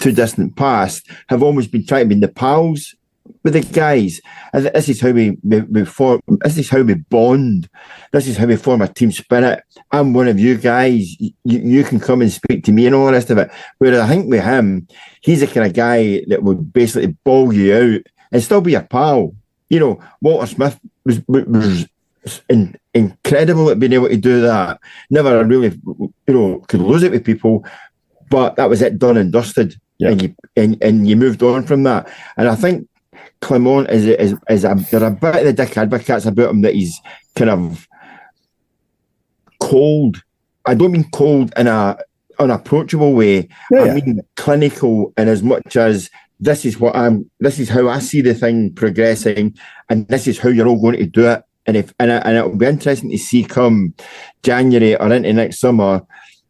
too 0.00 0.12
distant 0.12 0.56
past 0.56 1.08
have 1.28 1.42
almost 1.42 1.70
been 1.70 1.86
trying 1.86 2.08
to 2.08 2.14
be 2.14 2.20
the 2.20 2.28
pals 2.28 2.96
with 3.42 3.54
the 3.54 3.60
guys. 3.60 4.20
And 4.52 4.66
this 4.66 4.88
is 4.88 5.00
how 5.00 5.10
we, 5.10 5.36
we, 5.42 5.60
we 5.60 5.84
form, 5.84 6.20
this 6.42 6.58
is 6.58 6.68
how 6.68 6.82
we 6.82 6.94
bond. 6.94 7.68
This 8.12 8.26
is 8.26 8.36
how 8.36 8.46
we 8.46 8.56
form 8.56 8.82
a 8.82 8.88
team 8.88 9.12
spirit. 9.12 9.62
I'm 9.90 10.12
one 10.12 10.28
of 10.28 10.38
you 10.38 10.56
guys. 10.56 11.16
You, 11.20 11.32
you 11.44 11.84
can 11.84 12.00
come 12.00 12.22
and 12.22 12.32
speak 12.32 12.64
to 12.64 12.72
me 12.72 12.86
and 12.86 12.94
all 12.94 13.06
the 13.06 13.12
rest 13.12 13.30
of 13.30 13.38
it. 13.38 13.50
Whereas 13.78 14.00
I 14.00 14.08
think 14.08 14.28
with 14.28 14.44
him, 14.44 14.86
he's 15.20 15.40
the 15.40 15.46
kind 15.46 15.66
of 15.66 15.72
guy 15.72 16.24
that 16.28 16.42
would 16.42 16.72
basically 16.72 17.16
ball 17.24 17.52
you 17.52 17.74
out 17.74 18.00
and 18.30 18.42
still 18.42 18.60
be 18.60 18.74
a 18.74 18.82
pal. 18.82 19.34
You 19.68 19.80
know, 19.80 20.00
Walter 20.20 20.46
Smith 20.46 20.78
was, 21.04 21.20
was 21.26 21.86
in, 22.48 22.76
incredible 22.94 23.70
at 23.70 23.78
being 23.78 23.92
able 23.92 24.08
to 24.08 24.16
do 24.16 24.40
that. 24.42 24.80
Never 25.10 25.44
really, 25.44 25.78
you 25.86 26.12
know, 26.28 26.64
could 26.68 26.80
lose 26.80 27.02
it 27.02 27.12
with 27.12 27.24
people, 27.24 27.66
but 28.30 28.56
that 28.56 28.68
was 28.68 28.82
it, 28.82 28.98
done 28.98 29.16
and 29.16 29.32
dusted. 29.32 29.74
Yeah. 29.98 30.10
And 30.10 30.22
you 30.22 30.34
and, 30.56 30.82
and 30.82 31.08
you 31.08 31.16
moved 31.16 31.42
on 31.42 31.64
from 31.64 31.84
that. 31.84 32.12
And 32.36 32.48
I 32.48 32.56
think 32.56 32.88
Clement 33.42 33.90
is 33.90 34.06
is 34.06 34.34
is 34.48 34.64
a 34.64 34.74
there 34.90 35.02
are 35.02 35.08
a 35.08 35.10
bit 35.10 35.34
of 35.34 35.44
the 35.44 35.52
Dick 35.52 35.70
Advocaats 35.70 36.26
about 36.26 36.50
him 36.50 36.62
that 36.62 36.74
he's 36.74 36.98
kind 37.34 37.50
of 37.50 37.86
cold. 39.60 40.22
I 40.64 40.74
don't 40.74 40.92
mean 40.92 41.10
cold 41.12 41.52
in 41.56 41.66
a 41.66 41.98
unapproachable 42.38 43.12
way. 43.12 43.48
Yeah. 43.70 43.82
I 43.82 43.94
mean 43.94 44.20
clinical 44.36 45.12
in 45.18 45.28
as 45.28 45.42
much 45.42 45.76
as 45.76 46.08
this 46.38 46.64
is 46.64 46.78
what 46.78 46.96
I'm 46.96 47.28
this 47.40 47.58
is 47.58 47.68
how 47.68 47.88
I 47.88 47.98
see 47.98 48.20
the 48.20 48.34
thing 48.34 48.72
progressing 48.72 49.56
and 49.90 50.06
this 50.08 50.26
is 50.26 50.38
how 50.38 50.48
you're 50.48 50.68
all 50.68 50.80
going 50.80 50.96
to 50.96 51.06
do 51.06 51.26
it. 51.28 51.42
And 51.66 51.76
if 51.76 51.92
and, 51.98 52.10
and 52.10 52.36
it'll 52.36 52.56
be 52.56 52.66
interesting 52.66 53.10
to 53.10 53.18
see 53.18 53.44
come 53.44 53.94
January 54.42 54.96
or 54.96 55.12
into 55.12 55.32
next 55.32 55.58
summer, 55.58 56.02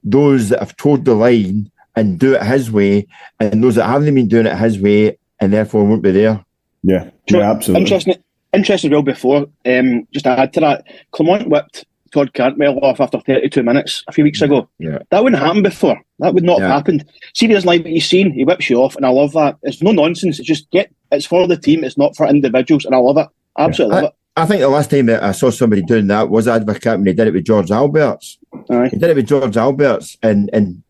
those 0.04 0.50
that 0.50 0.60
have 0.60 0.76
toed 0.76 1.04
the 1.04 1.14
line 1.14 1.70
and 1.96 2.18
do 2.18 2.34
it 2.34 2.42
his 2.42 2.70
way, 2.70 3.06
and 3.38 3.62
those 3.62 3.74
that 3.74 3.86
haven't 3.86 4.14
been 4.14 4.28
doing 4.28 4.46
it 4.46 4.56
his 4.56 4.78
way 4.78 5.18
and 5.40 5.52
therefore 5.52 5.84
won't 5.84 6.02
be 6.02 6.10
there. 6.10 6.44
Yeah, 6.82 7.10
yeah, 7.28 7.50
absolutely. 7.50 7.82
Interesting, 7.82 8.22
interesting. 8.52 8.90
Well, 8.90 9.02
before 9.02 9.46
um, 9.66 10.06
just 10.12 10.24
to 10.24 10.30
add 10.30 10.52
to 10.54 10.60
that, 10.60 10.84
Clement 11.12 11.48
whipped 11.48 11.84
Todd 12.12 12.34
Cantwell 12.34 12.78
off 12.84 13.00
after 13.00 13.18
32 13.20 13.62
minutes 13.62 14.04
a 14.06 14.12
few 14.12 14.24
weeks 14.24 14.42
ago. 14.42 14.68
Yeah. 14.78 14.98
That 15.10 15.24
wouldn't 15.24 15.42
happen 15.42 15.62
before. 15.62 16.00
That 16.18 16.34
would 16.34 16.44
not 16.44 16.58
yeah. 16.58 16.66
have 16.66 16.76
happened. 16.76 17.04
See, 17.34 17.46
he 17.46 17.52
doesn't 17.52 17.66
like 17.66 17.82
what 17.82 17.90
he's 17.90 18.08
seen. 18.08 18.32
He 18.32 18.44
whips 18.44 18.68
you 18.68 18.76
off, 18.82 18.96
and 18.96 19.06
I 19.06 19.08
love 19.08 19.32
that. 19.32 19.56
It's 19.62 19.82
no 19.82 19.92
nonsense. 19.92 20.38
It's 20.38 20.46
just 20.46 20.70
get. 20.70 20.92
It's 21.10 21.26
for 21.26 21.46
the 21.48 21.56
team. 21.56 21.84
It's 21.84 21.98
not 21.98 22.16
for 22.16 22.26
individuals, 22.26 22.84
and 22.84 22.94
I 22.94 22.98
love 22.98 23.16
it. 23.16 23.28
Absolutely 23.58 23.96
yeah. 23.96 24.02
love 24.02 24.04
I, 24.04 24.40
it. 24.40 24.44
I 24.44 24.46
think 24.46 24.60
the 24.60 24.68
last 24.68 24.90
time 24.90 25.06
that 25.06 25.22
I 25.22 25.32
saw 25.32 25.50
somebody 25.50 25.82
doing 25.82 26.06
that 26.06 26.30
was 26.30 26.46
Advocaat 26.46 26.98
when 26.98 27.06
he 27.06 27.12
did 27.12 27.28
it 27.28 27.34
with 27.34 27.44
George 27.44 27.68
Albertz. 27.68 28.38
Aye. 28.70 28.88
He 28.88 28.98
did 28.98 29.10
it 29.10 29.16
with 29.16 29.26
George 29.26 29.54
Albertz, 29.54 30.16
and 30.22 30.48
and 30.52 30.82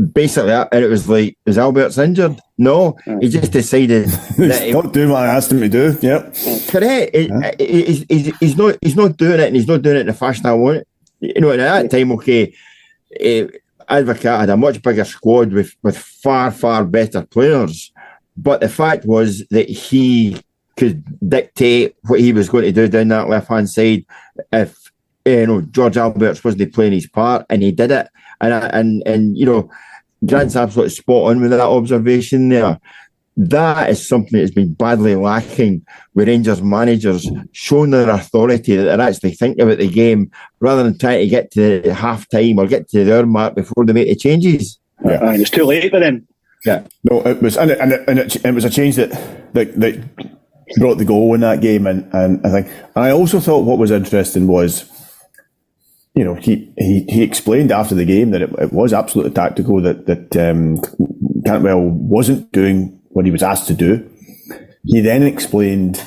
basically, 0.00 0.52
uh, 0.52 0.66
and 0.72 0.84
it 0.84 0.88
was 0.88 1.08
like, 1.08 1.36
is 1.46 1.56
Albertz 1.56 2.02
injured? 2.02 2.40
No, 2.58 2.96
he 3.20 3.28
just 3.28 3.50
mm. 3.50 3.52
decided 3.52 4.06
that 4.38 4.62
he's 4.62 4.74
not 4.74 4.92
doing 4.92 5.10
what 5.10 5.22
I 5.22 5.34
asked 5.34 5.52
him 5.52 5.60
to 5.60 5.68
do. 5.68 5.96
Yep, 6.00 6.34
correct. 6.68 7.14
Yeah. 7.14 7.52
He's, 7.58 8.04
he's, 8.08 8.36
he's, 8.38 8.56
not 8.56 8.76
he's 8.80 8.96
not 8.96 9.16
doing 9.16 9.40
it, 9.40 9.46
and 9.46 9.56
he's 9.56 9.68
not 9.68 9.82
doing 9.82 9.96
it 9.96 10.00
in 10.00 10.06
the 10.06 10.14
fashion 10.14 10.46
I 10.46 10.54
want. 10.54 10.86
You 11.20 11.40
know, 11.40 11.50
at 11.50 11.58
that 11.58 11.90
time, 11.90 12.12
okay, 12.12 12.54
eh, 13.18 13.44
uh, 13.44 13.48
Advocaat 13.90 14.40
had 14.40 14.50
a 14.50 14.56
much 14.56 14.82
bigger 14.82 15.04
squad 15.04 15.52
with 15.52 15.74
with 15.82 15.98
far 15.98 16.50
far 16.50 16.84
better 16.84 17.22
players, 17.22 17.92
but 18.36 18.60
the 18.60 18.68
fact 18.68 19.04
was 19.04 19.46
that 19.50 19.68
he 19.68 20.40
could 20.76 21.04
dictate 21.28 21.94
what 22.04 22.20
he 22.20 22.32
was 22.32 22.48
going 22.48 22.64
to 22.64 22.72
do 22.72 22.88
down 22.88 23.08
that 23.08 23.28
left 23.28 23.48
hand 23.48 23.68
side 23.68 24.04
if 24.52 24.90
eh, 25.26 25.40
you 25.40 25.46
know 25.46 25.60
George 25.62 25.96
Albertz 25.96 26.42
wasn't 26.42 26.72
playing 26.72 26.92
his 26.92 27.08
part, 27.08 27.44
and 27.50 27.62
he 27.62 27.72
did 27.72 27.90
it. 27.90 28.08
And 28.40 28.54
and 28.54 29.02
and 29.06 29.36
you 29.36 29.44
know 29.44 29.70
Grant's 30.26 30.56
absolutely 30.56 30.90
spot 30.90 31.30
on 31.30 31.40
with 31.40 31.50
that 31.50 31.60
observation 31.60 32.48
there. 32.48 32.78
That 33.36 33.88
is 33.88 34.06
something 34.06 34.32
that 34.32 34.40
has 34.40 34.50
been 34.50 34.74
badly 34.74 35.14
lacking 35.14 35.86
with 36.14 36.28
Rangers 36.28 36.60
managers 36.60 37.30
showing 37.52 37.90
their 37.90 38.10
authority 38.10 38.76
that 38.76 38.82
they're 38.84 39.00
actually 39.00 39.32
thinking 39.32 39.62
about 39.62 39.78
the 39.78 39.88
game 39.88 40.30
rather 40.58 40.82
than 40.82 40.98
trying 40.98 41.20
to 41.20 41.28
get 41.28 41.50
to 41.52 41.80
the 41.80 41.94
half 41.94 42.28
time 42.28 42.58
or 42.58 42.66
get 42.66 42.88
to 42.90 43.04
the 43.04 43.16
hour 43.16 43.24
mark 43.24 43.54
before 43.54 43.86
they 43.86 43.94
make 43.94 44.08
the 44.08 44.16
changes. 44.16 44.78
Yeah, 45.04 45.30
and 45.30 45.40
it's 45.40 45.50
too 45.50 45.64
late 45.64 45.90
for 45.90 46.00
them. 46.00 46.26
Yeah, 46.66 46.86
no, 47.04 47.22
it 47.22 47.40
was, 47.40 47.56
and 47.56 47.70
it, 47.70 47.78
and 47.80 47.92
it, 47.92 48.04
and 48.06 48.18
it, 48.18 48.44
it 48.44 48.54
was 48.54 48.66
a 48.66 48.70
change 48.70 48.96
that, 48.96 49.10
that 49.54 49.80
that 49.80 50.04
brought 50.76 50.98
the 50.98 51.06
goal 51.06 51.32
in 51.32 51.40
that 51.40 51.62
game, 51.62 51.86
and 51.86 52.12
and 52.12 52.46
I 52.46 52.50
think, 52.50 52.66
and 52.66 53.04
I 53.04 53.10
also 53.10 53.40
thought 53.40 53.64
what 53.64 53.78
was 53.78 53.90
interesting 53.90 54.46
was 54.46 54.82
you 56.14 56.24
know, 56.24 56.34
he, 56.34 56.72
he, 56.76 57.06
he 57.08 57.22
explained 57.22 57.70
after 57.70 57.94
the 57.94 58.04
game 58.04 58.30
that 58.30 58.42
it, 58.42 58.50
it 58.58 58.72
was 58.72 58.92
absolutely 58.92 59.32
tactical, 59.32 59.80
that, 59.82 60.06
that 60.06 60.36
um, 60.36 60.80
Cantwell 61.44 61.80
wasn't 61.80 62.50
doing 62.52 63.00
what 63.10 63.24
he 63.24 63.30
was 63.30 63.42
asked 63.42 63.68
to 63.68 63.74
do. 63.74 64.10
He 64.84 65.00
then 65.00 65.22
explained 65.22 66.02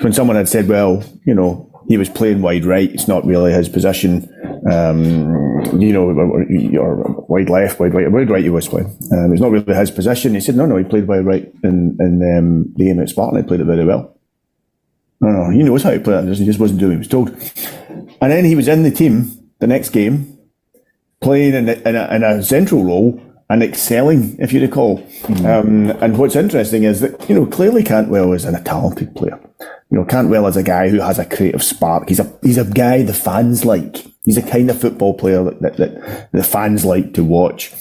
when 0.00 0.12
someone 0.12 0.36
had 0.36 0.48
said, 0.48 0.68
well, 0.68 1.04
you 1.24 1.34
know, 1.34 1.70
he 1.88 1.98
was 1.98 2.08
playing 2.08 2.40
wide 2.40 2.64
right, 2.64 2.90
it's 2.92 3.06
not 3.06 3.26
really 3.26 3.52
his 3.52 3.68
position, 3.68 4.28
um, 4.72 5.30
you 5.78 5.92
know, 5.92 6.08
or 6.08 7.24
wide 7.28 7.50
left, 7.50 7.78
wide 7.78 7.94
right, 7.94 8.10
wide 8.10 8.30
right 8.30 8.42
he 8.42 8.50
was 8.50 8.66
playing. 8.66 8.86
Um, 9.12 9.32
it's 9.32 9.42
not 9.42 9.50
really 9.50 9.74
his 9.74 9.90
position. 9.90 10.34
He 10.34 10.40
said, 10.40 10.56
no, 10.56 10.64
no, 10.64 10.78
he 10.78 10.84
played 10.84 11.06
wide 11.06 11.26
right 11.26 11.52
in, 11.62 11.96
in 12.00 12.36
um, 12.36 12.72
the 12.76 12.86
game 12.86 13.00
at 13.00 13.10
Spartan, 13.10 13.42
he 13.42 13.46
played 13.46 13.60
it 13.60 13.64
very 13.64 13.84
well. 13.84 14.16
No, 15.20 15.30
no, 15.30 15.50
he 15.50 15.62
knows 15.62 15.82
how 15.82 15.90
to 15.90 16.00
play 16.00 16.14
it, 16.14 16.36
he 16.36 16.44
just 16.44 16.58
wasn't 16.58 16.80
doing 16.80 16.92
what 16.92 16.94
he 16.94 16.98
was 16.98 17.08
told. 17.08 17.28
And 18.20 18.32
then 18.32 18.44
he 18.44 18.56
was 18.56 18.66
in 18.66 18.82
the 18.82 18.90
team 18.90 19.43
the 19.58 19.66
next 19.66 19.90
game, 19.90 20.38
playing 21.20 21.54
in 21.54 21.68
a, 21.68 21.72
in 21.72 21.96
a, 21.96 22.14
in 22.14 22.22
a 22.22 22.42
central 22.42 22.84
role 22.84 23.20
and 23.48 23.62
excelling, 23.62 24.36
if 24.38 24.52
you 24.52 24.60
recall. 24.60 24.98
Mm-hmm. 24.98 25.46
Um, 25.46 25.90
and 26.02 26.18
what's 26.18 26.36
interesting 26.36 26.84
is 26.84 27.00
that, 27.00 27.28
you 27.28 27.34
know, 27.34 27.46
clearly 27.46 27.82
Cantwell 27.82 28.32
is 28.32 28.44
a 28.44 28.62
talented 28.62 29.14
player. 29.14 29.38
You 29.90 29.98
know, 29.98 30.04
Cantwell 30.04 30.46
is 30.46 30.56
a 30.56 30.62
guy 30.62 30.88
who 30.88 31.00
has 31.00 31.18
a 31.18 31.26
creative 31.26 31.62
spark. 31.62 32.08
He's 32.08 32.20
a, 32.20 32.38
he's 32.42 32.58
a 32.58 32.64
guy 32.64 33.02
the 33.02 33.14
fans 33.14 33.64
like. 33.64 34.06
He's 34.24 34.38
a 34.38 34.42
kind 34.42 34.70
of 34.70 34.80
football 34.80 35.14
player 35.14 35.44
that, 35.44 35.60
that, 35.60 35.76
that 35.76 36.32
the 36.32 36.42
fans 36.42 36.84
like 36.84 37.12
to 37.14 37.22
watch. 37.22 37.72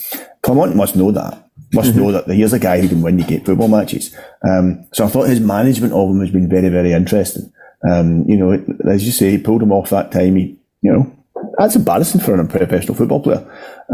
Clement 0.41 0.75
must 0.75 0.95
know 0.95 1.11
that. 1.11 1.49
Must 1.73 1.91
mm-hmm. 1.91 1.99
know 1.99 2.11
that 2.11 2.27
here's 2.27 2.53
a 2.53 2.59
guy 2.59 2.81
who 2.81 2.89
can 2.89 3.01
win 3.01 3.17
you 3.17 3.25
game 3.25 3.43
football 3.43 3.69
matches. 3.69 4.15
Um, 4.47 4.85
so 4.93 5.05
I 5.05 5.07
thought 5.07 5.29
his 5.29 5.39
management 5.39 5.93
of 5.93 6.09
him 6.09 6.19
has 6.19 6.29
been 6.29 6.49
very, 6.49 6.69
very 6.69 6.91
interesting. 6.91 7.51
Um, 7.89 8.25
you 8.27 8.37
know, 8.37 8.51
as 8.91 9.05
you 9.05 9.11
say, 9.11 9.31
he 9.31 9.37
pulled 9.37 9.63
him 9.63 9.71
off 9.71 9.89
that 9.89 10.11
time. 10.11 10.35
He, 10.35 10.59
you 10.81 10.91
know, 10.91 11.17
that's 11.57 11.75
embarrassing 11.75 12.21
for 12.21 12.33
an 12.33 12.47
professional 12.47 12.95
football 12.95 13.21
player. 13.21 13.45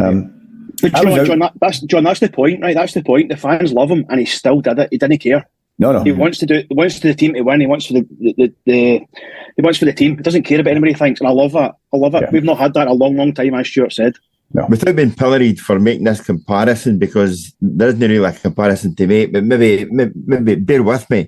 Um, 0.02 0.36
but 0.82 0.94
John, 0.94 1.26
John, 1.26 1.40
that, 1.40 1.54
that's 1.60 1.80
John. 1.82 2.04
That's 2.04 2.20
the 2.20 2.30
point, 2.30 2.62
right? 2.62 2.76
That's 2.76 2.94
the 2.94 3.04
point. 3.04 3.30
The 3.30 3.38
fans 3.38 3.74
love 3.74 3.90
him, 3.90 4.06
and 4.10 4.20
he 4.20 4.26
still 4.26 4.62
did 4.62 4.80
it. 4.80 4.90
He 4.92 4.98
didn't 4.98 5.20
care. 5.20 5.48
No, 5.78 5.92
no. 5.92 6.04
He 6.04 6.12
wants 6.12 6.38
to 6.40 6.46
do. 6.46 6.64
He 6.68 6.74
wants 6.74 7.00
for 7.00 7.08
the 7.08 7.14
team 7.14 7.34
to 7.34 7.42
win. 7.42 7.62
He 7.62 7.68
wants 7.68 7.86
for 7.86 7.94
the, 7.94 8.08
the, 8.20 8.34
the, 8.38 8.54
the 8.66 9.08
He 9.56 9.62
wants 9.62 9.80
for 9.80 9.86
the 9.86 9.94
team. 9.94 10.18
He 10.18 10.24
doesn't 10.24 10.44
care 10.44 10.60
about 10.60 10.72
anybody 10.72 10.94
thinks, 10.94 11.20
and 11.20 11.28
I 11.28 11.32
love 11.32 11.54
that. 11.54 11.76
I 11.94 11.98
love 11.98 12.16
it. 12.16 12.24
Yeah. 12.24 12.30
We've 12.32 12.44
not 12.44 12.58
had 12.58 12.74
that 12.74 12.84
in 12.84 12.88
a 12.90 12.94
long, 12.94 13.16
long 13.16 13.34
time, 13.34 13.54
as 13.56 13.68
Stewart 13.68 13.94
said. 13.94 14.16
No. 14.54 14.66
Without 14.68 14.96
being 14.96 15.14
pilloried 15.14 15.60
for 15.60 15.80
making 15.80 16.06
this 16.06 16.22
comparison, 16.22 16.98
because 16.98 17.54
there 17.62 17.90
isn't 17.90 18.00
really 18.00 18.18
a 18.18 18.32
comparison 18.32 18.96
to 18.96 19.08
make, 19.08 19.32
but 19.32 19.44
maybe, 19.44 19.86
maybe, 19.92 20.12
maybe 20.26 20.56
bear 20.56 20.82
with 20.82 21.10
me. 21.10 21.28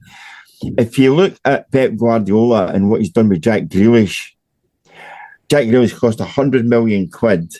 If 0.62 0.98
you 0.98 1.14
look 1.16 1.40
at 1.46 1.72
Pep 1.72 1.96
Guardiola 1.96 2.68
and 2.68 2.90
what 2.90 3.00
he's 3.00 3.10
done 3.10 3.30
with 3.30 3.42
Jack 3.42 3.64
Grealish 3.64 4.32
Jack 5.52 5.66
Grealish 5.66 6.00
cost 6.00 6.20
100 6.20 6.66
million 6.66 7.10
quid. 7.10 7.54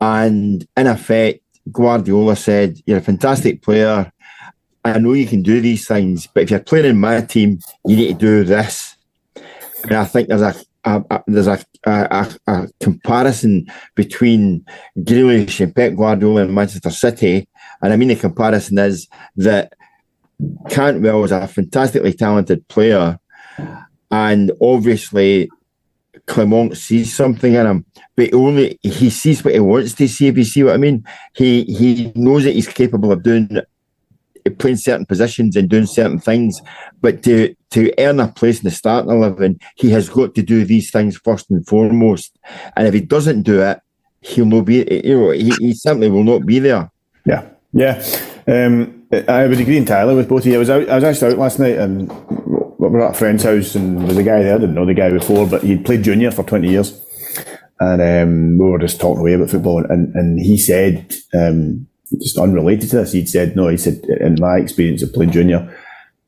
And 0.00 0.66
in 0.74 0.86
effect, 0.86 1.40
Guardiola 1.70 2.34
said, 2.34 2.80
You're 2.86 2.96
a 2.96 3.02
fantastic 3.02 3.60
player. 3.60 4.10
I 4.86 4.98
know 4.98 5.12
you 5.12 5.26
can 5.26 5.42
do 5.42 5.60
these 5.60 5.86
things, 5.86 6.26
but 6.26 6.44
if 6.44 6.50
you're 6.50 6.60
playing 6.60 6.86
in 6.86 6.98
my 6.98 7.20
team, 7.20 7.58
you 7.84 7.96
need 7.96 8.08
to 8.08 8.14
do 8.14 8.44
this. 8.44 8.96
And 9.82 9.92
I 9.92 10.06
think 10.06 10.28
there's 10.28 10.40
a, 10.40 10.54
a, 10.84 11.04
a 11.10 11.22
there's 11.26 11.46
a, 11.46 11.62
a, 11.84 12.68
comparison 12.80 13.66
between 13.96 14.64
Grealish 15.00 15.60
and 15.60 15.76
Pep 15.76 15.96
Guardiola 15.96 16.44
and 16.44 16.54
Manchester 16.54 16.88
City. 16.88 17.46
And 17.82 17.92
I 17.92 17.96
mean, 17.96 18.08
the 18.08 18.16
comparison 18.16 18.78
is 18.78 19.08
that 19.36 19.74
Cantwell 20.70 21.24
is 21.24 21.32
a 21.32 21.46
fantastically 21.46 22.14
talented 22.14 22.66
player. 22.68 23.18
And 24.10 24.52
obviously, 24.62 25.50
Clement 26.26 26.76
sees 26.76 27.14
something 27.14 27.54
in 27.54 27.66
him, 27.66 27.84
but 28.16 28.32
only 28.34 28.78
he 28.82 29.10
sees 29.10 29.44
what 29.44 29.54
he 29.54 29.60
wants 29.60 29.94
to 29.94 30.08
see. 30.08 30.28
If 30.28 30.38
you 30.38 30.44
see 30.44 30.62
what 30.64 30.74
I 30.74 30.78
mean, 30.78 31.04
he 31.34 31.64
he 31.64 32.12
knows 32.14 32.44
that 32.44 32.54
he's 32.54 32.68
capable 32.68 33.12
of 33.12 33.22
doing 33.22 33.60
playing 34.58 34.76
certain 34.76 35.06
positions 35.06 35.56
and 35.56 35.68
doing 35.68 35.86
certain 35.86 36.18
things. 36.18 36.60
But 37.00 37.22
to 37.24 37.54
to 37.70 37.92
earn 37.98 38.20
a 38.20 38.28
place 38.28 38.58
in 38.58 38.64
the 38.64 38.70
starting 38.70 39.10
eleven, 39.10 39.58
he 39.76 39.90
has 39.90 40.08
got 40.08 40.34
to 40.34 40.42
do 40.42 40.64
these 40.64 40.90
things 40.90 41.16
first 41.16 41.50
and 41.50 41.66
foremost. 41.66 42.36
And 42.76 42.86
if 42.86 42.94
he 42.94 43.00
doesn't 43.00 43.42
do 43.42 43.62
it, 43.62 43.80
he'll 44.20 44.46
not 44.46 44.62
be. 44.64 44.86
You 45.04 45.20
know, 45.20 45.30
he, 45.30 45.50
he 45.58 45.74
simply 45.74 46.10
will 46.10 46.24
not 46.24 46.46
be 46.46 46.58
there. 46.58 46.90
Yeah, 47.26 47.48
yeah. 47.72 48.04
Um, 48.46 48.99
I 49.12 49.46
would 49.46 49.60
agree 49.60 49.76
entirely 49.76 50.14
with 50.14 50.28
both 50.28 50.42
of 50.42 50.46
you. 50.46 50.54
I 50.54 50.58
was 50.58 50.70
out, 50.70 50.88
I 50.88 50.94
was 50.94 51.04
actually 51.04 51.32
out 51.32 51.38
last 51.38 51.58
night 51.58 51.76
and 51.76 52.08
we 52.78 52.88
were 52.88 53.04
at 53.04 53.16
a 53.16 53.18
friend's 53.18 53.42
house 53.42 53.74
and 53.74 53.98
there 53.98 54.06
was 54.06 54.16
a 54.16 54.22
guy 54.22 54.42
there. 54.42 54.54
I 54.54 54.58
didn't 54.58 54.74
know 54.74 54.86
the 54.86 54.94
guy 54.94 55.10
before, 55.10 55.46
but 55.46 55.64
he'd 55.64 55.84
played 55.84 56.04
junior 56.04 56.30
for 56.30 56.44
20 56.44 56.68
years. 56.68 57.04
And 57.80 58.00
um, 58.00 58.58
we 58.58 58.70
were 58.70 58.78
just 58.78 59.00
talking 59.00 59.20
away 59.20 59.32
about 59.34 59.50
football. 59.50 59.84
And, 59.84 60.14
and 60.14 60.38
he 60.38 60.56
said, 60.56 61.12
um, 61.34 61.88
just 62.20 62.38
unrelated 62.38 62.90
to 62.90 62.96
this, 62.96 63.12
he'd 63.12 63.28
said, 63.28 63.56
no, 63.56 63.68
he 63.68 63.76
said, 63.76 64.04
in 64.20 64.36
my 64.38 64.58
experience 64.58 65.02
of 65.02 65.12
playing 65.12 65.32
junior, 65.32 65.76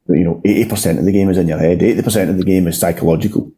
you 0.08 0.24
know, 0.24 0.40
80% 0.44 0.98
of 0.98 1.04
the 1.04 1.12
game 1.12 1.28
is 1.28 1.38
in 1.38 1.48
your 1.48 1.58
head, 1.58 1.80
80% 1.80 2.30
of 2.30 2.36
the 2.36 2.44
game 2.44 2.66
is 2.66 2.80
psychological. 2.80 3.52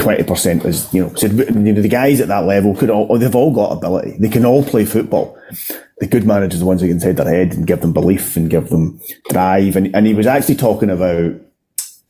20% 0.00 0.64
is, 0.64 0.92
you 0.92 1.02
know, 1.02 1.14
said, 1.14 1.32
you 1.32 1.50
know, 1.50 1.80
the 1.80 1.88
guys 1.88 2.20
at 2.20 2.28
that 2.28 2.44
level 2.44 2.74
could 2.74 2.90
all, 2.90 3.16
they've 3.18 3.34
all 3.34 3.52
got 3.52 3.72
ability. 3.72 4.16
They 4.18 4.28
can 4.28 4.44
all 4.44 4.64
play 4.64 4.84
football. 4.84 5.35
The 5.98 6.06
good 6.06 6.26
managers 6.26 6.60
are 6.60 6.64
the 6.64 6.66
ones 6.66 6.80
who 6.80 6.88
can 6.88 6.96
inside 6.96 7.16
their 7.16 7.28
head 7.28 7.54
and 7.54 7.66
give 7.66 7.80
them 7.80 7.92
belief 7.92 8.36
and 8.36 8.50
give 8.50 8.68
them 8.68 9.00
drive. 9.30 9.76
And, 9.76 9.94
and 9.94 10.06
he 10.06 10.14
was 10.14 10.26
actually 10.26 10.56
talking 10.56 10.90
about 10.90 11.32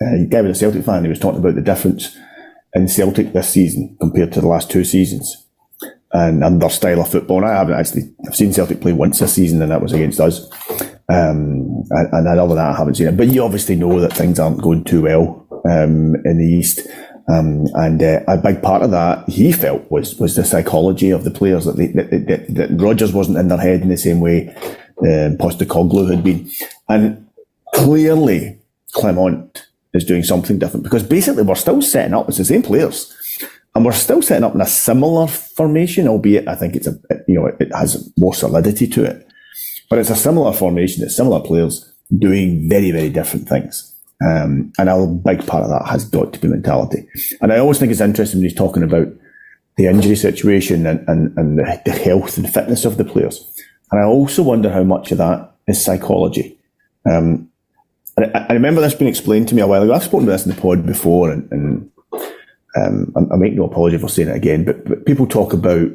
uh, 0.03 0.24
guy 0.28 0.43
was 0.43 0.57
a 0.57 0.61
Celtic 0.61 0.84
fan. 0.84 1.05
He 1.05 1.09
was 1.09 1.18
talking 1.18 1.41
about 1.41 1.55
the 1.55 1.62
difference 1.62 2.16
in 2.74 2.89
Celtic 2.89 3.32
this 3.32 3.49
season 3.49 3.97
compared 4.01 4.32
to 4.32 4.41
the 4.41 4.49
last 4.49 4.70
two 4.70 4.84
seasons 4.84 5.47
and, 6.12 6.45
and 6.45 6.61
their 6.61 6.70
style 6.70 7.01
of 7.01 7.11
football. 7.11 7.39
And 7.39 7.47
I 7.47 7.55
haven't 7.59 7.78
actually, 7.78 8.14
I've 8.26 8.37
seen 8.37 8.53
Celtic 8.53 8.80
play 8.80 8.93
once 8.93 9.18
this 9.18 9.32
season 9.32 9.62
and 9.62 9.70
that 9.70 9.82
was 9.82 9.93
against 9.93 10.20
us. 10.20 10.51
Um, 11.09 11.84
and, 11.91 12.12
and 12.12 12.28
other 12.28 12.49
than 12.49 12.57
that, 12.57 12.74
I 12.74 12.76
haven't 12.76 12.97
seen 12.97 13.09
it. 13.09 13.16
But 13.16 13.28
you 13.28 13.43
obviously 13.43 13.76
know 13.76 14.01
that 14.01 14.12
things 14.12 14.39
aren't 14.39 14.62
going 14.62 14.84
too 14.84 15.03
well 15.03 15.47
um, 15.64 16.16
in 16.24 16.39
the 16.39 16.45
East. 16.45 16.87
Um, 17.29 17.66
and 17.74 18.01
uh, 18.03 18.20
a 18.29 18.39
big 18.39 18.62
part 18.62 18.83
of 18.83 18.93
that 18.93 19.29
he 19.29 19.51
felt 19.51 19.91
was 19.91 20.14
was 20.16 20.37
the 20.37 20.45
psychology 20.45 21.11
of 21.11 21.24
the 21.24 21.31
players 21.31 21.64
that, 21.64 21.77
they, 21.77 21.89
that, 21.89 22.11
that, 22.11 22.55
that 22.55 22.81
Rodgers 22.81 23.12
wasn't 23.12 23.39
in 23.39 23.49
their 23.49 23.59
head 23.59 23.83
in 23.83 23.89
the 23.89 23.97
same 23.97 24.20
way 24.20 24.55
um, 25.03 25.37
Postecoglou 25.37 26.09
had 26.11 26.22
been, 26.22 26.49
and 26.89 27.27
clearly 27.74 28.59
Clement 28.93 29.66
is 29.93 30.05
doing 30.05 30.22
something 30.22 30.59
different 30.59 30.85
because 30.85 31.03
basically 31.03 31.43
we're 31.43 31.57
still 31.57 31.83
setting 31.83 32.14
up 32.14 32.29
it's 32.29 32.39
the 32.39 32.45
same 32.45 32.62
players, 32.62 33.12
and 33.74 33.85
we're 33.85 33.93
still 33.93 34.22
setting 34.22 34.45
up 34.45 34.55
in 34.55 34.61
a 34.61 34.66
similar 34.66 35.27
formation, 35.27 36.07
albeit 36.07 36.47
I 36.47 36.55
think 36.55 36.77
it's 36.77 36.87
a 36.87 36.97
you 37.27 37.35
know 37.35 37.47
it 37.47 37.74
has 37.74 38.11
more 38.16 38.35
solidity 38.35 38.87
to 38.87 39.05
it, 39.05 39.27
but 39.91 39.99
it's 39.99 40.11
a 40.11 40.16
similar 40.16 40.53
formation, 40.53 41.03
it's 41.03 41.16
similar 41.16 41.41
players 41.41 41.93
doing 42.16 42.68
very 42.68 42.93
very 42.93 43.11
different 43.11 43.49
things. 43.49 43.96
Um, 44.25 44.73
and 44.79 44.89
a 44.89 45.07
big 45.07 45.47
part 45.47 45.64
of 45.64 45.71
that 45.71 45.87
has 45.91 46.05
got 46.09 46.33
to 46.33 46.39
be 46.39 46.49
mentality. 46.49 47.07
And 47.41 47.53
I 47.53 47.59
always 47.59 47.79
think 47.79 47.93
it's 47.93 48.01
interesting 48.01 48.41
when 48.41 48.49
he's 48.49 48.57
talking 48.57 48.83
about 48.83 49.09
the 49.77 49.87
injury 49.87 50.17
situation 50.17 50.87
and, 50.87 51.07
and, 51.07 51.37
and 51.37 51.59
the, 51.59 51.83
the 51.85 51.93
health 51.93 52.39
and 52.39 52.51
fitness 52.51 52.85
of 52.85 52.97
the 52.97 53.05
players. 53.05 53.45
And 53.91 54.01
I 54.01 54.05
also 54.05 54.43
wonder 54.43 54.71
how 54.71 54.83
much 54.85 55.12
of 55.12 55.19
that 55.19 55.53
is 55.67 55.85
psychology. 55.85 56.59
Um, 57.11 57.51
I, 58.19 58.47
I, 58.49 58.53
remember 58.55 58.81
this 58.81 58.95
being 58.95 59.11
explained 59.11 59.49
to 59.49 59.55
me 59.55 59.61
a 59.61 59.67
while 59.67 59.83
ago. 59.83 59.93
I've 59.93 60.03
spoken 60.03 60.27
to 60.27 60.33
this 60.33 60.47
in 60.47 60.55
the 60.55 60.61
pod 60.61 60.87
before, 60.87 61.31
and, 61.31 61.53
and 61.53 61.91
um, 62.77 63.12
I, 63.17 63.35
I, 63.35 63.37
make 63.37 63.53
no 63.53 63.64
apology 63.64 63.99
for 63.99 64.09
saying 64.09 64.29
it 64.29 64.37
again. 64.37 64.64
But, 64.64 64.85
but 64.87 65.05
people 65.05 65.27
talk 65.27 65.53
about, 65.53 65.91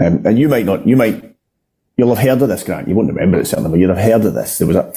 um, 0.00 0.24
and 0.24 0.38
you 0.38 0.48
might 0.48 0.64
not, 0.64 0.88
you 0.88 0.96
might, 0.96 1.36
you'll 1.96 2.14
have 2.14 2.24
heard 2.24 2.42
of 2.42 2.48
this, 2.48 2.64
Grant. 2.64 2.88
You 2.88 2.94
won't 2.94 3.12
remember 3.12 3.38
it 3.38 3.46
certainly, 3.46 3.70
but 3.70 3.78
you'll 3.78 3.94
have 3.94 4.04
heard 4.04 4.24
of 4.24 4.34
this. 4.34 4.58
There 4.58 4.66
was 4.66 4.76
a 4.76 4.92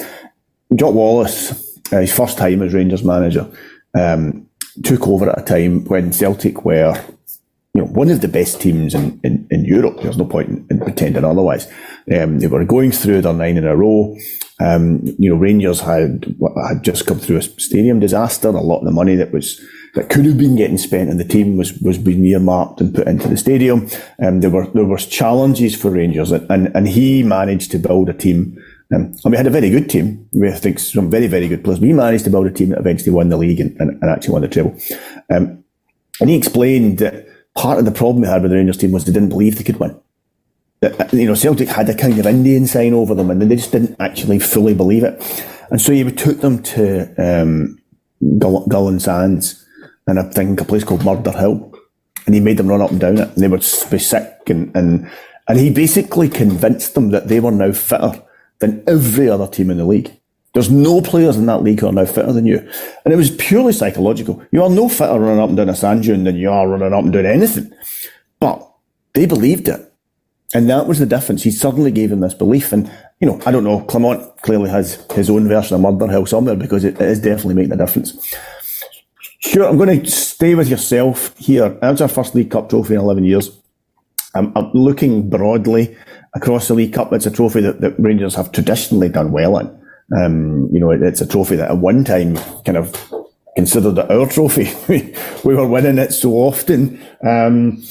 Jock 0.73 0.93
Wallace 0.93 1.62
uh, 1.91 1.99
his 1.99 2.13
first 2.13 2.37
time 2.37 2.61
as 2.61 2.73
Rangers 2.73 3.03
manager, 3.03 3.49
um, 3.97 4.47
took 4.83 5.07
over 5.07 5.29
at 5.29 5.39
a 5.39 5.43
time 5.43 5.85
when 5.85 6.11
Celtic 6.11 6.65
were, 6.65 6.95
you 7.73 7.81
know, 7.81 7.87
one 7.87 8.09
of 8.09 8.21
the 8.21 8.27
best 8.27 8.61
teams 8.61 8.93
in, 8.93 9.19
in, 9.23 9.47
in 9.51 9.65
Europe. 9.65 9.99
There's 10.01 10.17
no 10.17 10.25
point 10.25 10.49
in, 10.49 10.67
in 10.69 10.79
pretending 10.79 11.23
otherwise. 11.23 11.67
Um, 12.13 12.39
they 12.39 12.47
were 12.47 12.65
going 12.65 12.91
through 12.91 13.21
their 13.21 13.33
nine 13.33 13.57
in 13.57 13.65
a 13.65 13.75
row. 13.75 14.15
Um, 14.59 15.01
you 15.19 15.29
know, 15.29 15.35
Rangers 15.35 15.81
had 15.81 16.35
had 16.69 16.83
just 16.83 17.05
come 17.05 17.19
through 17.19 17.37
a 17.37 17.41
stadium 17.41 17.99
disaster. 17.99 18.49
A 18.49 18.51
lot 18.51 18.79
of 18.79 18.85
the 18.85 18.91
money 18.91 19.15
that 19.15 19.31
was 19.31 19.59
that 19.95 20.09
could 20.09 20.25
have 20.25 20.37
been 20.37 20.55
getting 20.55 20.77
spent 20.77 21.09
on 21.09 21.17
the 21.17 21.23
team 21.25 21.57
was 21.57 21.73
was 21.79 21.97
being 21.97 22.25
earmarked 22.25 22.81
and 22.81 22.95
put 22.95 23.07
into 23.07 23.27
the 23.27 23.37
stadium. 23.37 23.87
Um, 24.19 24.41
there 24.41 24.49
were 24.49 24.67
there 24.67 24.85
was 24.85 25.05
challenges 25.05 25.75
for 25.75 25.91
Rangers, 25.91 26.31
and, 26.31 26.49
and, 26.49 26.75
and 26.75 26.87
he 26.87 27.23
managed 27.23 27.71
to 27.71 27.79
build 27.79 28.09
a 28.09 28.13
team 28.13 28.57
um, 28.91 29.15
and 29.23 29.31
we 29.31 29.37
had 29.37 29.47
a 29.47 29.51
very 29.51 29.69
good 29.69 29.89
team. 29.89 30.27
We 30.33 30.49
had 30.49 30.61
think 30.61 30.79
some 30.79 31.09
very, 31.09 31.27
very 31.27 31.47
good 31.47 31.63
players. 31.63 31.79
We 31.79 31.93
managed 31.93 32.25
to 32.25 32.29
build 32.29 32.47
a 32.47 32.51
team 32.51 32.69
that 32.69 32.79
eventually 32.79 33.11
won 33.11 33.29
the 33.29 33.37
league 33.37 33.59
and, 33.59 33.79
and, 33.79 33.91
and 34.01 34.09
actually 34.09 34.33
won 34.33 34.41
the 34.41 34.47
treble. 34.47 34.77
Um, 35.29 35.63
and 36.19 36.29
he 36.29 36.35
explained 36.35 36.99
that 36.99 37.27
part 37.55 37.79
of 37.79 37.85
the 37.85 37.91
problem 37.91 38.21
we 38.21 38.27
had 38.27 38.41
with 38.41 38.51
the 38.51 38.57
Rangers 38.57 38.77
team 38.77 38.91
was 38.91 39.05
they 39.05 39.13
didn't 39.13 39.29
believe 39.29 39.57
they 39.57 39.63
could 39.63 39.79
win. 39.79 39.99
That, 40.81 40.99
uh, 40.99 41.17
you 41.17 41.25
know, 41.25 41.33
Celtic 41.33 41.69
had 41.69 41.89
a 41.89 41.95
kind 41.95 42.19
of 42.19 42.27
Indian 42.27 42.67
sign 42.67 42.93
over 42.93 43.15
them 43.15 43.31
and 43.31 43.41
they 43.41 43.55
just 43.55 43.71
didn't 43.71 43.95
actually 43.99 44.39
fully 44.39 44.73
believe 44.73 45.03
it. 45.03 45.45
And 45.71 45.81
so 45.81 45.91
he 45.91 46.03
took 46.11 46.41
them 46.41 46.61
to 46.63 47.13
um, 47.17 47.79
Gull, 48.37 48.67
Gullane 48.67 48.99
Sands 48.99 49.65
and 50.07 50.19
I 50.19 50.23
think 50.23 50.59
a 50.61 50.65
place 50.65 50.83
called 50.83 51.05
Murder 51.05 51.31
Hill. 51.31 51.73
And 52.25 52.35
he 52.35 52.41
made 52.41 52.57
them 52.57 52.67
run 52.67 52.81
up 52.81 52.91
and 52.91 52.99
down 52.99 53.17
it. 53.17 53.29
And 53.29 53.37
they 53.37 53.47
would 53.47 53.65
be 53.89 53.99
sick 53.99 54.41
and, 54.47 54.75
and, 54.75 55.09
and 55.47 55.59
he 55.59 55.69
basically 55.71 56.29
convinced 56.29 56.95
them 56.95 57.09
that 57.09 57.27
they 57.27 57.39
were 57.39 57.51
now 57.51 57.71
fitter 57.71 58.23
than 58.59 58.83
every 58.87 59.29
other 59.29 59.47
team 59.47 59.69
in 59.69 59.77
the 59.77 59.85
league. 59.85 60.11
There's 60.53 60.69
no 60.69 61.01
players 61.01 61.35
in 61.35 61.47
that 61.47 61.63
league 61.63 61.79
who 61.79 61.87
are 61.87 61.93
now 61.93 62.05
fitter 62.05 62.31
than 62.31 62.45
you. 62.45 62.59
And 63.03 63.13
it 63.13 63.17
was 63.17 63.31
purely 63.31 63.73
psychological. 63.73 64.43
You 64.51 64.63
are 64.63 64.69
no 64.69 64.87
fitter 64.87 65.19
running 65.19 65.39
up 65.39 65.49
and 65.49 65.57
down 65.57 65.69
a 65.69 65.75
sand 65.75 66.03
dune 66.03 66.25
than 66.25 66.35
you 66.35 66.51
are 66.51 66.67
running 66.67 66.93
up 66.93 67.03
and 67.03 67.11
doing 67.11 67.25
anything. 67.25 67.73
But 68.39 68.67
they 69.13 69.25
believed 69.25 69.67
it. 69.67 69.93
And 70.53 70.69
that 70.69 70.85
was 70.85 70.99
the 70.99 71.07
difference. 71.07 71.41
He 71.41 71.49
suddenly 71.49 71.91
gave 71.91 72.11
them 72.11 72.19
this 72.19 72.35
belief. 72.35 72.71
And, 72.71 72.91
you 73.19 73.27
know, 73.27 73.41
I 73.47 73.51
don't 73.51 73.63
know, 73.63 73.81
Clement 73.81 74.21
clearly 74.43 74.69
has 74.69 75.03
his 75.13 75.29
own 75.29 75.47
version 75.47 75.73
of 75.75 75.81
Murder 75.81 76.11
Hill 76.11 76.27
somewhere 76.27 76.55
because 76.55 76.83
it, 76.83 76.95
it 76.95 77.09
is 77.09 77.19
definitely 77.19 77.55
making 77.55 77.73
a 77.73 77.77
difference. 77.77 78.35
Sure, 79.39 79.67
I'm 79.67 79.77
going 79.77 80.03
to 80.03 80.09
stay 80.09 80.53
with 80.53 80.69
yourself 80.69 81.35
here. 81.37 81.69
That's 81.81 82.01
our 82.01 82.07
first 82.07 82.35
League 82.35 82.51
Cup 82.51 82.69
trophy 82.69 82.93
in 82.93 82.99
11 82.99 83.23
years. 83.23 83.49
I'm, 84.35 84.55
I'm 84.55 84.71
looking 84.73 85.29
broadly 85.29 85.97
across 86.35 86.67
the 86.67 86.73
League 86.73 86.93
Cup. 86.93 87.13
It's 87.13 87.25
a 87.25 87.31
trophy 87.31 87.61
that, 87.61 87.81
that 87.81 87.99
Rangers 87.99 88.35
have 88.35 88.51
traditionally 88.51 89.09
done 89.09 89.31
well 89.31 89.57
in. 89.57 89.79
Um, 90.17 90.69
you 90.71 90.79
know, 90.79 90.91
it, 90.91 91.01
it's 91.01 91.21
a 91.21 91.27
trophy 91.27 91.55
that 91.55 91.71
at 91.71 91.77
one 91.77 92.03
time 92.03 92.35
kind 92.65 92.77
of 92.77 92.93
considered 93.55 93.97
it 93.97 94.11
our 94.11 94.27
trophy. 94.27 94.71
we, 94.87 95.15
we 95.43 95.55
were 95.55 95.67
winning 95.67 95.97
it 95.97 96.13
so 96.13 96.33
often. 96.33 97.01
Um, 97.25 97.83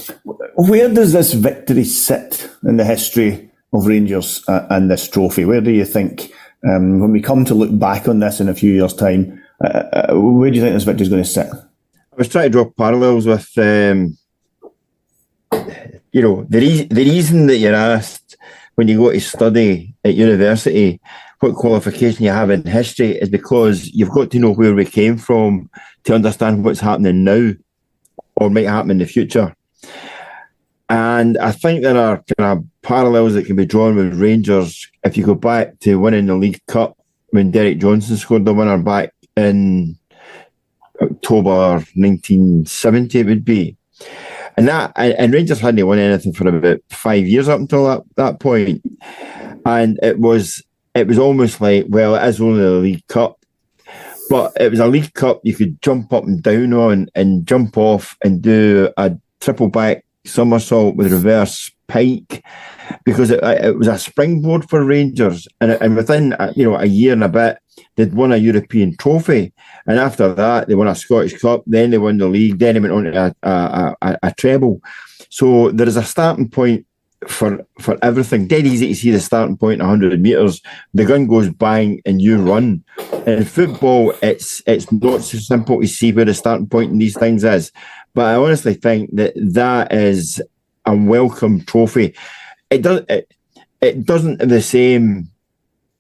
where 0.57 0.93
does 0.93 1.13
this 1.13 1.33
victory 1.33 1.85
sit 1.85 2.51
in 2.65 2.77
the 2.77 2.85
history 2.85 3.51
of 3.73 3.87
Rangers 3.87 4.45
uh, 4.49 4.67
and 4.71 4.91
this 4.91 5.09
trophy? 5.09 5.45
Where 5.45 5.61
do 5.61 5.71
you 5.71 5.85
think, 5.85 6.33
um, 6.69 7.01
when 7.01 7.13
we 7.13 7.23
come 7.23 7.45
to 7.47 7.55
look 7.55 7.77
back 7.79 8.09
on 8.09 8.21
this 8.21 8.41
in 8.41 8.49
a 8.49 8.55
few 8.55 8.73
years' 8.73 8.95
time, 8.95 9.43
uh, 9.65 9.69
uh, 9.69 10.15
where 10.15 10.51
do 10.51 10.57
you 10.57 10.63
think 10.63 10.75
this 10.75 10.85
victory 10.85 11.03
is 11.03 11.09
going 11.09 11.23
to 11.23 11.29
sit? 11.29 11.47
I 11.47 12.17
was 12.17 12.29
trying 12.29 12.47
to 12.47 12.51
draw 12.51 12.65
parallels 12.67 13.27
with, 13.27 13.51
um, 13.57 14.19
you 16.13 16.21
know, 16.21 16.45
the, 16.49 16.59
re- 16.59 16.85
the 16.85 17.05
reason 17.05 17.47
that 17.47 17.57
you're 17.57 17.75
asked 17.75 18.22
when 18.75 18.89
you 18.89 18.99
go 18.99 19.13
to 19.13 19.21
study 19.21 19.95
at 20.05 20.15
university, 20.15 21.01
what 21.41 21.55
qualification 21.55 22.25
you 22.25 22.31
have 22.31 22.51
in 22.51 22.65
history 22.65 23.13
is 23.13 23.29
because 23.29 23.89
you've 23.89 24.11
got 24.11 24.31
to 24.31 24.39
know 24.39 24.53
where 24.53 24.75
we 24.75 24.85
came 24.85 25.19
from 25.19 25.69
to 26.05 26.15
understand 26.15 26.65
what's 26.65 26.81
happening 26.81 27.25
now 27.25 27.53
or 28.37 28.51
might 28.51 28.67
happen 28.67 28.93
in 28.93 28.99
the 28.99 29.07
future. 29.07 29.55
And 30.89 31.39
I 31.39 31.53
think 31.53 31.83
there 31.83 31.97
are 31.97 32.23
kind 32.37 32.59
of 32.59 32.65
parallels 32.83 33.35
that 33.35 33.47
can 33.47 33.57
be 33.57 33.67
drawn 33.67 33.97
with 33.97 34.21
Rangers 34.21 34.89
if 35.05 35.17
you 35.17 35.25
go 35.25 35.35
back 35.35 35.79
to 35.81 35.99
winning 35.99 36.27
the 36.27 36.37
League 36.37 36.61
Cup 36.67 36.97
when 37.31 37.51
Derek 37.51 37.79
Johnstone 37.79 38.19
scored 38.19 38.45
the 38.45 38.53
winner 38.53 38.79
back 38.79 39.15
in 39.37 39.97
October 41.01 41.83
1970, 41.95 43.19
it 43.19 43.27
would 43.27 43.45
be. 43.45 43.77
And 44.57 44.69
that 44.69 44.93
and, 44.97 45.33
Rangers 45.33 45.61
hadn't 45.61 45.87
won 45.87 45.99
anything 45.99 46.33
for 46.33 46.47
about 46.47 46.81
five 46.91 47.27
years 47.27 47.49
up 47.49 47.61
until 47.61 47.87
that, 47.87 48.03
that 48.17 48.41
point. 48.41 48.83
And 49.65 49.99
it 50.03 50.19
was 50.19 50.63
it 50.95 51.07
was 51.07 51.19
almost 51.19 51.61
like, 51.61 51.87
well, 51.89 52.15
it 52.15 52.27
is 52.27 52.41
only 52.41 52.65
a 52.65 52.71
League 52.71 53.07
Cup. 53.09 53.39
But 54.29 54.53
it 54.61 54.71
was 54.71 54.81
a 54.81 54.87
League 54.87 55.15
Cup 55.15 55.41
you 55.43 55.55
could 55.55 55.81
jump 55.83 56.13
up 56.13 56.25
and 56.25 56.43
down 56.43 56.73
on 56.73 57.09
and 57.15 57.47
jump 57.47 57.77
off 57.77 58.17
and 58.25 58.43
do 58.43 58.91
a 58.97 59.17
triple 59.41 59.69
back 59.69 60.05
somersault 60.25 60.97
with 60.97 61.13
reverse 61.13 61.71
pike 61.89 62.45
because 63.05 63.31
it, 63.31 63.43
it 63.43 63.77
was 63.77 63.89
a 63.89 63.99
springboard 63.99 64.69
for 64.69 64.85
Rangers. 64.85 65.49
And, 65.61 65.73
and 65.73 65.97
within, 65.97 66.33
uh, 66.35 66.53
you 66.57 66.65
know, 66.65 66.77
a 66.77 66.87
year 66.87 67.13
and 67.13 67.25
a 67.25 67.29
bit, 67.29 67.59
they'd 67.97 68.15
won 68.15 68.33
a 68.33 68.37
European 68.37 68.97
trophy. 68.97 69.53
And 69.87 69.99
after 69.99 70.33
that, 70.35 70.69
they 70.69 70.75
won 70.75 70.89
a 70.89 70.95
Scottish 70.95 71.41
Cup. 71.41 71.63
Then 71.67 71.91
they 71.91 71.99
won 71.99 72.19
the 72.19 72.27
league. 72.27 72.59
Then 72.59 72.75
they 72.75 72.81
went 72.81 72.93
on 72.93 73.05
to 73.05 73.35
a, 73.43 73.49
a, 73.49 73.97
a, 74.03 74.19
a 74.25 74.35
treble. 74.35 74.81
So 75.29 75.71
there 75.71 75.89
is 75.89 75.97
a 75.97 76.05
starting 76.05 76.49
point 76.49 76.87
for 77.29 77.65
for 77.81 77.99
everything. 78.03 78.47
Dead 78.47 78.67
easy 78.67 78.89
to 78.89 78.95
see 78.95 79.11
the 79.11 79.21
starting 79.21 79.57
point 79.57 79.81
100 79.81 80.21
metres. 80.21 80.61
The 80.95 81.05
gun 81.05 81.27
goes 81.27 81.51
bang 81.51 82.01
and 82.05 82.21
you 82.21 82.39
run. 82.39 82.85
In 83.27 83.45
football, 83.45 84.13
it's 84.23 84.63
it's 84.67 84.91
not 84.91 85.23
so 85.23 85.39
simple 85.39 85.81
to 85.81 85.87
see 85.87 86.13
where 86.13 86.25
the 86.25 86.35
starting 86.35 86.69
point 86.69 86.93
in 86.93 86.99
these 86.99 87.17
things 87.17 87.45
is. 87.45 87.73
But 88.15 88.27
I 88.27 88.35
honestly 88.37 88.75
think 88.75 89.11
that 89.17 89.33
that 89.37 89.93
is 89.93 90.43
a 90.85 90.95
welcome 90.95 91.65
trophy. 91.65 92.15
It 92.71 92.83
does 92.83 93.03
it, 93.09 93.33
it 93.81 94.05
doesn't 94.05 94.39
the 94.39 94.63
same 94.63 95.32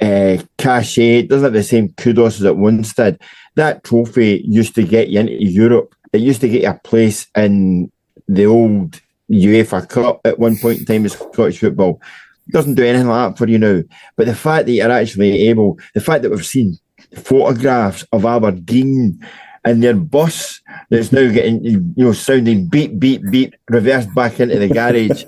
uh, 0.00 0.42
cachet. 0.58 1.20
It 1.20 1.28
doesn't 1.28 1.44
have 1.44 1.52
the 1.52 1.62
same 1.62 1.92
kudos 1.94 2.36
as 2.36 2.44
it 2.44 2.56
once 2.56 2.94
did. 2.94 3.20
That 3.54 3.84
trophy 3.84 4.42
used 4.46 4.74
to 4.76 4.82
get 4.82 5.08
you 5.08 5.20
into 5.20 5.42
Europe. 5.44 5.94
It 6.12 6.20
used 6.20 6.40
to 6.42 6.48
get 6.48 6.62
you 6.62 6.68
a 6.68 6.80
place 6.84 7.26
in 7.36 7.90
the 8.28 8.46
old 8.46 9.00
UEFA 9.30 9.88
Cup 9.88 10.20
at 10.24 10.38
one 10.38 10.56
point 10.56 10.80
in 10.80 10.84
time 10.84 11.04
in 11.04 11.10
Scottish 11.10 11.58
football. 11.58 12.00
It 12.46 12.52
doesn't 12.52 12.74
do 12.74 12.84
anything 12.84 13.08
like 13.08 13.30
that 13.30 13.38
for 13.38 13.48
you 13.48 13.58
now. 13.58 13.82
But 14.16 14.26
the 14.26 14.34
fact 14.34 14.66
that 14.66 14.72
you're 14.72 14.90
actually 14.90 15.48
able, 15.48 15.78
the 15.94 16.00
fact 16.00 16.22
that 16.22 16.30
we've 16.30 16.44
seen 16.44 16.78
photographs 17.16 18.04
of 18.12 18.24
Aberdeen 18.24 19.24
and 19.64 19.82
their 19.82 19.94
bus 19.94 20.60
that's 20.90 21.12
now 21.12 21.30
getting 21.30 21.64
you 21.64 21.80
know 21.96 22.12
sounding 22.12 22.66
beep 22.68 22.98
beep 22.98 23.22
beep 23.30 23.54
reversed 23.68 24.12
back 24.14 24.40
into 24.40 24.58
the 24.58 24.68
garage 24.68 25.24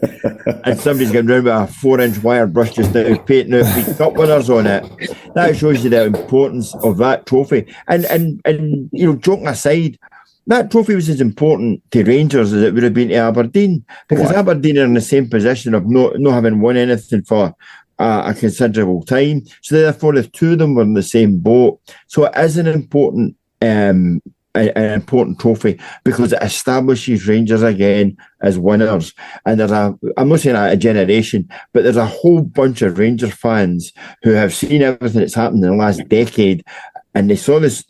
and 0.64 0.78
somebody's 0.78 1.12
going 1.12 1.26
round 1.26 1.44
with 1.44 1.54
a 1.54 1.66
four 1.66 2.00
inch 2.00 2.22
wire 2.22 2.46
brush 2.46 2.72
just 2.72 2.94
now 2.94 3.16
painting 3.18 3.54
out 3.54 3.64
the 3.64 3.94
cup 3.96 4.14
winners 4.14 4.50
on 4.50 4.66
it 4.66 4.84
that 5.34 5.56
shows 5.56 5.84
you 5.84 5.90
the 5.90 6.04
importance 6.04 6.74
of 6.76 6.96
that 6.98 7.26
trophy 7.26 7.72
and 7.88 8.04
and 8.06 8.40
and 8.44 8.88
you 8.92 9.06
know 9.06 9.16
joking 9.16 9.46
aside 9.46 9.98
that 10.46 10.70
trophy 10.70 10.94
was 10.94 11.08
as 11.08 11.20
important 11.20 11.82
to 11.90 12.04
Rangers 12.04 12.52
as 12.52 12.62
it 12.62 12.74
would 12.74 12.82
have 12.82 12.92
been 12.92 13.08
to 13.08 13.14
Aberdeen 13.14 13.84
because 14.08 14.26
what? 14.26 14.36
Aberdeen 14.36 14.78
are 14.78 14.84
in 14.84 14.92
the 14.92 15.00
same 15.00 15.28
position 15.28 15.72
of 15.72 15.88
not, 15.88 16.18
not 16.18 16.34
having 16.34 16.60
won 16.60 16.76
anything 16.76 17.22
for 17.22 17.54
uh, 17.98 18.22
a 18.26 18.34
considerable 18.34 19.02
time. 19.04 19.42
So 19.62 19.76
therefore, 19.76 20.12
the 20.12 20.24
two 20.24 20.52
of 20.52 20.58
them 20.58 20.74
were 20.74 20.82
in 20.82 20.92
the 20.92 21.02
same 21.02 21.38
boat. 21.38 21.80
So 22.08 22.26
it 22.26 22.36
is 22.36 22.58
an 22.58 22.66
important 22.66 23.36
um, 23.64 24.20
an 24.54 24.92
important 24.92 25.40
trophy 25.40 25.80
because 26.04 26.32
it 26.32 26.40
establishes 26.42 27.26
Rangers 27.26 27.62
again 27.62 28.16
as 28.40 28.56
winners. 28.58 29.12
And 29.44 29.58
there's 29.58 29.72
a, 29.72 29.98
I'm 30.16 30.28
not 30.28 30.40
saying 30.40 30.56
a 30.56 30.76
generation, 30.76 31.48
but 31.72 31.82
there's 31.82 31.96
a 31.96 32.06
whole 32.06 32.42
bunch 32.42 32.80
of 32.82 32.98
Rangers 32.98 33.34
fans 33.34 33.92
who 34.22 34.30
have 34.30 34.54
seen 34.54 34.82
everything 34.82 35.20
that's 35.20 35.34
happened 35.34 35.64
in 35.64 35.70
the 35.70 35.76
last 35.76 36.08
decade 36.08 36.64
and 37.14 37.30
they 37.30 37.36
saw 37.36 37.60
this, 37.60 37.84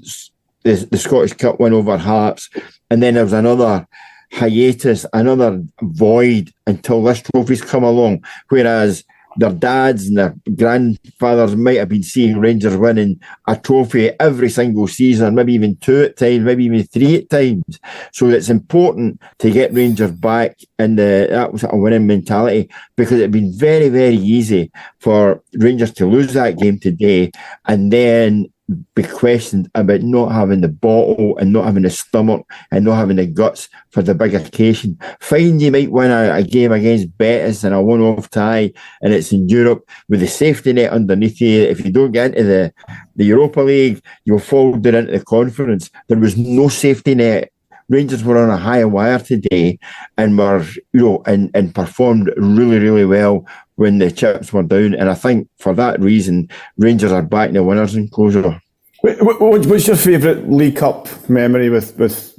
this 0.62 0.84
the 0.84 0.98
Scottish 0.98 1.32
Cup 1.34 1.58
win 1.58 1.72
over 1.72 1.96
Hearts. 1.96 2.50
And 2.90 3.02
then 3.02 3.14
there 3.14 3.24
was 3.24 3.32
another 3.32 3.86
hiatus, 4.32 5.06
another 5.12 5.62
void 5.82 6.52
until 6.66 7.02
this 7.02 7.22
trophy's 7.22 7.62
come 7.62 7.84
along. 7.84 8.24
Whereas 8.48 9.04
their 9.36 9.52
dads 9.52 10.06
and 10.06 10.18
their 10.18 10.34
grandfathers 10.54 11.56
might 11.56 11.78
have 11.78 11.88
been 11.88 12.02
seeing 12.02 12.38
Rangers 12.38 12.76
winning 12.76 13.20
a 13.46 13.56
trophy 13.56 14.10
every 14.20 14.50
single 14.50 14.86
season, 14.86 15.34
maybe 15.34 15.54
even 15.54 15.76
two 15.76 16.04
at 16.04 16.16
times, 16.16 16.44
maybe 16.44 16.64
even 16.64 16.84
three 16.84 17.16
at 17.16 17.30
times. 17.30 17.78
So 18.12 18.28
it's 18.28 18.48
important 18.48 19.20
to 19.38 19.50
get 19.50 19.72
Rangers 19.72 20.12
back 20.12 20.58
in 20.78 20.96
the 20.96 21.28
that 21.30 21.58
sort 21.58 21.72
of 21.72 21.80
winning 21.80 22.06
mentality 22.06 22.70
because 22.96 23.18
it'd 23.18 23.30
been 23.30 23.52
very, 23.56 23.88
very 23.88 24.16
easy 24.16 24.70
for 24.98 25.42
Rangers 25.54 25.92
to 25.94 26.06
lose 26.06 26.32
that 26.34 26.58
game 26.58 26.78
today 26.78 27.30
and 27.66 27.92
then 27.92 28.46
be 28.94 29.02
questioned 29.02 29.70
about 29.74 30.00
not 30.00 30.32
having 30.32 30.62
the 30.62 30.68
bottle 30.68 31.36
and 31.36 31.52
not 31.52 31.66
having 31.66 31.82
the 31.82 31.90
stomach 31.90 32.46
and 32.70 32.84
not 32.84 32.96
having 32.96 33.16
the 33.16 33.26
guts 33.26 33.68
for 33.90 34.02
the 34.02 34.14
big 34.14 34.34
occasion. 34.34 34.98
Fine, 35.20 35.60
you 35.60 35.70
might 35.70 35.90
win 35.90 36.10
a, 36.10 36.34
a 36.36 36.42
game 36.42 36.72
against 36.72 37.16
Betis 37.18 37.64
and 37.64 37.74
a 37.74 37.82
one-off 37.82 38.30
tie, 38.30 38.72
and 39.02 39.12
it's 39.12 39.32
in 39.32 39.48
Europe 39.48 39.88
with 40.08 40.20
the 40.20 40.26
safety 40.26 40.72
net 40.72 40.92
underneath 40.92 41.40
you. 41.40 41.62
If 41.62 41.84
you 41.84 41.92
don't 41.92 42.12
get 42.12 42.34
into 42.34 42.44
the, 42.44 42.72
the 43.16 43.26
Europa 43.26 43.60
League, 43.60 44.02
you'll 44.24 44.38
fall 44.38 44.72
down 44.72 44.94
into 44.94 45.12
the 45.12 45.24
conference. 45.24 45.90
There 46.08 46.18
was 46.18 46.36
no 46.36 46.68
safety 46.68 47.14
net 47.14 47.50
Rangers 47.88 48.24
were 48.24 48.38
on 48.38 48.48
a 48.48 48.56
higher 48.56 48.88
wire 48.88 49.18
today 49.18 49.78
and 50.16 50.38
were, 50.38 50.64
you 50.92 51.00
know, 51.00 51.22
and, 51.26 51.50
and 51.54 51.74
performed 51.74 52.32
really, 52.36 52.78
really 52.78 53.04
well 53.04 53.46
when 53.76 53.98
the 53.98 54.10
chips 54.10 54.52
were 54.52 54.62
down. 54.62 54.94
And 54.94 55.08
I 55.10 55.14
think 55.14 55.48
for 55.58 55.74
that 55.74 56.00
reason, 56.00 56.48
Rangers 56.78 57.12
are 57.12 57.22
back 57.22 57.48
in 57.48 57.54
the 57.54 57.62
winners 57.62 57.96
enclosure. 57.96 58.60
What's 59.02 59.86
your 59.86 59.96
favourite 59.96 60.48
League 60.48 60.76
Cup 60.76 61.08
memory 61.28 61.68
with, 61.68 61.96
with 61.98 62.38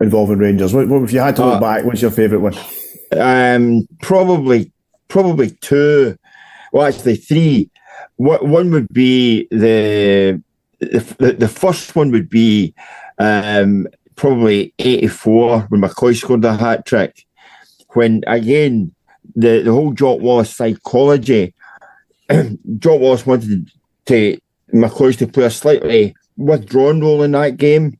involving 0.00 0.38
Rangers? 0.38 0.74
What, 0.74 0.88
what, 0.88 1.02
if 1.02 1.12
you 1.12 1.20
had 1.20 1.36
to 1.36 1.44
look 1.44 1.56
uh, 1.56 1.60
back, 1.60 1.84
what's 1.84 2.02
your 2.02 2.10
favourite 2.10 2.42
one? 2.42 2.54
Um, 3.12 3.86
probably, 4.02 4.72
probably 5.08 5.50
two. 5.50 6.16
Well, 6.72 6.86
actually, 6.86 7.16
three. 7.16 7.70
What 8.16 8.46
One 8.46 8.70
would 8.72 8.88
be 8.92 9.46
the 9.50 10.42
the, 10.80 11.36
the 11.38 11.48
first 11.48 11.94
one 11.94 12.10
would 12.10 12.28
be 12.28 12.74
um, 13.18 13.86
probably 14.16 14.74
84 14.78 15.62
when 15.68 15.82
McCoist 15.82 16.20
scored 16.20 16.44
a 16.44 16.56
hat 16.56 16.86
trick. 16.86 17.26
When 17.94 18.22
again, 18.26 18.94
the, 19.34 19.62
the 19.62 19.72
whole 19.72 19.92
Jock 19.92 20.20
Wallace 20.20 20.54
psychology, 20.54 21.54
Jock 22.78 23.00
Wallace 23.00 23.26
wanted 23.26 23.70
to 24.06 24.38
McCoist 24.72 25.18
to 25.18 25.26
play 25.26 25.44
a 25.44 25.50
slightly 25.50 26.14
withdrawn 26.36 27.00
role 27.00 27.22
in 27.22 27.32
that 27.32 27.56
game 27.56 27.98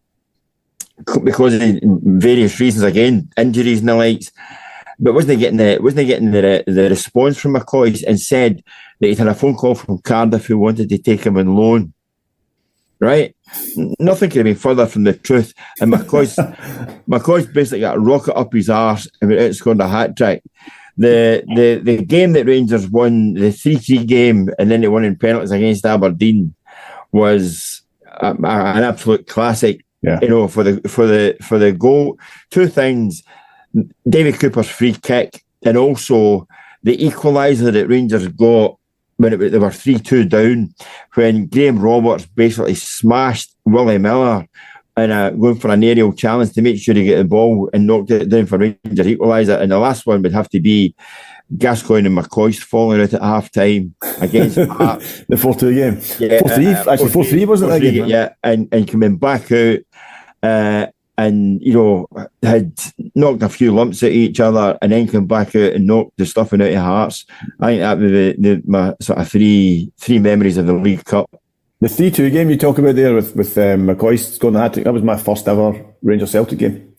because 1.24 1.54
of 1.54 1.78
various 1.82 2.60
reasons, 2.60 2.84
again, 2.84 3.28
injuries 3.36 3.80
and 3.80 3.88
the 3.88 3.94
likes. 3.94 4.30
But 4.98 5.14
wasn't 5.14 5.32
he 5.32 5.38
getting 5.38 5.56
the 5.56 5.78
wasn't 5.80 6.00
he 6.00 6.06
getting 6.06 6.30
the 6.30 6.62
the 6.66 6.90
response 6.90 7.38
from 7.38 7.54
McCoist 7.54 8.04
and 8.06 8.20
said 8.20 8.62
that 9.00 9.06
he'd 9.06 9.18
had 9.18 9.28
a 9.28 9.34
phone 9.34 9.56
call 9.56 9.74
from 9.74 9.98
Cardiff 9.98 10.46
who 10.46 10.58
wanted 10.58 10.90
to 10.90 10.98
take 10.98 11.24
him 11.24 11.38
on 11.38 11.54
loan 11.54 11.94
right? 13.00 13.34
Nothing 13.98 14.30
could 14.30 14.38
have 14.38 14.44
been 14.44 14.54
further 14.54 14.86
from 14.86 15.04
the 15.04 15.14
truth. 15.14 15.52
And 15.80 15.92
McCoist's 15.92 16.36
McCoist's 17.08 17.52
basically 17.52 17.80
got 17.80 17.96
a 17.96 18.00
rocket 18.00 18.36
up 18.36 18.52
his 18.52 18.70
arse 18.70 19.08
and 19.20 19.30
went 19.30 19.40
out 19.40 19.46
and 19.46 19.56
scored 19.56 19.80
a 19.80 19.88
hat 19.88 20.16
trick. 20.16 20.42
The 20.96 21.44
the 21.54 21.80
the 21.82 22.04
game 22.04 22.32
that 22.32 22.46
Rangers 22.46 22.88
won, 22.88 23.34
the 23.34 23.52
three 23.52 23.76
three 23.76 24.04
game, 24.04 24.48
and 24.58 24.70
then 24.70 24.80
they 24.80 24.88
won 24.88 25.04
in 25.04 25.16
penalties 25.16 25.50
against 25.50 25.86
Aberdeen, 25.86 26.54
was 27.12 27.82
a, 28.06 28.28
a, 28.28 28.32
an 28.32 28.82
absolute 28.82 29.26
classic. 29.26 29.84
Yeah. 30.02 30.18
You 30.22 30.28
know, 30.28 30.48
for 30.48 30.62
the 30.62 30.88
for 30.88 31.06
the 31.06 31.36
for 31.42 31.58
the 31.58 31.72
goal, 31.72 32.18
two 32.50 32.68
things: 32.68 33.22
David 34.08 34.38
Cooper's 34.38 34.68
free 34.68 34.94
kick, 34.94 35.44
and 35.62 35.76
also 35.76 36.46
the 36.82 36.96
equaliser 36.96 37.72
that 37.72 37.88
Rangers 37.88 38.26
got 38.28 38.76
when 39.20 39.34
it, 39.34 39.50
they 39.50 39.58
were 39.58 39.70
3 39.70 39.98
2 39.98 40.24
down, 40.24 40.74
when 41.14 41.46
Graham 41.46 41.78
Roberts 41.78 42.24
basically 42.24 42.74
smashed 42.74 43.54
Willie 43.66 43.98
Miller 43.98 44.46
and 44.96 45.12
uh, 45.12 45.30
going 45.30 45.56
for 45.56 45.70
an 45.70 45.84
aerial 45.84 46.12
challenge 46.12 46.52
to 46.52 46.62
make 46.62 46.78
sure 46.78 46.94
he 46.94 47.04
get 47.04 47.18
the 47.18 47.24
ball 47.24 47.70
and 47.72 47.86
knocked 47.86 48.10
it 48.10 48.28
down 48.28 48.46
for 48.46 48.58
Rangers 48.58 49.06
equaliser. 49.06 49.60
And 49.60 49.72
the 49.72 49.78
last 49.78 50.06
one 50.06 50.22
would 50.22 50.32
have 50.32 50.48
to 50.50 50.60
be 50.60 50.94
Gascoigne 51.56 52.06
and 52.06 52.16
McCoist 52.16 52.60
falling 52.60 53.00
out 53.00 53.14
at 53.14 53.22
half 53.22 53.50
time 53.50 53.94
against 54.20 54.56
the 54.56 55.38
4 55.40 55.54
2 55.54 55.74
game. 55.74 56.00
Yeah, 56.18 56.40
4 56.40 56.48
3, 56.50 56.66
uh, 56.66 56.92
actually 56.92 57.10
4 57.10 57.24
3, 57.24 57.44
wasn't 57.46 57.84
it? 57.84 58.08
Yeah, 58.08 58.34
and, 58.42 58.68
and 58.72 58.88
coming 58.88 59.16
back 59.16 59.50
out. 59.52 59.78
Uh, 60.42 60.86
and 61.18 61.60
you 61.60 61.74
know 61.74 62.06
had 62.42 62.72
knocked 63.14 63.42
a 63.42 63.48
few 63.50 63.74
lumps 63.74 64.02
at 64.02 64.10
each 64.10 64.40
other 64.40 64.78
and 64.80 64.90
then 64.90 65.06
come 65.06 65.26
back 65.26 65.48
out 65.48 65.74
and 65.74 65.86
knocked 65.86 66.16
the 66.16 66.24
stuffing 66.24 66.62
out 66.62 66.72
of 66.72 66.76
hearts. 66.76 67.26
I 67.60 67.66
think 67.66 67.80
that 67.80 67.98
was 67.98 68.10
the, 68.10 68.36
the, 68.38 68.62
my 68.64 68.94
sort 69.02 69.18
of 69.18 69.28
three 69.28 69.92
three 69.98 70.18
memories 70.18 70.56
of 70.56 70.66
the 70.66 70.72
League 70.72 71.04
Cup. 71.04 71.28
The 71.80 71.88
three 71.88 72.10
two 72.10 72.28
game 72.30 72.50
you 72.50 72.56
talk 72.56 72.78
about 72.78 72.94
there 72.94 73.14
with 73.14 73.34
with 73.34 73.56
um, 73.58 73.86
McCoist 73.86 74.34
scoring 74.34 74.54
the 74.54 74.60
hat 74.60 74.74
trick. 74.74 74.84
That 74.84 74.92
was 74.92 75.02
my 75.02 75.16
first 75.16 75.48
ever 75.48 75.84
Rangers 76.02 76.32
Celtic 76.32 76.58
game. 76.58 76.94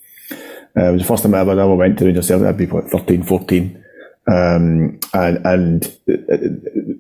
Uh, 0.75 0.86
it 0.86 0.91
was 0.93 1.01
the 1.01 1.07
first 1.07 1.23
time 1.23 1.36
I 1.36 1.41
ever, 1.41 1.51
ever 1.51 1.75
went 1.75 1.99
to 1.99 2.05
Rangers 2.05 2.27
Celtic. 2.27 2.47
I'd 2.47 2.57
be 2.57 2.65
what 2.65 2.89
13, 2.89 3.23
14. 3.23 3.84
Um, 4.27 4.99
and 5.13 5.45
and 5.45 5.97
uh, 6.09 6.97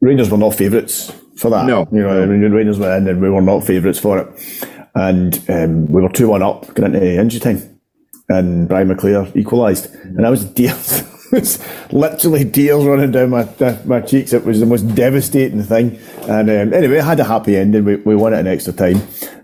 Rangers 0.00 0.30
were 0.30 0.38
not 0.38 0.54
favourites 0.54 1.12
for 1.36 1.50
that. 1.50 1.66
No, 1.66 1.88
you 1.90 2.02
know, 2.02 2.26
Rangers 2.26 2.78
were 2.78 2.96
in 2.96 3.08
and 3.08 3.20
we 3.20 3.30
were 3.30 3.40
not 3.40 3.64
favourites 3.64 3.98
for 3.98 4.18
it 4.18 4.76
and 4.94 5.42
um, 5.48 5.86
we 5.86 6.02
were 6.02 6.08
2 6.08 6.28
1 6.28 6.42
up 6.42 6.74
going 6.74 6.94
into 6.94 7.20
injury 7.20 7.40
time. 7.40 7.80
And 8.28 8.68
Brian 8.68 8.88
McClair 8.88 9.34
equalised. 9.36 9.92
And 9.94 10.26
I 10.26 10.30
was 10.30 10.52
tears. 10.54 11.02
Was 11.32 11.58
literally 11.92 12.48
tears 12.50 12.84
running 12.84 13.12
down 13.12 13.30
my 13.30 13.48
my 13.84 14.00
cheeks. 14.00 14.32
It 14.32 14.44
was 14.44 14.60
the 14.60 14.66
most 14.66 14.82
devastating 14.94 15.62
thing. 15.62 15.98
And 16.22 16.50
um, 16.50 16.74
anyway, 16.74 16.98
it 16.98 17.04
had 17.04 17.20
a 17.20 17.24
happy 17.24 17.56
ending. 17.56 17.84
We, 17.84 17.96
we 17.96 18.16
won 18.16 18.34
it 18.34 18.38
in 18.38 18.46
extra 18.46 18.72
time. 18.72 18.96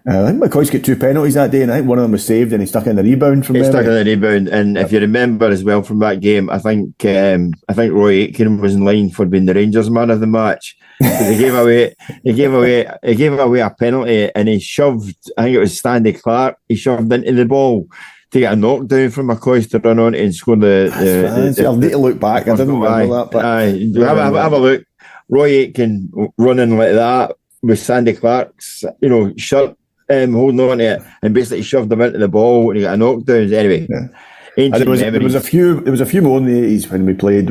Uh, 0.09 0.23
I 0.23 0.27
think 0.27 0.43
McCoist's 0.43 0.71
got 0.71 0.85
two 0.85 0.95
penalties 0.95 1.35
that 1.35 1.51
day, 1.51 1.63
and 1.63 1.73
I 1.73 1.79
think 1.79 1.89
one 1.89 1.99
of 1.99 2.03
them 2.03 2.13
was 2.13 2.25
saved, 2.25 2.53
and 2.53 2.63
he 2.63 2.67
stuck 2.67 2.87
in 2.87 2.95
the 2.95 3.03
rebound 3.03 3.45
from. 3.45 3.57
He 3.57 3.65
stuck 3.65 3.85
in 3.85 3.93
the 3.93 4.05
rebound, 4.05 4.49
and 4.49 4.79
if 4.79 4.93
you 4.93 5.01
remember 5.01 5.49
as 5.49 5.65
well 5.65 5.83
from 5.83 5.99
that 5.99 6.21
game, 6.21 6.49
I 6.49 6.59
think 6.59 7.05
um, 7.05 7.55
I 7.69 7.73
think 7.73 7.93
Roy 7.93 8.29
Aitken 8.29 8.61
was 8.61 8.75
in 8.75 8.85
line 8.85 9.11
for 9.11 9.27
being 9.27 9.47
the 9.47 9.55
Rangers 9.55 9.91
man 9.91 10.11
of 10.11 10.21
the 10.21 10.29
match. 10.29 10.77
he 11.01 11.39
gave 11.39 11.55
away, 11.63 11.97
he 12.23 12.33
gave 12.35 12.55
away, 12.55 12.89
he 13.03 13.17
gave 13.17 13.37
away 13.37 13.61
a 13.61 13.71
penalty, 13.71 14.31
and 14.33 14.47
he 14.47 14.61
shoved. 14.61 15.17
I 15.37 15.45
think 15.45 15.57
it 15.57 15.61
was 15.61 15.81
Sandy 15.81 16.13
Clark. 16.13 16.57
He 16.69 16.77
shoved 16.77 17.13
into 17.13 17.33
the 17.33 17.45
ball 17.45 17.89
to 18.31 18.41
get 18.41 18.53
a 18.53 18.57
knockdown 18.57 19.11
from 19.11 19.29
McCoist 19.29 19.71
to 19.71 19.79
run 19.79 19.99
on 19.99 20.15
and 20.15 20.35
score 20.35 20.57
the. 20.57 20.93
the, 20.99 21.43
the, 21.43 21.55
the 21.57 21.67
I'll 21.67 21.77
need 21.77 21.91
to 21.91 21.99
look 21.99 22.19
back. 22.19 22.43
I 22.49 22.57
didn't 22.57 22.81
remember 22.81 23.15
that. 23.15 23.31
But 23.31 23.45
aye, 23.45 23.91
have, 24.05 24.17
have, 24.17 24.35
have, 24.35 24.53
a 24.53 24.59
look. 24.59 24.85
Roy 25.29 25.51
Aitken 25.51 26.11
running 26.39 26.77
like 26.77 26.93
that 26.93 27.37
with 27.63 27.79
Sandy 27.79 28.13
Clark's, 28.13 28.85
you 29.01 29.09
know, 29.09 29.33
shirt 29.37 29.77
um, 30.09 30.33
holding 30.33 30.61
on 30.61 30.79
to 30.79 30.85
it 30.85 31.03
and 31.23 31.35
basically 31.35 31.63
shoved 31.63 31.93
him 31.93 32.01
into 32.01 32.19
the 32.19 32.29
ball 32.29 32.71
and 32.71 32.77
he 32.77 32.85
got 32.85 32.95
a 32.95 32.97
knockdown. 32.97 33.53
Anyway, 33.53 33.87
yeah. 33.89 34.79
there 34.79 34.89
was, 34.89 35.01
there 35.01 35.21
was 35.21 35.35
a 35.35 35.41
few. 35.41 35.81
There 35.81 35.91
was 35.91 36.01
a 36.01 36.07
few 36.07 36.23
more 36.23 36.39
in 36.39 36.47
the 36.47 36.59
eighties 36.59 36.89
when 36.89 37.07
we 37.07 37.15
played. 37.15 37.51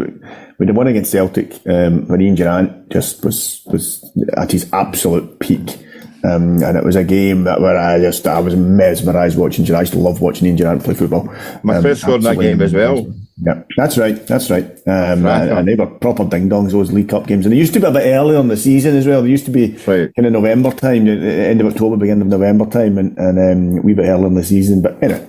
We 0.57 0.65
did 0.65 0.75
one 0.75 0.87
against 0.87 1.11
Celtic 1.11 1.53
um, 1.67 2.07
when 2.07 2.21
Ian 2.21 2.35
Durrant 2.35 2.89
just 2.89 3.25
was 3.25 3.61
was 3.65 4.09
at 4.37 4.51
his 4.51 4.71
absolute 4.71 5.39
peak. 5.39 5.84
Um, 6.25 6.63
and 6.63 6.77
it 6.77 6.83
was 6.83 6.95
a 6.95 7.03
game 7.03 7.43
that 7.43 7.61
where 7.61 7.77
I 7.77 7.99
just 7.99 8.25
I 8.25 8.39
was 8.39 8.55
mesmerised 8.55 9.37
watching. 9.37 9.69
I 9.73 9.81
used 9.81 9.93
to 9.93 9.99
love 9.99 10.21
watching 10.21 10.47
Ian 10.47 10.55
Durrant 10.55 10.83
play 10.83 10.93
football. 10.93 11.33
My 11.63 11.75
um, 11.75 11.83
first 11.83 12.01
scored 12.01 12.17
in 12.17 12.23
that 12.23 12.39
game 12.39 12.61
as 12.61 12.73
well. 12.73 13.05
Yeah, 13.37 13.63
that's 13.75 13.97
right. 13.97 14.15
That's 14.27 14.49
right. 14.49 14.63
Um, 14.87 15.25
and, 15.25 15.51
and, 15.51 15.67
they 15.67 15.75
were 15.75 15.87
proper 15.87 16.23
ding 16.23 16.49
dongs, 16.49 16.71
those 16.71 16.93
League 16.93 17.09
Cup 17.09 17.27
games. 17.27 17.45
And 17.45 17.51
they 17.51 17.57
used 17.57 17.73
to 17.73 17.81
be 17.81 17.85
a 17.85 17.91
bit 17.91 18.05
earlier 18.05 18.39
in 18.39 18.47
the 18.47 18.55
season 18.55 18.95
as 18.95 19.05
well. 19.05 19.21
They 19.21 19.29
used 19.29 19.43
to 19.45 19.51
be 19.51 19.75
right. 19.85 20.09
kind 20.15 20.25
of 20.25 20.31
November 20.31 20.71
time, 20.71 21.05
end 21.05 21.59
of 21.59 21.67
October, 21.67 21.97
beginning 21.97 22.21
of 22.21 22.27
November 22.27 22.65
time, 22.65 22.97
and, 22.97 23.17
and 23.17 23.37
um, 23.37 23.77
a 23.79 23.81
wee 23.81 23.93
bit 23.93 24.05
earlier 24.05 24.27
in 24.27 24.35
the 24.35 24.43
season. 24.43 24.81
But 24.81 25.03
anyway, 25.03 25.21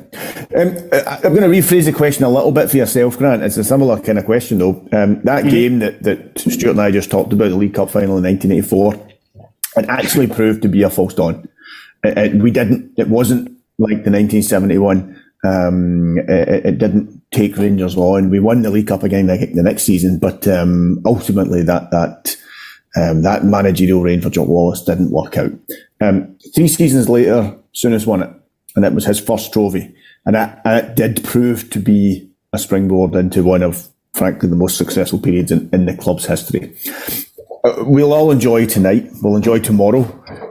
um, 0.56 0.76
I'm 1.24 1.34
going 1.34 1.50
to 1.50 1.58
rephrase 1.58 1.86
the 1.86 1.92
question 1.92 2.22
a 2.22 2.30
little 2.30 2.52
bit 2.52 2.70
for 2.70 2.76
yourself, 2.76 3.18
Grant. 3.18 3.42
It's 3.42 3.56
a 3.56 3.64
similar 3.64 4.00
kind 4.00 4.20
of 4.20 4.24
question, 4.24 4.58
though. 4.58 4.88
Um, 4.92 5.20
that 5.22 5.40
mm-hmm. 5.40 5.48
game 5.48 5.78
that, 5.80 6.04
that 6.04 6.38
Stewart 6.38 6.76
and 6.76 6.80
I 6.80 6.92
just 6.92 7.10
talked 7.10 7.32
about, 7.32 7.48
the 7.48 7.56
League 7.56 7.74
Cup 7.74 7.90
final 7.90 8.18
in 8.18 8.22
1984, 8.22 9.15
it 9.76 9.88
actually 9.88 10.26
proved 10.26 10.62
to 10.62 10.68
be 10.68 10.82
a 10.82 10.90
false 10.90 11.14
dawn. 11.14 11.48
It, 12.02 12.18
it, 12.18 12.34
we 12.42 12.50
didn't, 12.50 12.92
it 12.96 13.08
wasn't 13.08 13.48
like 13.78 14.04
the 14.04 14.10
1971. 14.10 15.22
Um, 15.44 16.18
it, 16.18 16.66
it, 16.66 16.78
didn't 16.78 17.22
take 17.30 17.56
Rangers 17.56 17.96
on. 17.96 18.30
We 18.30 18.40
won 18.40 18.62
the 18.62 18.70
League 18.70 18.88
Cup 18.88 19.02
again 19.02 19.26
the, 19.26 19.36
the 19.54 19.62
next 19.62 19.84
season, 19.84 20.18
but 20.18 20.48
um, 20.48 21.00
ultimately 21.04 21.62
that 21.62 21.90
that 21.90 22.36
um, 22.96 23.22
that 23.22 23.44
managerial 23.44 24.02
reign 24.02 24.20
for 24.20 24.30
Jock 24.30 24.48
Wallace 24.48 24.82
didn't 24.82 25.10
work 25.10 25.36
out. 25.36 25.52
Um, 26.00 26.36
three 26.54 26.66
seasons 26.66 27.08
later, 27.08 27.56
Souness 27.74 28.06
won 28.06 28.22
it, 28.22 28.30
and 28.74 28.84
it 28.84 28.94
was 28.94 29.04
his 29.04 29.20
first 29.20 29.52
trophy, 29.52 29.94
and 30.24 30.34
it, 30.34 30.50
it 30.64 30.96
did 30.96 31.22
prove 31.22 31.70
to 31.70 31.78
be 31.78 32.28
a 32.52 32.58
springboard 32.58 33.14
into 33.14 33.44
one 33.44 33.62
of, 33.62 33.88
frankly, 34.14 34.48
the 34.48 34.56
most 34.56 34.78
successful 34.78 35.18
periods 35.18 35.52
in, 35.52 35.68
in 35.72 35.84
the 35.84 35.96
club's 35.96 36.24
history. 36.24 36.74
Uh, 37.64 37.84
we'll 37.84 38.12
all 38.12 38.30
enjoy 38.30 38.66
tonight. 38.66 39.08
We'll 39.22 39.36
enjoy 39.36 39.58
tomorrow. 39.60 40.02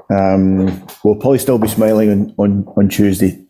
Um, 0.09 0.85
we'll 1.03 1.15
probably 1.15 1.39
still 1.39 1.57
be 1.57 1.67
smiling 1.67 2.09
on 2.09 2.35
on, 2.37 2.73
on 2.77 2.89
Tuesday. 2.89 3.41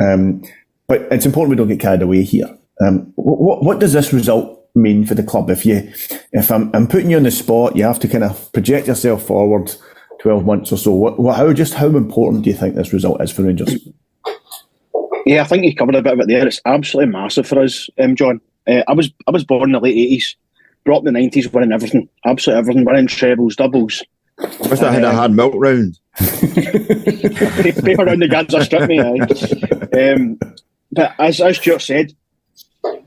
Um, 0.00 0.42
but 0.86 1.02
it's 1.10 1.26
important 1.26 1.50
we 1.50 1.56
don't 1.56 1.68
get 1.68 1.80
carried 1.80 2.02
away 2.02 2.22
here. 2.22 2.48
Um, 2.82 3.12
what, 3.16 3.62
what 3.62 3.78
does 3.78 3.92
this 3.92 4.12
result 4.12 4.66
mean 4.74 5.04
for 5.04 5.14
the 5.14 5.22
club? 5.22 5.50
If 5.50 5.66
you, 5.66 5.92
if 6.32 6.50
I'm, 6.50 6.70
I'm 6.74 6.86
putting 6.86 7.10
you 7.10 7.18
on 7.18 7.24
the 7.24 7.30
spot, 7.30 7.76
you 7.76 7.84
have 7.84 8.00
to 8.00 8.08
kind 8.08 8.24
of 8.24 8.52
project 8.52 8.86
yourself 8.86 9.26
forward 9.26 9.74
twelve 10.20 10.46
months 10.46 10.72
or 10.72 10.78
so. 10.78 10.92
What, 10.92 11.18
what, 11.18 11.36
how 11.36 11.52
just 11.52 11.74
how 11.74 11.88
important 11.88 12.44
do 12.44 12.50
you 12.50 12.56
think 12.56 12.74
this 12.74 12.92
result 12.92 13.20
is 13.20 13.30
for 13.30 13.42
Rangers? 13.42 13.76
Yeah, 15.26 15.42
I 15.42 15.44
think 15.44 15.64
you 15.64 15.74
covered 15.74 15.94
a 15.94 16.02
bit 16.02 16.14
of 16.14 16.20
it 16.20 16.28
there. 16.28 16.46
It's 16.46 16.62
absolutely 16.64 17.12
massive 17.12 17.46
for 17.46 17.60
us, 17.60 17.90
um, 18.00 18.16
John. 18.16 18.40
Uh, 18.66 18.82
I 18.88 18.94
was 18.94 19.10
I 19.26 19.30
was 19.30 19.44
born 19.44 19.68
in 19.68 19.72
the 19.72 19.80
late 19.80 19.96
eighties, 19.96 20.34
up 20.88 21.04
the 21.04 21.12
nineties, 21.12 21.52
winning 21.52 21.72
everything, 21.72 22.08
absolutely 22.24 22.58
everything, 22.60 22.84
winning 22.84 23.06
trebles, 23.06 23.56
doubles. 23.56 24.02
Must 24.38 24.82
I 24.82 24.92
had 24.92 25.04
a 25.04 25.12
hard 25.12 25.32
milk 25.32 25.54
round. 25.56 25.98
Paper 26.16 28.04
around 28.04 28.22
the 28.22 28.28
guns 28.28 28.64
stripped 28.64 28.88
me. 28.88 28.98
Um, 28.98 30.38
but 30.92 31.14
as 31.18 31.40
as 31.40 31.58
Stewart 31.58 31.82
said, 31.82 32.12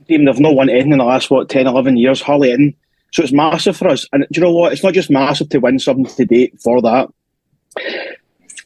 team 0.08 0.26
they've 0.26 0.40
not 0.40 0.56
won 0.56 0.70
anything 0.70 0.94
in 0.94 1.00
the 1.00 1.06
last 1.06 1.30
what 1.30 1.50
10, 1.50 1.68
11 1.68 1.98
years, 1.98 2.22
hardly 2.22 2.52
in. 2.52 2.76
So 3.12 3.24
it's 3.24 3.32
massive 3.32 3.78
for 3.78 3.90
us. 3.90 4.08
And 4.12 4.26
do 4.32 4.40
you 4.40 4.46
know 4.46 4.52
what? 4.52 4.74
It's 4.74 4.84
not 4.84 4.94
just 4.94 5.12
massive 5.12 5.50
to 5.50 5.60
win 5.60 5.80
something 5.80 6.06
today 6.06 6.52
for 6.60 6.82
that. 6.82 7.10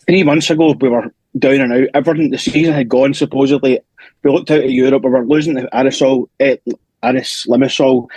Three 0.05 0.23
months 0.23 0.49
ago, 0.49 0.73
we 0.79 0.89
were 0.89 1.13
down 1.37 1.61
and 1.61 1.73
out. 1.73 1.89
Everything, 1.93 2.31
the 2.31 2.37
season 2.37 2.73
had 2.73 2.89
gone 2.89 3.13
supposedly. 3.13 3.79
We 4.23 4.31
looked 4.31 4.51
out 4.51 4.61
at 4.61 4.71
Europe, 4.71 5.03
we 5.03 5.09
were 5.09 5.25
losing 5.25 5.55
to 5.55 5.69
Arisol, 5.73 6.27
eh, 6.39 6.57
Aris 7.03 7.45
Limassol. 7.47 8.07